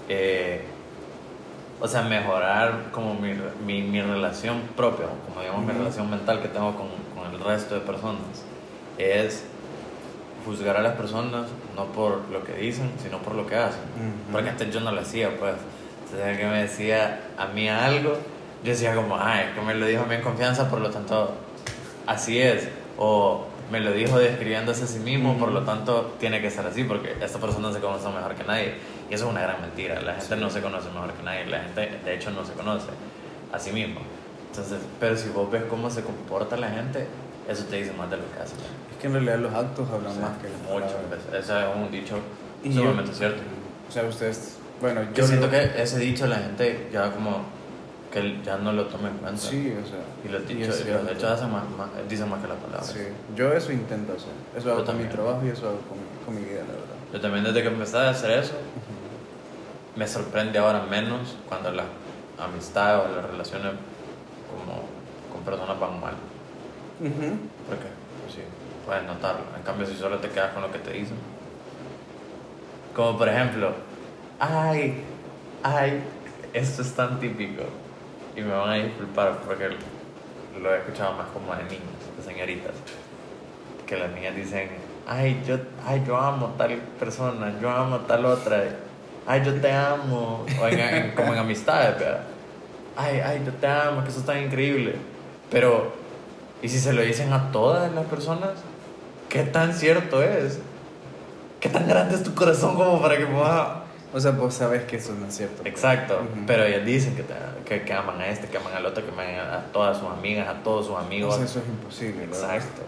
eh, 0.08 0.64
o 1.80 1.86
sea, 1.86 2.02
mejorar 2.02 2.90
como 2.90 3.14
mi, 3.14 3.34
mi, 3.66 3.82
mi, 3.82 4.00
relación 4.00 4.62
propia, 4.76 5.06
como 5.26 5.40
digamos 5.40 5.64
mi 5.64 5.72
relación 5.72 6.10
mental 6.10 6.40
que 6.40 6.48
tengo 6.48 6.74
con, 6.74 6.88
con, 7.14 7.32
el 7.32 7.40
resto 7.40 7.74
de 7.74 7.80
personas, 7.82 8.22
es 8.96 9.44
juzgar 10.44 10.76
a 10.76 10.82
las 10.82 10.94
personas 10.94 11.46
no 11.76 11.86
por 11.86 12.28
lo 12.30 12.42
que 12.42 12.54
dicen, 12.54 12.90
sino 13.02 13.18
por 13.18 13.34
lo 13.34 13.46
que 13.46 13.56
hacen. 13.56 13.80
Porque 14.32 14.50
antes 14.50 14.72
yo 14.72 14.80
no 14.80 14.92
lo 14.92 15.00
hacía, 15.00 15.36
pues. 15.38 15.54
Sea, 16.10 16.36
que 16.36 16.46
me 16.46 16.62
decía 16.62 17.20
a 17.36 17.48
mí 17.48 17.68
algo, 17.68 18.14
yo 18.64 18.70
decía 18.70 18.94
como, 18.94 19.16
ay, 19.20 19.48
es 19.48 19.54
que 19.54 19.60
me 19.60 19.74
lo 19.74 19.86
dijo 19.86 20.04
a 20.04 20.06
mí 20.06 20.14
en 20.14 20.22
confianza, 20.22 20.70
por 20.70 20.80
lo 20.80 20.88
tanto, 20.88 21.34
así 22.08 22.40
es. 22.40 22.68
O 22.96 23.46
me 23.70 23.80
lo 23.80 23.92
dijo 23.92 24.18
describiéndose 24.18 24.84
a 24.84 24.86
sí 24.86 24.98
mismo, 24.98 25.38
por 25.38 25.52
lo 25.52 25.62
tanto 25.62 26.16
tiene 26.18 26.40
que 26.40 26.50
ser 26.50 26.66
así, 26.66 26.82
porque 26.84 27.14
esta 27.20 27.38
persona 27.38 27.72
se 27.72 27.78
conoce 27.78 28.08
mejor 28.08 28.34
que 28.34 28.44
nadie. 28.44 28.74
Y 29.08 29.14
eso 29.14 29.26
es 29.26 29.30
una 29.30 29.42
gran 29.42 29.60
mentira. 29.60 30.00
La 30.00 30.14
gente 30.14 30.36
no 30.36 30.50
se 30.50 30.60
conoce 30.60 30.88
mejor 30.88 31.12
que 31.12 31.22
nadie, 31.22 31.46
la 31.46 31.60
gente 31.60 32.00
de 32.04 32.14
hecho 32.14 32.30
no 32.30 32.44
se 32.44 32.54
conoce 32.54 32.88
a 33.52 33.58
sí 33.58 33.70
mismo. 33.70 34.00
Entonces, 34.50 34.78
pero 34.98 35.16
si 35.16 35.28
vos 35.28 35.50
ves 35.50 35.62
cómo 35.68 35.90
se 35.90 36.02
comporta 36.02 36.56
la 36.56 36.70
gente, 36.70 37.06
eso 37.48 37.64
te 37.64 37.76
dice 37.76 37.92
más 37.92 38.10
de 38.10 38.16
lo 38.16 38.24
que 38.32 38.40
hace. 38.40 38.54
Es 38.90 38.96
que 39.00 39.06
en 39.06 39.12
realidad 39.12 39.38
los 39.38 39.54
actos 39.54 39.88
hablan 39.90 40.20
más 40.20 40.38
que 40.38 40.48
las 40.48 40.60
Mucho. 40.62 40.96
Ese 41.38 41.38
es 41.38 41.76
un 41.76 41.90
dicho 41.90 42.16
sumamente 42.64 43.12
cierto. 43.12 43.42
O 43.88 43.92
sea, 43.92 44.04
ustedes, 44.04 44.56
bueno, 44.80 45.02
yo, 45.02 45.12
yo 45.14 45.26
siento 45.26 45.50
que 45.50 45.70
ese 45.76 45.98
dicho 45.98 46.26
la 46.26 46.36
gente 46.36 46.88
ya 46.92 47.12
como 47.12 47.57
que 48.10 48.40
ya 48.42 48.56
no 48.56 48.72
lo 48.72 48.86
tome 48.86 49.08
en 49.08 49.16
cuenta. 49.18 49.40
Sí, 49.40 49.72
o 49.72 49.86
sea. 49.86 50.00
Y 50.24 50.28
los 50.28 50.46
dichos, 50.46 50.84
los 50.86 51.10
hechos 51.10 51.24
hacen 51.24 51.52
más, 51.52 51.68
más, 51.70 51.88
dicen 52.08 52.28
más 52.28 52.40
que 52.40 52.48
las 52.48 52.56
palabras. 52.56 52.86
Sí, 52.86 53.00
yo 53.36 53.52
eso 53.52 53.72
intento 53.72 54.14
hacer. 54.14 54.32
Eso 54.56 54.72
hago 54.72 54.84
con 54.84 54.98
mi 54.98 55.04
trabajo 55.04 55.40
y 55.44 55.50
eso 55.50 55.68
hago 55.68 55.80
con, 55.80 55.98
con, 56.24 56.34
mi 56.34 56.48
vida, 56.48 56.60
la 56.60 56.72
verdad. 56.72 56.96
Yo 57.12 57.20
también 57.20 57.44
desde 57.44 57.62
que 57.62 57.68
empecé 57.68 57.98
a 57.98 58.10
hacer 58.10 58.30
eso, 58.38 58.54
me 59.96 60.06
sorprende 60.06 60.58
ahora 60.58 60.82
menos 60.84 61.36
cuando 61.48 61.70
las 61.70 61.86
amistades 62.38 63.06
o 63.06 63.16
las 63.16 63.30
relaciones 63.30 63.72
como 64.50 64.82
con 65.32 65.42
personas 65.44 65.78
van 65.78 66.00
mal. 66.00 66.14
Porque, 66.98 67.88
pues 68.22 68.34
sí, 68.34 68.40
puedes 68.86 69.04
notarlo. 69.04 69.42
En 69.56 69.62
cambio, 69.62 69.86
si 69.86 69.96
solo 69.96 70.18
te 70.18 70.28
quedas 70.28 70.52
con 70.52 70.62
lo 70.62 70.72
que 70.72 70.78
te 70.78 70.92
dicen. 70.92 71.16
Como 72.94 73.16
por 73.16 73.28
ejemplo, 73.28 73.72
ay, 74.40 75.04
ay, 75.62 76.02
esto 76.52 76.82
es 76.82 76.92
tan 76.94 77.20
típico 77.20 77.62
y 78.38 78.42
me 78.42 78.54
van 78.54 78.70
a 78.70 78.74
disculpar 78.74 79.40
porque 79.44 79.68
lo 80.60 80.74
he 80.74 80.78
escuchado 80.78 81.14
más 81.14 81.26
como 81.28 81.54
de 81.54 81.64
niños, 81.64 81.98
de 82.16 82.22
señoritas, 82.22 82.72
que 83.86 83.96
las 83.96 84.12
niñas 84.12 84.36
dicen, 84.36 84.70
ay, 85.08 85.42
yo, 85.46 85.56
ay, 85.84 86.04
yo 86.06 86.16
amo 86.16 86.54
tal 86.56 86.76
persona, 86.98 87.54
yo 87.60 87.68
amo 87.68 87.98
tal 88.00 88.24
otra, 88.26 88.62
ay, 89.26 89.42
yo 89.44 89.54
te 89.60 89.72
amo, 89.72 90.46
o 90.60 90.68
en, 90.68 91.14
como 91.16 91.32
en 91.32 91.40
amistades, 91.40 91.98
¿verdad? 91.98 92.20
Ay, 92.96 93.20
ay, 93.20 93.42
yo 93.44 93.52
te 93.52 93.66
amo, 93.66 94.02
que 94.04 94.10
eso 94.10 94.20
es 94.20 94.26
tan 94.26 94.42
increíble. 94.42 94.96
Pero, 95.50 95.92
¿y 96.62 96.68
si 96.68 96.78
se 96.78 96.92
lo 96.92 97.02
dicen 97.02 97.32
a 97.32 97.50
todas 97.50 97.92
las 97.92 98.06
personas? 98.06 98.50
¿Qué 99.28 99.42
tan 99.42 99.74
cierto 99.74 100.22
es? 100.22 100.60
¿Qué 101.60 101.68
tan 101.68 101.88
grande 101.88 102.14
es 102.14 102.22
tu 102.22 102.34
corazón 102.34 102.76
como 102.76 103.00
para 103.00 103.16
que 103.16 103.26
pueda 103.26 103.84
o 104.12 104.20
sea, 104.20 104.30
vos 104.30 104.54
sabes 104.54 104.84
que 104.84 104.96
eso 104.96 105.14
no 105.14 105.26
es 105.26 105.36
cierto. 105.36 105.62
Pues. 105.62 105.74
Exacto, 105.74 106.20
pero 106.46 106.64
ellas 106.64 106.84
dicen 106.84 107.14
que, 107.14 107.24
que, 107.66 107.84
que, 107.84 107.92
aman 107.92 108.20
a 108.20 108.28
este, 108.28 108.48
que 108.48 108.56
aman 108.56 108.72
al 108.72 108.86
otro, 108.86 109.04
que 109.04 109.10
aman 109.10 109.34
a 109.36 109.64
todas 109.72 109.98
sus 109.98 110.08
amigas, 110.08 110.48
a 110.48 110.62
todos 110.62 110.86
sus 110.86 110.96
amigos. 110.96 111.38
eso 111.38 111.58
es 111.58 111.68
imposible. 111.68 112.24
Exacto. 112.24 112.82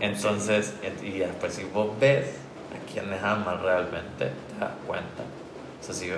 Entonces, 0.00 0.74
y 1.02 1.18
después 1.18 1.52
si 1.54 1.64
vos 1.64 1.88
ves 2.00 2.28
a 2.72 2.92
quienes 2.92 3.22
aman 3.22 3.62
realmente, 3.62 4.26
te 4.26 4.60
das 4.60 4.72
cuenta. 4.86 5.22
O 5.80 5.84
sea, 5.84 5.94
si 5.94 6.10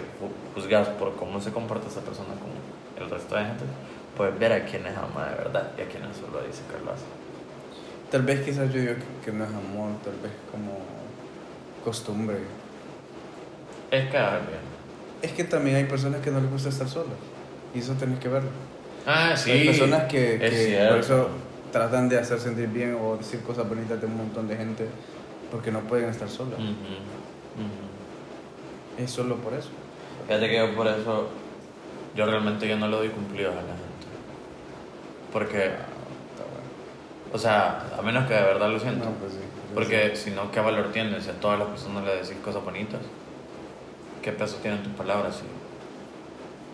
juzgas 0.55 0.88
por 0.88 1.16
cómo 1.16 1.40
se 1.40 1.50
comporta 1.50 1.88
esa 1.88 2.00
persona 2.00 2.28
con 2.28 3.02
el 3.02 3.11
resto 3.11 3.34
de 3.34 3.44
gente, 3.44 3.64
puedes 4.16 4.38
ver 4.38 4.52
a 4.52 4.64
quienes 4.64 4.96
ama 4.96 5.28
de 5.28 5.34
verdad 5.36 5.72
y 5.76 5.82
a 5.82 5.86
quienes 5.86 6.16
solo 6.16 6.40
dicen 6.46 6.64
que 6.66 6.84
lo 6.84 6.92
hacen. 6.92 7.09
Tal 8.11 8.22
vez 8.22 8.44
quizás 8.44 8.72
yo 8.72 8.80
digo 8.80 8.94
que, 8.94 9.30
que 9.30 9.36
no 9.36 9.44
es 9.44 9.50
amor, 9.50 9.92
tal 10.05 10.14
vez 10.22 10.32
como 10.50 10.78
costumbre 11.84 12.38
es 13.91 14.11
cada 14.11 14.38
bien. 14.38 14.61
Es 15.22 15.32
que 15.32 15.45
también 15.45 15.76
hay 15.76 15.84
personas 15.84 16.20
que 16.20 16.30
no 16.30 16.41
les 16.41 16.51
gusta 16.51 16.68
estar 16.68 16.88
solas. 16.88 17.18
Y 17.74 17.80
eso 17.80 17.95
tenés 17.95 18.18
que 18.18 18.28
verlo. 18.28 18.51
Ah, 19.07 19.36
sí. 19.36 19.51
Hay 19.51 19.66
personas 19.66 20.05
que, 20.05 20.86
por 20.88 20.99
eso 20.99 21.28
tratan 21.72 22.09
de 22.09 22.18
hacer 22.18 22.41
sentir 22.41 22.68
bien 22.68 22.97
o 23.01 23.16
decir 23.16 23.41
cosas 23.41 23.68
bonitas 23.68 24.01
de 24.01 24.07
un 24.07 24.16
montón 24.16 24.49
de 24.49 24.57
gente 24.57 24.86
porque 25.51 25.70
no 25.70 25.80
pueden 25.80 26.09
estar 26.09 26.28
solas. 26.28 26.59
Es 28.99 29.11
solo 29.11 29.36
por 29.36 29.55
eso. 29.55 29.70
Fíjate 30.26 30.49
que 30.49 30.57
yo 30.57 30.74
por 30.74 30.86
eso, 30.86 31.28
yo 32.14 32.26
realmente 32.26 32.68
yo 32.68 32.76
no 32.76 32.88
le 32.88 32.97
doy 32.97 33.09
cumplidos 33.09 33.53
a 33.53 33.62
la 33.62 33.62
gente. 33.62 34.07
Porque 35.32 35.70
O 37.32 37.38
sea, 37.38 37.86
a 37.97 38.03
menos 38.03 38.26
que 38.26 38.34
de 38.34 38.43
verdad 38.43 38.70
lo 38.70 38.78
siento. 38.78 39.05
No, 39.05 39.12
pues 39.12 39.32
sí. 39.32 39.38
Porque 39.74 40.16
si 40.16 40.30
no, 40.30 40.51
¿qué 40.51 40.61
valor 40.61 40.91
tiene? 40.93 41.20
Si 41.20 41.30
a 41.30 41.34
todas 41.34 41.59
las 41.59 41.68
personas 41.68 42.05
le 42.05 42.16
decís 42.16 42.36
cosas 42.45 42.64
bonitas, 42.64 43.01
¿qué 44.22 44.32
peso 44.32 44.56
tienen 44.56 44.82
tus 44.82 44.92
palabras 44.92 45.36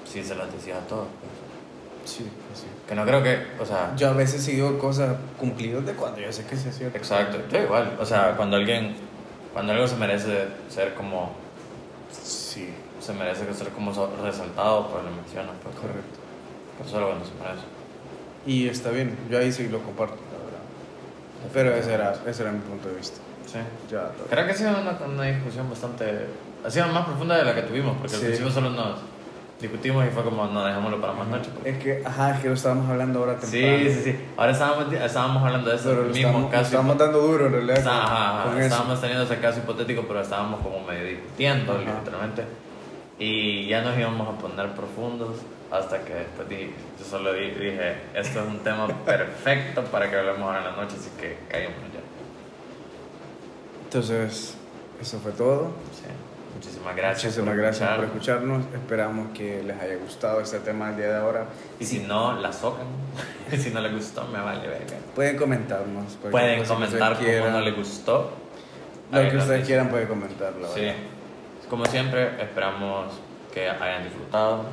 si, 0.05 0.13
si 0.13 0.25
se 0.25 0.35
las 0.35 0.53
decías 0.53 0.79
a 0.79 0.87
todos? 0.87 1.07
Pues? 1.21 2.11
Sí, 2.11 2.31
pues 2.49 2.61
sí. 2.61 2.67
Que 2.89 2.95
no 2.95 3.05
creo 3.05 3.23
que, 3.23 3.47
o 3.61 3.67
sea... 3.67 3.93
Yo 3.97 4.11
a 4.11 4.13
veces 4.13 4.43
sí 4.43 4.53
digo 4.53 4.79
cosas 4.79 5.17
cumplidas 5.39 5.85
de 5.85 5.93
cuando 5.95 6.21
yo 6.21 6.33
sé 6.33 6.45
que 6.47 6.57
se 6.57 6.73
cierto. 6.73 6.97
Exacto, 6.97 7.39
yo 7.51 7.63
igual. 7.63 7.97
O 8.01 8.05
sea, 8.05 8.37
cuando 8.37 8.57
alguien, 8.57 8.95
cuando 9.53 9.73
algo 9.73 9.87
se 9.89 9.97
merece 9.97 10.47
ser 10.69 10.95
como... 10.95 11.33
Sí. 12.13 12.73
Se 13.01 13.13
merece 13.13 13.53
ser 13.53 13.69
como 13.71 13.91
resaltado, 14.23 14.89
pues 14.89 15.05
lo 15.05 15.11
mencionas. 15.11 15.55
Pues, 15.63 15.75
Correcto. 15.75 16.19
Pero 16.79 16.89
solo 16.89 17.07
cuando 17.09 17.25
se 17.25 17.33
merece. 17.35 17.67
Y 18.47 18.69
está 18.69 18.91
bien, 18.91 19.17
yo 19.29 19.39
ahí 19.39 19.51
sí 19.51 19.69
lo 19.69 19.83
comparto, 19.83 20.15
la 20.15 20.45
verdad. 20.45 21.53
Pero 21.53 21.75
ese 21.75 21.93
era, 21.93 22.17
ese 22.27 22.43
era 22.43 22.53
mi 22.53 22.61
punto 22.61 22.89
de 22.89 22.95
vista. 22.95 23.19
Sí. 23.47 23.59
Ya, 23.91 24.11
Creo 24.31 24.47
que 24.47 24.53
ha 24.53 24.55
sido 24.55 24.71
una, 24.81 24.97
una 25.05 25.25
discusión 25.25 25.69
bastante... 25.69 26.27
Ha 26.67 26.71
sido 26.71 26.89
más 26.89 27.05
profunda 27.07 27.37
de 27.37 27.45
la 27.45 27.55
que 27.55 27.63
tuvimos, 27.63 27.97
porque 27.97 28.09
Sí. 28.11 28.17
al 28.17 28.23
principio 28.23 28.51
solo 28.51 28.71
nos 28.71 28.99
discutimos 29.61 30.05
y 30.05 30.11
fue 30.11 30.25
como, 30.25 30.47
no, 30.47 30.65
dejémoslo 30.65 31.01
para 31.01 31.13
más 31.13 31.29
noche. 31.29 31.49
pues. 31.63 31.75
Es 31.77 31.83
que, 31.83 32.03
ajá, 32.05 32.35
es 32.35 32.41
que 32.41 32.49
lo 32.49 32.55
estábamos 32.55 32.91
hablando 32.91 33.21
ahora 33.21 33.37
temprano. 33.39 33.79
Sí, 33.79 33.95
sí, 33.95 34.01
sí. 34.03 34.17
Ahora 34.37 34.53
estábamos, 34.53 34.93
estábamos 34.93 35.43
hablando 35.45 35.71
de 35.71 35.77
eso 35.77 35.89
Pero 35.91 36.03
lo 36.03 36.09
mismo 36.09 36.29
estamos, 36.29 36.51
caso. 36.51 36.65
estábamos 36.65 36.99
dando 36.99 37.19
duro 37.21 37.47
en 37.47 37.53
realidad. 37.53 37.79
Está- 37.79 38.03
ajá, 38.05 38.31
ajá. 38.41 38.43
con 38.49 38.59
eso. 38.59 38.67
Estábamos 38.67 39.01
teniendo 39.01 39.25
ese 39.25 39.39
caso 39.39 39.59
hipotético, 39.61 40.03
pero 40.09 40.21
estábamos 40.21 40.61
como 40.61 40.81
medio 40.85 41.05
discutiendo, 41.07 41.73
Ajá. 41.73 41.83
literalmente. 42.01 42.45
Y 43.19 43.67
ya 43.69 43.81
nos 43.83 43.97
íbamos 43.99 44.29
a 44.29 44.39
poner 44.39 44.73
profundos 44.73 45.37
hasta 45.71 46.05
que 46.05 46.13
después 46.15 46.49
di- 46.49 46.75
yo 46.99 47.05
solo 47.09 47.33
di- 47.33 47.51
dije, 47.53 47.97
esto 48.15 48.41
es 48.41 48.47
un 48.47 48.59
tema 48.59 48.87
perfecto 49.07 49.83
para 49.85 50.11
que 50.11 50.17
hablemos 50.17 50.43
ahora 50.43 50.59
en 50.59 50.65
la 50.65 50.73
noche, 50.83 50.97
así 50.99 51.11
que 51.19 51.39
callémonos 51.49 51.93
ya. 51.95 52.01
Entonces, 53.85 54.55
eso 55.01 55.19
fue 55.21 55.33
todo. 55.33 55.71
Sí. 55.93 56.03
Muchísimas 56.57 56.97
gracias. 56.97 57.25
Muchísimas 57.25 57.57
gracias 57.57 57.97
por 57.97 58.05
escuchar. 58.07 58.37
escucharnos. 58.37 58.75
Esperamos 58.75 59.29
que 59.37 59.63
les 59.63 59.79
haya 59.79 59.97
gustado 59.97 60.41
este 60.41 60.59
tema 60.61 60.89
del 60.89 60.97
día 60.97 61.09
de 61.09 61.17
ahora. 61.17 61.45
Y 61.79 61.85
si 61.85 61.99
no, 61.99 62.41
la 62.41 62.51
socan. 62.51 62.87
si 63.59 63.71
no 63.71 63.81
les 63.81 63.93
gustó, 63.93 64.27
me 64.29 64.41
vale 64.41 64.67
verga. 64.67 64.97
Pueden 65.15 65.37
comentarnos. 65.37 66.15
Pueden 66.31 66.65
comentar 66.65 67.13
cómo 67.13 67.25
quieran. 67.27 67.53
no 67.53 67.61
les 67.61 67.77
gustó. 67.77 68.33
Lo 69.13 69.31
que 69.31 69.37
ustedes 69.37 69.67
quieran 69.67 69.89
pueden 69.91 70.09
comentarlo. 70.09 70.67
Sí. 70.75 70.91
Como 71.69 71.85
siempre, 71.85 72.43
esperamos 72.43 73.13
que 73.53 73.69
hayan 73.69 74.05
disfrutado. 74.05 74.65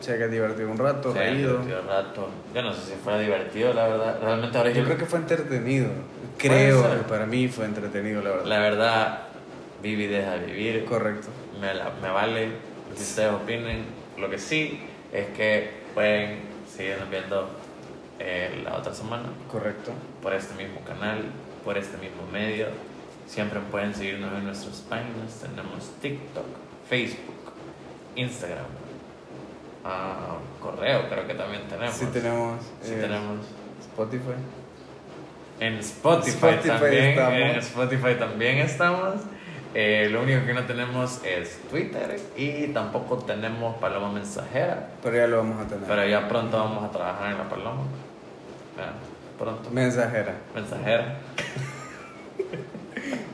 Se 0.00 0.14
haya 0.14 0.26
divertido 0.26 0.68
un 0.68 0.78
rato, 0.78 1.12
se 1.12 1.20
hayan 1.20 1.34
reído. 1.34 1.50
divertido 1.58 1.78
el 1.78 1.86
rato. 1.86 2.28
Yo 2.52 2.62
no 2.62 2.74
sé 2.74 2.80
si 2.90 2.96
fue 2.96 3.22
divertido, 3.22 3.72
la 3.72 3.86
verdad. 3.86 4.18
Realmente 4.20 4.58
ahora 4.58 4.70
Yo 4.70 4.80
yo, 4.80 4.84
creo 4.86 4.98
que 4.98 5.06
fue 5.06 5.20
entretenido. 5.20 5.88
Creo 6.38 6.82
que 6.82 7.04
para 7.04 7.26
mí 7.26 7.46
fue 7.46 7.66
entretenido, 7.66 8.20
la 8.20 8.30
verdad. 8.30 8.46
la 8.46 8.58
verdad, 8.58 9.18
viví 9.82 10.06
deja 10.06 10.32
de 10.38 10.46
vivir. 10.46 10.84
Correcto. 10.84 11.28
Me, 11.60 11.74
la- 11.74 11.90
me 12.00 12.08
vale 12.10 12.46
lo 12.88 12.94
que 12.96 13.02
ustedes 13.02 13.32
opinen. 13.32 13.84
Lo 14.18 14.30
que 14.30 14.38
sí 14.38 14.80
es 15.12 15.26
que 15.36 15.70
pueden 15.94 16.40
seguirnos 16.74 17.10
viendo 17.10 17.50
eh, 18.18 18.60
la 18.64 18.76
otra 18.76 18.94
semana 18.94 19.24
Correcto. 19.50 19.92
por 20.22 20.32
este 20.34 20.54
mismo 20.54 20.80
canal, 20.82 21.18
por 21.64 21.76
este 21.76 21.96
mismo 21.98 22.22
medio. 22.32 22.66
Siempre 23.26 23.60
pueden 23.70 23.94
seguirnos 23.94 24.32
en 24.34 24.44
nuestras 24.44 24.76
páginas. 24.80 25.40
Tenemos 25.40 25.90
TikTok, 26.00 26.44
Facebook, 26.88 27.52
Instagram, 28.16 28.66
ah, 29.84 30.36
correo 30.60 31.08
creo 31.08 31.26
que 31.26 31.34
también 31.34 31.62
tenemos. 31.68 31.94
Sí 31.94 32.06
tenemos. 32.12 32.62
Sí 32.82 32.92
eh, 32.94 32.98
tenemos. 33.00 33.38
Spotify. 33.80 34.34
En 35.60 35.74
Spotify, 35.78 36.30
Spotify 36.30 36.68
también. 36.68 37.04
estamos. 37.04 37.40
En 37.40 37.56
Spotify 37.58 38.14
también 38.18 38.58
estamos. 38.58 39.14
Eh, 39.74 40.08
lo 40.10 40.22
único 40.22 40.44
que 40.44 40.52
no 40.54 40.64
tenemos 40.64 41.20
es 41.24 41.58
Twitter 41.70 42.20
y 42.36 42.68
tampoco 42.68 43.18
tenemos 43.18 43.76
Paloma 43.78 44.12
Mensajera. 44.12 44.88
Pero 45.02 45.16
ya 45.16 45.26
lo 45.26 45.38
vamos 45.38 45.64
a 45.64 45.68
tener. 45.68 45.84
Pero 45.88 46.06
ya 46.06 46.28
pronto 46.28 46.58
vamos 46.58 46.84
a 46.84 46.90
trabajar 46.90 47.32
en 47.32 47.38
la 47.38 47.48
Paloma. 47.48 47.82
Ya, 48.76 48.92
pronto. 49.38 49.70
Mensajera. 49.70 50.34
Mensajera. 50.54 51.16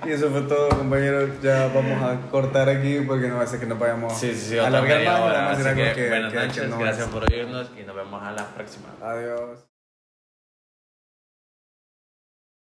Y 0.07 0.11
eso 0.13 0.31
fue 0.31 0.43
todo, 0.43 0.69
compañeros. 0.71 1.29
Ya 1.43 1.67
vamos 1.75 2.03
a 2.03 2.31
cortar 2.31 2.69
aquí 2.69 3.01
porque 3.07 3.29
no 3.29 3.37
va 3.37 3.43
a 3.43 3.47
ser 3.47 3.61
que 3.61 3.67
nos 3.67 3.79
vayamos 3.79 4.17
Sí, 4.19 4.33
sí, 4.33 4.51
sí, 4.51 4.59
a 4.59 4.69
alargar 4.69 5.05
más. 5.05 5.21
hora. 5.21 5.51
Así 5.51 5.63
que, 5.75 5.93
que- 5.93 6.09
buenas 6.09 6.33
que- 6.33 6.39
noches, 6.39 6.69
no 6.71 6.79
gracias 6.79 7.09
por 7.09 7.25
oírnos 7.31 7.71
y 7.79 7.83
nos 7.83 7.95
vemos 7.95 8.23
a 8.23 8.33
la 8.33 8.47
próxima. 8.47 8.87
Adiós. 9.03 9.68